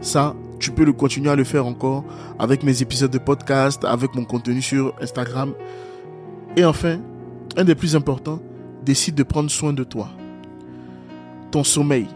Ça, 0.00 0.34
tu 0.58 0.70
peux 0.70 0.84
le 0.84 0.92
continuer 0.92 1.30
à 1.30 1.36
le 1.36 1.44
faire 1.44 1.66
encore 1.66 2.04
avec 2.38 2.62
mes 2.62 2.82
épisodes 2.82 3.10
de 3.10 3.18
podcast, 3.18 3.84
avec 3.84 4.14
mon 4.14 4.24
contenu 4.24 4.62
sur 4.62 4.94
Instagram. 5.00 5.52
Et 6.56 6.64
enfin, 6.64 7.00
un 7.56 7.64
des 7.64 7.74
plus 7.74 7.94
importants, 7.96 8.40
décide 8.84 9.14
de 9.14 9.22
prendre 9.22 9.50
soin 9.50 9.72
de 9.72 9.84
toi. 9.84 10.08
Ton 11.50 11.64
sommeil, 11.64 12.06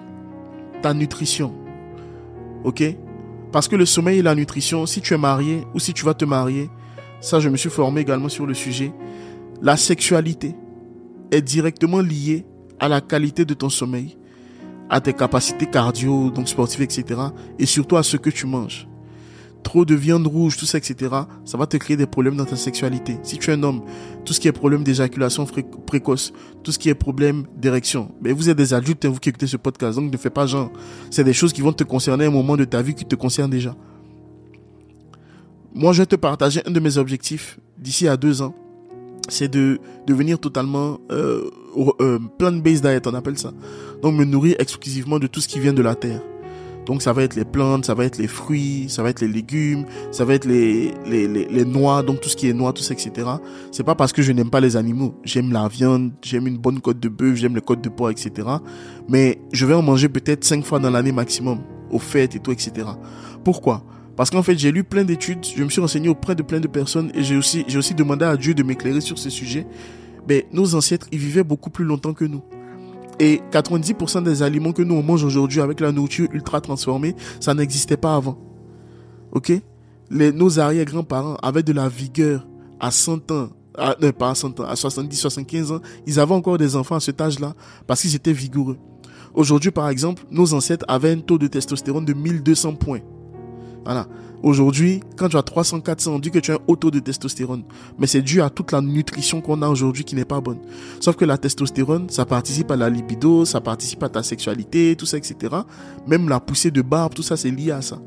ta 0.81 0.95
nutrition. 0.95 1.53
Ok? 2.65 2.83
Parce 3.51 3.69
que 3.69 3.77
le 3.77 3.85
sommeil 3.85 4.21
et 4.21 4.23
la 4.23 4.35
nutrition, 4.35 4.87
si 4.87 5.03
tu 5.03 5.13
es 5.13 5.19
marié 5.19 5.65
ou 5.75 5.79
si 5.79 5.93
tu 5.93 6.05
vas 6.05 6.15
te 6.15 6.25
marier, 6.25 6.71
ça 7.21 7.39
je 7.39 7.49
me 7.49 7.57
suis 7.57 7.71
formé 7.71 8.01
également 8.01 8.31
sur 8.31 8.47
le 8.47 8.55
sujet, 8.55 8.93
la 9.61 9.77
sexualité 9.77 10.57
est 11.31 11.43
directement 11.43 12.01
liée 12.01 12.47
à 12.83 12.89
la 12.89 13.01
qualité 13.01 13.45
de 13.45 13.55
ton 13.55 13.71
sommeil, 13.71 14.19
à 14.91 15.01
tes 15.01 15.15
capacités 15.15 15.67
cardio, 15.67 16.31
donc 16.31 16.49
sportives, 16.49 16.83
etc. 16.83 17.21
Et 17.59 17.65
surtout 17.65 17.97
à 17.97 18.03
ce 18.03 18.17
que 18.19 18.29
tu 18.29 18.47
manges 18.47 18.89
trop 19.63 19.85
de 19.85 19.95
viande 19.95 20.27
rouge, 20.27 20.57
tout 20.57 20.67
ça, 20.67 20.79
etc., 20.79 21.15
ça 21.45 21.57
va 21.57 21.67
te 21.67 21.77
créer 21.77 21.97
des 21.97 22.07
problèmes 22.07 22.37
dans 22.37 22.45
ta 22.45 22.57
sexualité. 22.57 23.19
Si 23.23 23.39
tu 23.39 23.51
es 23.51 23.55
un 23.55 23.63
homme, 23.63 23.83
tout 24.25 24.33
ce 24.33 24.41
qui 24.41 24.49
est 24.49 24.53
problème 24.53 24.83
d'éjaculation 24.83 25.47
précoce, 25.87 26.33
tout 26.65 26.73
ce 26.73 26.79
qui 26.81 26.89
est 26.89 26.95
problème 26.95 27.45
d'érection, 27.57 28.13
mais 28.21 28.33
vous 28.33 28.51
êtes 28.51 28.57
des 28.57 28.75
adultes, 28.75 29.05
hein, 29.05 29.11
vous 29.11 29.21
qui 29.21 29.29
écoutez 29.29 29.47
ce 29.47 29.57
podcast, 29.57 29.97
donc 29.97 30.13
ne 30.13 30.19
fais 30.19 30.31
pas 30.31 30.47
genre. 30.47 30.73
C'est 31.11 31.23
des 31.25 31.33
choses 31.33 31.53
qui 31.53 31.61
vont 31.61 31.73
te 31.73 31.85
concerner 31.85 32.25
à 32.25 32.29
un 32.29 32.33
moment 32.33 32.57
de 32.57 32.65
ta 32.65 32.83
vie 32.83 32.95
qui 32.95 33.05
te 33.05 33.15
concerne 33.15 33.51
déjà. 33.51 33.77
Moi, 35.75 35.93
je 35.93 36.03
vais 36.03 36.07
te 36.07 36.17
partager 36.17 36.61
un 36.67 36.71
de 36.73 36.81
mes 36.81 36.99
objectifs 36.99 37.59
d'ici 37.79 38.09
à 38.09 38.17
deux 38.17 38.43
ans. 38.43 38.55
C'est 39.29 39.49
de 39.49 39.79
devenir 40.07 40.39
totalement 40.39 40.99
euh, 41.11 41.49
euh, 42.01 42.19
plant-based 42.39 42.83
diet, 42.83 43.07
on 43.07 43.15
appelle 43.15 43.39
ça. 43.39 43.53
Donc 44.03 44.15
me 44.15 44.25
nourrir 44.25 44.57
exclusivement 44.59 45.19
de 45.19 45.27
tout 45.27 45.41
ce 45.41 45.49
qui 45.49 45.61
vient 45.61 45.73
de 45.73 45.83
la 45.83 45.95
terre. 45.95 46.21
Donc 46.87 47.01
ça 47.01 47.13
va 47.13 47.23
être 47.23 47.37
les 47.37 47.45
plantes, 47.45 47.85
ça 47.85 47.95
va 47.95 48.05
être 48.05 48.19
les 48.19 48.27
fruits, 48.27 48.87
ça 48.89 49.03
va 49.03 49.11
être 49.11 49.21
les 49.21 49.29
légumes, 49.29 49.85
ça 50.11 50.25
va 50.25 50.35
être 50.35 50.45
les, 50.45 50.93
les, 51.07 51.29
les, 51.29 51.65
noix, 51.65 52.03
donc 52.03 52.21
tout 52.21 52.29
ce 52.29 52.37
qui 52.37 52.49
est 52.49 52.53
noix, 52.53 52.73
tout 52.73 52.83
ça, 52.83 52.93
etc. 52.93 53.29
C'est 53.71 53.85
pas 53.85 53.95
parce 53.95 54.13
que 54.13 54.21
je 54.21 54.33
n'aime 54.33 54.51
pas 54.51 54.61
les 54.61 54.77
animaux. 54.77 55.15
J'aime 55.23 55.53
la 55.53 55.69
viande, 55.69 56.13
j'aime 56.23 56.49
une 56.49 56.59
bonne 56.59 56.81
côte 56.81 56.99
de 56.99 57.09
bœuf, 57.09 57.37
j'aime 57.37 57.55
les 57.55 57.61
côtes 57.61 57.83
de 57.83 57.89
porc, 57.89 58.11
etc. 58.11 58.49
Mais 59.09 59.41
je 59.53 59.65
vais 59.65 59.75
en 59.75 59.83
manger 59.83 60.09
peut-être 60.09 60.43
cinq 60.43 60.65
fois 60.65 60.81
dans 60.81 60.91
l'année 60.91 61.13
maximum, 61.13 61.61
aux 61.91 62.01
fêtes 62.01 62.35
et 62.35 62.41
tout, 62.41 62.51
etc. 62.51 62.73
Pourquoi? 63.45 63.85
Parce 64.17 64.31
qu'en 64.31 64.43
fait, 64.43 64.59
j'ai 64.59 64.73
lu 64.73 64.85
plein 64.85 65.05
d'études, 65.05 65.45
je 65.57 65.63
me 65.63 65.71
suis 65.71 65.81
renseigné 65.81 66.09
auprès 66.09 66.35
de 66.35 66.43
plein 66.43 66.61
de 66.61 66.69
personnes 66.69 67.11
et 67.15 67.23
j'ai 67.23 67.37
aussi, 67.37 67.95
demandé 67.95 68.25
à 68.25 68.37
Dieu 68.37 68.55
de 68.55 68.63
m'éclairer 68.63 69.01
sur 69.01 69.19
ce 69.19 69.31
sujet. 69.31 69.67
Mais 70.29 70.47
nos 70.53 70.75
ancêtres, 70.75 71.07
ils 71.13 71.19
vivaient 71.19 71.45
beaucoup 71.45 71.71
plus 71.71 71.85
longtemps 71.85 72.13
que 72.13 72.25
nous. 72.25 72.43
Et 73.19 73.41
90% 73.51 74.23
des 74.23 74.43
aliments 74.43 74.73
que 74.73 74.83
nous 74.83 74.95
on 74.95 75.03
mange 75.03 75.25
aujourd'hui 75.25 75.61
avec 75.61 75.81
la 75.81 75.93
nourriture 75.93 76.29
ultra 76.33 76.61
transformée, 76.61 77.15
ça 77.41 77.55
n'existait 77.55 77.97
pas 77.97 78.15
avant. 78.17 78.39
Ok? 79.33 79.53
Nos 80.11 80.59
arrière-grands-parents 80.59 81.37
avaient 81.43 81.63
de 81.63 81.73
la 81.73 81.89
vigueur 81.89 82.47
à 82.81 82.91
100 82.91 83.31
ans, 83.31 83.49
à, 83.79 83.97
non, 84.01 84.13
pas 84.13 84.31
à 84.31 84.35
100 84.35 84.61
ans, 84.61 84.65
à 84.65 84.77
70, 84.77 85.17
75 85.17 85.73
ans. 85.73 85.81
Ils 86.07 86.21
avaient 86.21 86.35
encore 86.35 86.59
des 86.59 86.77
enfants 86.77 86.97
à 86.97 87.01
cet 87.01 87.21
âge-là 87.21 87.55
parce 87.87 88.03
qu'ils 88.03 88.15
étaient 88.15 88.33
vigoureux. 88.33 88.77
Aujourd'hui, 89.35 89.71
par 89.71 89.89
exemple, 89.89 90.23
nos 90.31 90.53
ancêtres 90.53 90.85
avaient 90.89 91.13
un 91.13 91.21
taux 91.21 91.39
de 91.39 91.47
testostérone 91.47 92.05
de 92.05 92.13
1200 92.13 92.75
points. 92.75 93.01
Voilà. 93.85 94.07
Aujourd'hui, 94.43 95.01
quand 95.17 95.29
tu 95.29 95.37
as 95.37 95.43
300, 95.43 95.81
400, 95.81 96.15
on 96.15 96.19
dit 96.19 96.31
que 96.31 96.41
tu 96.41 96.51
as 96.51 96.55
un 96.55 96.59
haut 96.67 96.75
taux 96.75 96.91
de 96.91 96.99
testostérone. 96.99 97.63
Mais 97.99 98.09
c'est 98.09 98.23
dû 98.23 98.43
à 98.43 98.51
toute 98.51 98.73
la 98.73 98.81
nutrition 98.81 99.41
qu'on 99.41 99.63
a 99.63 99.69
aujourd'hui 99.69 100.05
qui 100.05 100.17
n'est 100.17 100.25
pas 100.25 100.41
bonne. 100.41 100.59
Sauf 101.01 101.17
que 101.17 101.25
la 101.25 101.39
testostérone, 101.39 102.09
ça 102.11 102.27
participe 102.27 102.71
à 102.73 102.77
la 102.77 102.91
libido, 102.91 103.45
ça 103.45 103.61
participe 103.61 104.03
à 104.03 104.09
ta 104.09 104.23
sexualité, 104.23 104.97
tout 104.97 105.07
ça, 105.07 105.17
etc. 105.17 105.55
Même 106.09 106.29
la 106.29 106.41
poussée 106.41 106.73
de 106.73 106.83
barbe, 106.83 107.15
tout 107.15 107.23
ça, 107.23 107.37
c'est 107.37 107.51
lié 107.51 107.71
à 107.71 107.83
ça. 107.83 107.99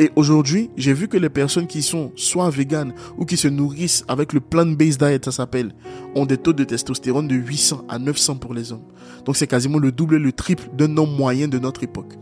Et 0.00 0.12
aujourd'hui, 0.14 0.70
j'ai 0.76 0.92
vu 0.92 1.08
que 1.08 1.16
les 1.16 1.28
personnes 1.28 1.66
qui 1.66 1.82
sont 1.82 2.12
soit 2.14 2.50
véganes 2.50 2.94
ou 3.16 3.24
qui 3.24 3.36
se 3.36 3.48
nourrissent 3.48 4.04
avec 4.06 4.32
le 4.32 4.38
plant-based 4.38 5.00
diet, 5.00 5.24
ça 5.24 5.32
s'appelle, 5.32 5.74
ont 6.14 6.24
des 6.24 6.36
taux 6.36 6.52
de 6.52 6.62
testostérone 6.62 7.26
de 7.26 7.34
800 7.34 7.84
à 7.88 7.98
900 7.98 8.36
pour 8.36 8.54
les 8.54 8.70
hommes. 8.70 8.84
Donc 9.24 9.36
c'est 9.36 9.48
quasiment 9.48 9.78
le 9.78 9.90
double 9.90 10.14
et 10.16 10.20
le 10.20 10.30
triple 10.30 10.70
d'un 10.76 10.96
homme 10.98 11.16
moyen 11.16 11.48
de 11.48 11.58
notre 11.58 11.82
époque. 11.82 12.14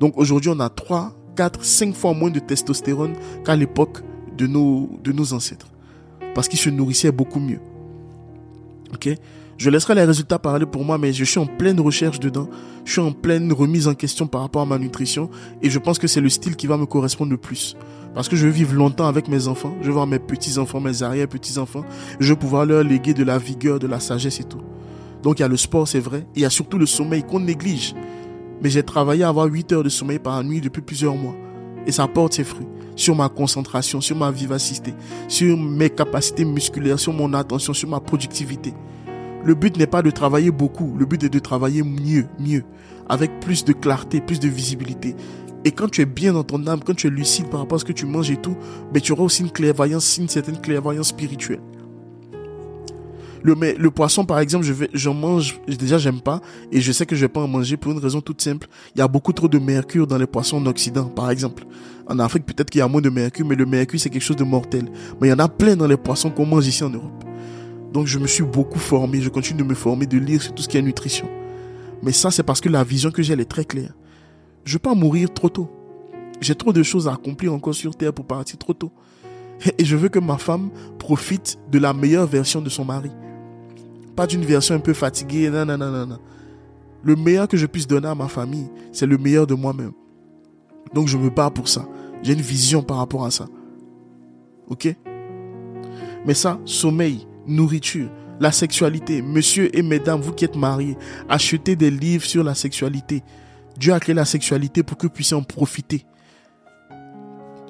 Donc 0.00 0.16
aujourd'hui, 0.16 0.50
on 0.50 0.60
a 0.60 0.70
3 0.70 1.14
4, 1.40 1.64
5 1.64 1.94
fois 1.94 2.12
moins 2.12 2.28
de 2.28 2.38
testostérone 2.38 3.14
qu'à 3.46 3.56
l'époque 3.56 4.02
de 4.36 4.46
nos, 4.46 5.32
ancêtres. 5.32 5.68
Parce 6.34 6.48
qu'ils 6.48 6.58
se 6.58 6.68
nourrissaient 6.68 7.12
beaucoup 7.12 7.40
mieux. 7.40 7.60
Ok? 8.92 9.08
Je 9.56 9.70
laisserai 9.70 9.94
les 9.94 10.04
résultats 10.04 10.38
parler 10.38 10.66
pour 10.66 10.84
moi, 10.84 10.98
mais 10.98 11.14
je 11.14 11.24
suis 11.24 11.38
en 11.38 11.46
pleine 11.46 11.80
recherche 11.80 12.20
dedans. 12.20 12.46
Je 12.84 12.92
suis 12.92 13.00
en 13.00 13.12
pleine 13.12 13.50
remise 13.54 13.88
en 13.88 13.94
question 13.94 14.26
par 14.26 14.42
rapport 14.42 14.60
à 14.60 14.66
ma 14.66 14.76
nutrition. 14.76 15.30
Et 15.62 15.70
je 15.70 15.78
pense 15.78 15.98
que 15.98 16.06
c'est 16.06 16.20
le 16.20 16.28
style 16.28 16.56
qui 16.56 16.66
va 16.66 16.76
me 16.76 16.84
correspondre 16.84 17.30
le 17.30 17.38
plus. 17.38 17.74
Parce 18.14 18.28
que 18.28 18.36
je 18.36 18.44
veux 18.44 18.52
vivre 18.52 18.74
longtemps 18.74 19.06
avec 19.06 19.26
mes 19.26 19.48
enfants. 19.48 19.74
Je 19.80 19.86
veux 19.86 19.94
voir 19.94 20.06
mes 20.06 20.18
petits-enfants, 20.18 20.80
mes 20.80 21.02
arrière-petits-enfants. 21.02 21.86
Je 22.20 22.34
veux 22.34 22.38
pouvoir 22.38 22.66
leur 22.66 22.84
léguer 22.84 23.14
de 23.14 23.24
la 23.24 23.38
vigueur, 23.38 23.78
de 23.78 23.86
la 23.86 23.98
sagesse 23.98 24.40
et 24.40 24.44
tout. 24.44 24.60
Donc 25.22 25.38
il 25.38 25.42
y 25.42 25.44
a 25.46 25.48
le 25.48 25.56
sport, 25.56 25.88
c'est 25.88 26.00
vrai. 26.00 26.26
Il 26.36 26.42
y 26.42 26.44
a 26.44 26.50
surtout 26.50 26.76
le 26.76 26.84
sommeil 26.84 27.22
qu'on 27.22 27.40
néglige. 27.40 27.94
Mais 28.62 28.70
j'ai 28.70 28.82
travaillé 28.82 29.24
à 29.24 29.28
avoir 29.28 29.46
8 29.46 29.72
heures 29.72 29.82
de 29.82 29.88
sommeil 29.88 30.18
par 30.18 30.42
nuit 30.44 30.60
depuis 30.60 30.82
plusieurs 30.82 31.14
mois. 31.14 31.34
Et 31.86 31.92
ça 31.92 32.06
porte 32.06 32.34
ses 32.34 32.44
fruits 32.44 32.66
sur 32.96 33.16
ma 33.16 33.28
concentration, 33.28 34.00
sur 34.00 34.16
ma 34.16 34.30
vivacité, 34.30 34.92
sur 35.28 35.56
mes 35.56 35.88
capacités 35.88 36.44
musculaires, 36.44 36.98
sur 36.98 37.12
mon 37.12 37.32
attention, 37.32 37.72
sur 37.72 37.88
ma 37.88 38.00
productivité. 38.00 38.74
Le 39.42 39.54
but 39.54 39.76
n'est 39.78 39.86
pas 39.86 40.02
de 40.02 40.10
travailler 40.10 40.50
beaucoup, 40.50 40.94
le 40.98 41.06
but 41.06 41.24
est 41.24 41.30
de 41.30 41.38
travailler 41.38 41.82
mieux, 41.82 42.26
mieux, 42.38 42.62
avec 43.08 43.40
plus 43.40 43.64
de 43.64 43.72
clarté, 43.72 44.20
plus 44.20 44.38
de 44.38 44.48
visibilité. 44.48 45.16
Et 45.64 45.72
quand 45.72 45.90
tu 45.90 46.02
es 46.02 46.06
bien 46.06 46.34
dans 46.34 46.44
ton 46.44 46.66
âme, 46.66 46.80
quand 46.84 46.94
tu 46.94 47.06
es 47.06 47.10
lucide 47.10 47.48
par 47.48 47.60
rapport 47.60 47.76
à 47.76 47.78
ce 47.78 47.84
que 47.86 47.92
tu 47.92 48.04
manges 48.04 48.30
et 48.30 48.36
tout, 48.36 48.56
ben 48.92 49.00
tu 49.00 49.12
auras 49.12 49.24
aussi 49.24 49.42
une 49.42 49.50
clairvoyance, 49.50 50.18
une 50.18 50.28
certaine 50.28 50.60
clairvoyance 50.60 51.08
spirituelle. 51.08 51.60
Le, 53.42 53.54
le 53.54 53.90
poisson, 53.90 54.24
par 54.24 54.38
exemple, 54.38 54.64
je 54.64 54.74
j'en 54.92 55.14
mange, 55.14 55.60
déjà, 55.66 55.98
j'aime 55.98 56.20
pas, 56.20 56.40
et 56.70 56.80
je 56.80 56.92
sais 56.92 57.06
que 57.06 57.16
je 57.16 57.22
vais 57.22 57.28
pas 57.28 57.40
en 57.40 57.48
manger 57.48 57.76
pour 57.76 57.92
une 57.92 57.98
raison 57.98 58.20
toute 58.20 58.42
simple. 58.42 58.66
Il 58.94 58.98
y 58.98 59.02
a 59.02 59.08
beaucoup 59.08 59.32
trop 59.32 59.48
de 59.48 59.58
mercure 59.58 60.06
dans 60.06 60.18
les 60.18 60.26
poissons 60.26 60.58
en 60.58 60.66
Occident, 60.66 61.04
par 61.06 61.30
exemple. 61.30 61.64
En 62.06 62.18
Afrique, 62.18 62.44
peut-être 62.44 62.68
qu'il 62.68 62.80
y 62.80 62.82
a 62.82 62.88
moins 62.88 63.00
de 63.00 63.08
mercure, 63.08 63.46
mais 63.46 63.54
le 63.54 63.66
mercure, 63.66 63.98
c'est 63.98 64.10
quelque 64.10 64.22
chose 64.22 64.36
de 64.36 64.44
mortel. 64.44 64.90
Mais 65.20 65.28
il 65.28 65.30
y 65.30 65.32
en 65.32 65.38
a 65.38 65.48
plein 65.48 65.76
dans 65.76 65.86
les 65.86 65.96
poissons 65.96 66.30
qu'on 66.30 66.44
mange 66.44 66.66
ici 66.66 66.84
en 66.84 66.90
Europe. 66.90 67.24
Donc, 67.92 68.06
je 68.06 68.18
me 68.18 68.26
suis 68.26 68.42
beaucoup 68.42 68.78
formé, 68.78 69.20
je 69.20 69.30
continue 69.30 69.62
de 69.62 69.68
me 69.68 69.74
former, 69.74 70.06
de 70.06 70.18
lire 70.18 70.42
sur 70.42 70.54
tout 70.54 70.62
ce 70.62 70.68
qui 70.68 70.76
est 70.76 70.82
nutrition. 70.82 71.28
Mais 72.02 72.12
ça, 72.12 72.30
c'est 72.30 72.42
parce 72.42 72.60
que 72.60 72.68
la 72.68 72.84
vision 72.84 73.10
que 73.10 73.22
j'ai, 73.22 73.32
elle 73.32 73.40
est 73.40 73.50
très 73.50 73.64
claire. 73.64 73.94
Je 74.64 74.74
veux 74.74 74.78
pas 74.78 74.94
mourir 74.94 75.32
trop 75.32 75.48
tôt. 75.48 75.70
J'ai 76.40 76.54
trop 76.54 76.72
de 76.72 76.82
choses 76.82 77.08
à 77.08 77.14
accomplir 77.14 77.52
encore 77.52 77.74
sur 77.74 77.94
Terre 77.96 78.12
pour 78.12 78.26
partir 78.26 78.58
trop 78.58 78.74
tôt. 78.74 78.92
Et 79.78 79.84
je 79.84 79.96
veux 79.96 80.08
que 80.08 80.18
ma 80.18 80.38
femme 80.38 80.70
profite 80.98 81.58
de 81.70 81.78
la 81.78 81.92
meilleure 81.92 82.26
version 82.26 82.60
de 82.60 82.68
son 82.68 82.84
mari 82.84 83.10
pas 84.20 84.26
d'une 84.26 84.44
version 84.44 84.74
un 84.74 84.80
peu 84.80 84.92
fatiguée. 84.92 85.48
Non, 85.48 85.64
non, 85.64 85.78
non, 85.78 86.06
non, 86.06 86.18
Le 87.02 87.16
meilleur 87.16 87.48
que 87.48 87.56
je 87.56 87.64
puisse 87.64 87.86
donner 87.86 88.08
à 88.08 88.14
ma 88.14 88.28
famille, 88.28 88.68
c'est 88.92 89.06
le 89.06 89.16
meilleur 89.16 89.46
de 89.46 89.54
moi-même. 89.54 89.92
Donc 90.92 91.08
je 91.08 91.16
me 91.16 91.30
bats 91.30 91.48
pour 91.48 91.68
ça. 91.68 91.88
J'ai 92.22 92.34
une 92.34 92.42
vision 92.42 92.82
par 92.82 92.98
rapport 92.98 93.24
à 93.24 93.30
ça. 93.30 93.46
Ok? 94.68 94.94
Mais 96.26 96.34
ça, 96.34 96.60
sommeil, 96.66 97.26
nourriture, 97.46 98.10
la 98.40 98.52
sexualité. 98.52 99.22
Monsieur 99.22 99.74
et 99.74 99.80
mesdames, 99.80 100.20
vous 100.20 100.32
qui 100.32 100.44
êtes 100.44 100.54
mariés, 100.54 100.98
achetez 101.30 101.74
des 101.74 101.90
livres 101.90 102.26
sur 102.26 102.44
la 102.44 102.54
sexualité. 102.54 103.22
Dieu 103.78 103.94
a 103.94 104.00
créé 104.00 104.14
la 104.14 104.26
sexualité 104.26 104.82
pour 104.82 104.98
que 104.98 105.06
vous 105.06 105.14
puissiez 105.14 105.34
en 105.34 105.42
profiter. 105.42 106.04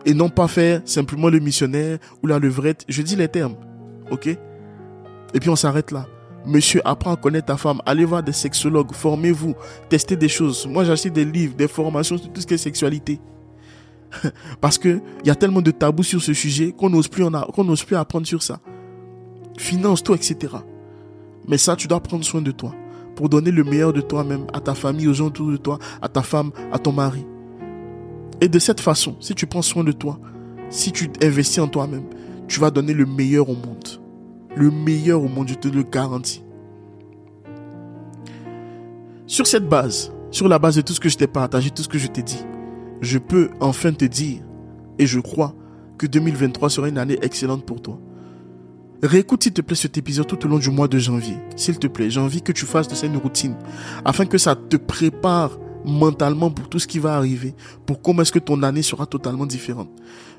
Et 0.05 0.15
non 0.15 0.29
pas 0.29 0.49
faire 0.49 0.83
simplement 0.85 1.29
le 1.29 1.39
missionnaire 1.39 1.99
ou 2.25 2.27
la 2.27 2.41
levrette. 2.41 2.85
Je 2.89 3.03
dis 3.03 3.15
les 3.15 3.29
termes. 3.29 3.55
Ok? 4.11 4.27
Et 4.27 5.39
puis 5.39 5.49
on 5.49 5.55
s'arrête 5.55 5.93
là. 5.93 6.09
Monsieur, 6.47 6.81
apprends 6.85 7.13
à 7.13 7.17
connaître 7.17 7.47
ta 7.47 7.57
femme. 7.57 7.83
Allez 7.85 8.05
voir 8.05 8.23
des 8.23 8.33
sexologues. 8.33 8.93
Formez-vous. 8.93 9.55
Testez 9.89 10.17
des 10.17 10.29
choses. 10.29 10.67
Moi, 10.67 10.85
j'achète 10.85 11.13
des 11.13 11.25
livres, 11.25 11.55
des 11.55 11.69
formations 11.69 12.17
sur 12.17 12.33
tout 12.33 12.41
ce 12.41 12.47
qui 12.47 12.55
est 12.55 12.59
sexualité. 12.59 13.21
Parce 14.61 14.79
que 14.79 15.01
il 15.23 15.29
y 15.29 15.31
a 15.31 15.35
tellement 15.35 15.63
de 15.63 15.71
tabous 15.71 16.03
sur 16.03 16.23
ce 16.23 16.33
sujet 16.33 16.73
qu'on 16.73 16.91
n'ose 16.91 17.09
plus, 17.09 17.25
qu'on 17.25 17.75
plus 17.75 17.97
apprendre 17.97 18.27
sur 18.27 18.43
ça. 18.43 18.61
Finance-toi, 19.59 20.17
etc. 20.17 20.55
Mais 21.47 21.59
ça, 21.59 21.77
tu 21.77 21.87
dois 21.87 22.01
prendre 22.01 22.25
soin 22.25 22.41
de 22.41 22.51
toi. 22.51 22.75
Pour 23.17 23.29
donner 23.29 23.51
le 23.51 23.63
meilleur 23.63 23.93
de 23.93 24.01
toi-même 24.01 24.47
à 24.55 24.61
ta 24.61 24.75
famille, 24.75 25.09
aux 25.09 25.13
gens 25.13 25.27
autour 25.27 25.51
de 25.51 25.59
toi, 25.59 25.79
à 26.01 26.09
ta 26.09 26.23
femme, 26.23 26.53
à 26.73 26.79
ton 26.79 26.93
mari. 26.93 27.27
Et 28.41 28.49
de 28.49 28.59
cette 28.59 28.81
façon, 28.81 29.17
si 29.21 29.35
tu 29.35 29.47
prends 29.47 29.61
soin 29.61 29.85
de 29.85 29.93
toi, 29.93 30.19
si 30.71 30.91
tu 30.91 31.11
investis 31.23 31.59
en 31.59 31.69
toi-même, 31.69 32.05
tu 32.49 32.61
vas 32.61 32.71
donner 32.71 32.95
le 32.95 33.05
meilleur 33.05 33.51
au 33.51 33.55
monde 33.55 34.00
le 34.57 34.71
meilleur 34.71 35.23
au 35.23 35.29
monde, 35.29 35.49
je 35.49 35.55
te 35.55 35.69
le 35.69 35.83
garantis. 35.83 36.43
Sur 39.27 39.47
cette 39.47 39.69
base, 39.69 40.13
sur 40.31 40.49
la 40.49 40.59
base 40.59 40.77
de 40.77 40.81
tout 40.81 40.93
ce 40.93 41.01
que 41.01 41.09
je 41.09 41.17
t'ai 41.17 41.27
partagé, 41.27 41.71
tout 41.71 41.83
ce 41.83 41.89
que 41.89 41.99
je 41.99 42.09
t'ai 42.09 42.23
dit, 42.23 42.45
je 43.01 43.19
peux 43.19 43.51
enfin 43.61 43.93
te 43.93 44.05
dire, 44.05 44.43
et 44.99 45.07
je 45.07 45.21
crois, 45.21 45.55
que 45.99 46.07
2023 46.07 46.71
sera 46.71 46.89
une 46.89 46.99
année 46.99 47.19
excellente 47.23 47.65
pour 47.65 47.83
toi. 47.83 48.01
Réécoute 49.03 49.43
s'il 49.43 49.53
te 49.53 49.63
plaît 49.63 49.77
cet 49.77 49.97
épisode 49.99 50.27
tout 50.27 50.45
au 50.45 50.49
long 50.49 50.59
du 50.59 50.71
mois 50.71 50.89
de 50.89 50.99
janvier. 50.99 51.37
S'il 51.57 51.79
te 51.79 51.87
plaît, 51.87 52.11
j'ai 52.11 52.21
envie 52.21 52.43
que 52.43 52.53
tu 52.53 52.67
fasses 52.67 52.89
de 52.89 52.95
ça 52.95 53.07
une 53.07 53.17
routine, 53.17 53.55
afin 54.05 54.27
que 54.27 54.37
ça 54.39 54.57
te 54.57 54.77
prépare 54.77 55.59
mentalement 55.85 56.51
pour 56.51 56.69
tout 56.69 56.79
ce 56.79 56.87
qui 56.87 56.99
va 56.99 57.17
arriver, 57.17 57.55
pour 57.87 58.03
comment 58.03 58.23
est-ce 58.23 58.33
que 58.33 58.39
ton 58.39 58.63
année 58.63 58.83
sera 58.83 59.07
totalement 59.07 59.47
différente. 59.47 59.91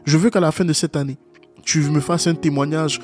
Je 0.06 0.17
veux 0.17 0.30
qu'à 0.30 0.39
la 0.39 0.52
fin 0.52 0.65
de 0.65 0.74
cette 0.74 0.95
année, 0.95 1.17
tu 1.63 1.80
me 1.89 2.00
fasses 2.00 2.28
un 2.28 2.36
témoignage 2.36 3.00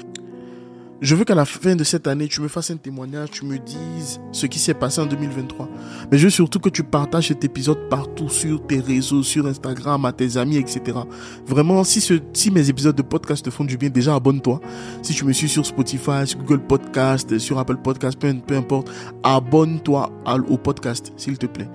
je 1.00 1.16
veux 1.16 1.26
qu'à 1.26 1.36
la 1.36 1.46
fin 1.46 1.76
de 1.76 1.84
cette 1.84 2.08
année, 2.08 2.28
tu 2.28 2.42
me 2.42 2.48
fasses 2.48 2.72
un 2.72 2.78
témoignage, 2.78 3.30
tu 3.32 3.46
me 3.46 3.58
dises 3.60 4.20
ce 4.32 4.48
qui 4.48 4.58
s'est 4.58 4.74
passé 4.74 5.00
en 5.00 5.06
2023. 5.06 5.70
Mais 6.12 6.18
je 6.18 6.26
veux 6.26 6.30
surtout 6.32 6.60
que 6.60 6.70
tu 6.70 6.84
partages 6.84 7.28
cet 7.28 7.44
épisode 7.44 7.88
partout 7.90 8.30
sur 8.30 8.66
tes 8.66 8.80
réseaux, 8.80 9.22
sur 9.22 9.46
Instagram, 9.46 10.06
à 10.06 10.12
tes 10.12 10.38
amis, 10.38 10.58
etc. 10.58 10.98
Vraiment, 11.46 11.84
si, 11.84 12.02
ce, 12.02 12.16
si 12.34 12.50
mes 12.50 12.70
épisodes 12.70 12.96
de 12.96 13.04
podcast 13.04 13.46
te 13.46 13.52
font 13.52 13.64
du 13.64 13.78
bien, 13.78 13.90
déjà 13.90 14.16
abonne-toi. 14.16 14.60
Si 15.04 15.14
tu 15.14 15.26
me 15.26 15.34
suis 15.34 15.50
sur 15.50 15.66
Spotify, 15.66 16.26
sur 16.26 16.40
Google 16.40 16.62
Podcast, 16.66 17.38
sur 17.38 17.60
Apple 17.60 17.78
Podcast, 17.78 18.18
peu, 18.20 18.34
peu 18.46 18.56
importe, 18.56 18.90
abonne-toi 19.24 20.12
au 20.50 20.58
podcast, 20.58 21.14
s'il 21.16 21.38
te 21.38 21.46
plaît. 21.46 21.70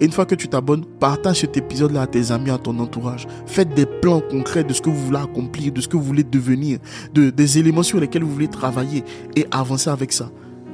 Et 0.00 0.06
une 0.06 0.12
fois 0.12 0.24
que 0.24 0.34
tu 0.34 0.48
t'abonnes, 0.48 0.84
partage 0.98 1.40
cet 1.40 1.56
épisode-là 1.56 2.02
à 2.02 2.06
tes 2.06 2.32
amis, 2.32 2.50
à 2.50 2.58
ton 2.58 2.78
entourage. 2.78 3.26
Faites 3.46 3.74
des 3.74 3.84
plans 3.84 4.22
concrets 4.22 4.64
de 4.64 4.72
ce 4.72 4.80
que 4.80 4.88
vous 4.88 5.06
voulez 5.06 5.18
accomplir, 5.18 5.72
de 5.72 5.80
ce 5.80 5.88
que 5.88 5.96
vous 5.96 6.02
voulez 6.02 6.24
devenir, 6.24 6.78
de, 7.12 7.28
des 7.28 7.58
éléments 7.58 7.82
sur 7.82 8.00
lesquels 8.00 8.24
vous 8.24 8.32
voulez 8.32 8.48
travailler 8.48 9.04
et 9.36 9.46
avancer 9.50 9.90
avec 9.90 10.12
ça. 10.12 10.30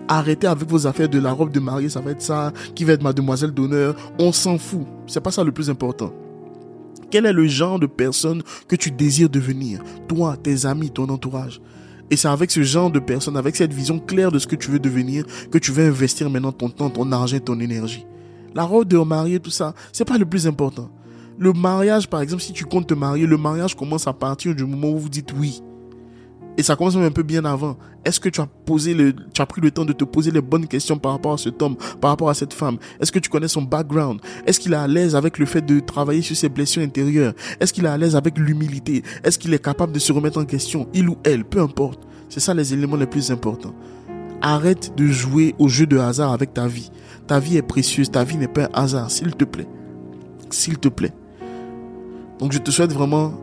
Arrêtez 0.08 0.46
avec 0.46 0.68
vos 0.68 0.86
affaires 0.86 1.08
de 1.08 1.18
la 1.18 1.32
robe 1.32 1.50
de 1.50 1.58
mariée, 1.58 1.88
ça 1.88 2.00
va 2.00 2.12
être 2.12 2.22
ça, 2.22 2.52
qui 2.76 2.84
va 2.84 2.92
être 2.92 3.02
mademoiselle 3.02 3.50
d'honneur. 3.50 3.96
On 4.20 4.30
s'en 4.30 4.58
fout. 4.58 4.86
C'est 5.08 5.20
pas 5.20 5.32
ça 5.32 5.42
le 5.42 5.50
plus 5.50 5.68
important. 5.68 6.12
Quel 7.10 7.26
est 7.26 7.32
le 7.32 7.46
genre 7.48 7.80
de 7.80 7.86
personne 7.86 8.42
que 8.68 8.76
tu 8.76 8.92
désires 8.92 9.28
devenir? 9.28 9.80
Toi, 10.06 10.36
tes 10.40 10.66
amis, 10.66 10.90
ton 10.90 11.08
entourage. 11.08 11.60
Et 12.10 12.16
c'est 12.16 12.28
avec 12.28 12.52
ce 12.52 12.62
genre 12.62 12.90
de 12.92 13.00
personne, 13.00 13.36
avec 13.36 13.56
cette 13.56 13.72
vision 13.72 13.98
claire 13.98 14.30
de 14.30 14.38
ce 14.38 14.46
que 14.46 14.54
tu 14.54 14.70
veux 14.70 14.78
devenir, 14.78 15.24
que 15.50 15.58
tu 15.58 15.72
veux 15.72 15.84
investir 15.84 16.30
maintenant 16.30 16.52
ton 16.52 16.68
temps, 16.68 16.90
ton 16.90 17.10
argent, 17.10 17.38
ton 17.40 17.58
énergie. 17.58 18.06
La 18.56 18.64
robe 18.64 18.88
de 18.88 18.96
marier, 18.96 19.38
tout 19.38 19.50
ça, 19.50 19.74
c'est 19.92 20.06
pas 20.06 20.16
le 20.16 20.24
plus 20.24 20.46
important. 20.46 20.88
Le 21.38 21.52
mariage, 21.52 22.08
par 22.08 22.22
exemple, 22.22 22.42
si 22.42 22.54
tu 22.54 22.64
comptes 22.64 22.86
te 22.86 22.94
marier, 22.94 23.26
le 23.26 23.36
mariage 23.36 23.76
commence 23.76 24.06
à 24.06 24.14
partir 24.14 24.54
du 24.54 24.64
moment 24.64 24.88
où 24.88 24.98
vous 24.98 25.10
dites 25.10 25.34
oui. 25.38 25.62
Et 26.56 26.62
ça 26.62 26.74
commence 26.74 26.96
même 26.96 27.04
un 27.04 27.10
peu 27.10 27.22
bien 27.22 27.44
avant. 27.44 27.76
Est-ce 28.02 28.18
que 28.18 28.30
tu 28.30 28.40
as 28.40 28.46
posé 28.46 28.94
le, 28.94 29.14
tu 29.34 29.42
as 29.42 29.44
pris 29.44 29.60
le 29.60 29.70
temps 29.70 29.84
de 29.84 29.92
te 29.92 30.04
poser 30.04 30.30
les 30.30 30.40
bonnes 30.40 30.66
questions 30.66 30.96
par 30.96 31.12
rapport 31.12 31.34
à 31.34 31.36
cet 31.36 31.60
homme, 31.60 31.76
par 32.00 32.08
rapport 32.08 32.30
à 32.30 32.34
cette 32.34 32.54
femme? 32.54 32.78
Est-ce 32.98 33.12
que 33.12 33.18
tu 33.18 33.28
connais 33.28 33.46
son 33.46 33.60
background? 33.60 34.20
Est-ce 34.46 34.58
qu'il 34.58 34.72
est 34.72 34.76
à 34.76 34.88
l'aise 34.88 35.14
avec 35.14 35.36
le 35.36 35.44
fait 35.44 35.60
de 35.60 35.78
travailler 35.78 36.22
sur 36.22 36.34
ses 36.34 36.48
blessures 36.48 36.82
intérieures? 36.82 37.34
Est-ce 37.60 37.74
qu'il 37.74 37.84
est 37.84 37.90
à 37.90 37.98
l'aise 37.98 38.16
avec 38.16 38.38
l'humilité? 38.38 39.02
Est-ce 39.22 39.38
qu'il 39.38 39.52
est 39.52 39.62
capable 39.62 39.92
de 39.92 39.98
se 39.98 40.14
remettre 40.14 40.40
en 40.40 40.46
question? 40.46 40.88
Il 40.94 41.10
ou 41.10 41.18
elle, 41.24 41.44
peu 41.44 41.60
importe. 41.60 42.00
C'est 42.30 42.40
ça 42.40 42.54
les 42.54 42.72
éléments 42.72 42.96
les 42.96 43.06
plus 43.06 43.30
importants. 43.30 43.74
Arrête 44.40 44.96
de 44.96 45.08
jouer 45.08 45.54
au 45.58 45.68
jeu 45.68 45.86
de 45.86 45.98
hasard 45.98 46.32
avec 46.32 46.54
ta 46.54 46.66
vie. 46.66 46.90
Ta 47.26 47.40
vie 47.40 47.56
est 47.56 47.62
précieuse, 47.62 48.10
ta 48.10 48.24
vie 48.24 48.36
n'est 48.36 48.48
pas 48.48 48.64
un 48.64 48.84
hasard, 48.84 49.10
s'il 49.10 49.34
te 49.34 49.44
plaît. 49.44 49.66
S'il 50.50 50.78
te 50.78 50.88
plaît. 50.88 51.12
Donc 52.38 52.52
je 52.52 52.58
te 52.58 52.70
souhaite 52.70 52.92
vraiment, 52.92 53.34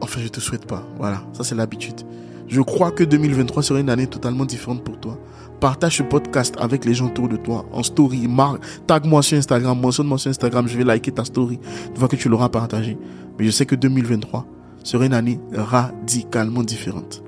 enfin 0.00 0.20
je 0.22 0.28
te 0.28 0.38
souhaite 0.40 0.66
pas, 0.66 0.86
voilà, 0.98 1.22
ça 1.32 1.44
c'est 1.44 1.54
l'habitude. 1.54 2.02
Je 2.46 2.60
crois 2.60 2.90
que 2.90 3.02
2023 3.02 3.62
sera 3.62 3.80
une 3.80 3.90
année 3.90 4.06
totalement 4.06 4.44
différente 4.44 4.84
pour 4.84 4.98
toi. 5.00 5.18
Partage 5.60 5.96
ce 5.96 6.02
podcast 6.02 6.54
avec 6.58 6.84
les 6.84 6.92
gens 6.92 7.06
autour 7.06 7.28
de 7.28 7.36
toi 7.36 7.64
en 7.72 7.82
story. 7.82 8.28
Marque, 8.28 8.62
tag-moi 8.86 9.22
sur 9.22 9.38
Instagram, 9.38 9.80
mentionne-moi 9.80 10.18
sur 10.18 10.30
Instagram, 10.30 10.68
je 10.68 10.76
vais 10.76 10.84
liker 10.84 11.10
ta 11.10 11.24
story. 11.24 11.58
Tu 11.94 11.98
vois 11.98 12.08
que 12.08 12.16
tu 12.16 12.28
l'auras 12.28 12.50
partagé. 12.50 12.98
Mais 13.38 13.46
je 13.46 13.50
sais 13.50 13.64
que 13.64 13.74
2023 13.74 14.46
sera 14.82 15.06
une 15.06 15.14
année 15.14 15.40
radicalement 15.52 16.62
différente. 16.62 17.22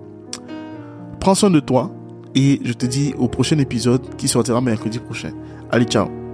Prends 1.19 1.35
soin 1.35 1.51
de 1.51 1.61
toi 1.61 1.91
et 2.35 2.61
je 2.63 2.75
te 2.75 2.85
dis 2.85 3.15
au 3.17 3.29
prochain 3.29 3.59
épisode 3.59 4.17
qui 4.17 4.29
sortira 4.29 4.61
mercredi 4.61 4.99
prochain. 4.99 5.33
Allez, 5.71 5.87
ciao 5.87 6.26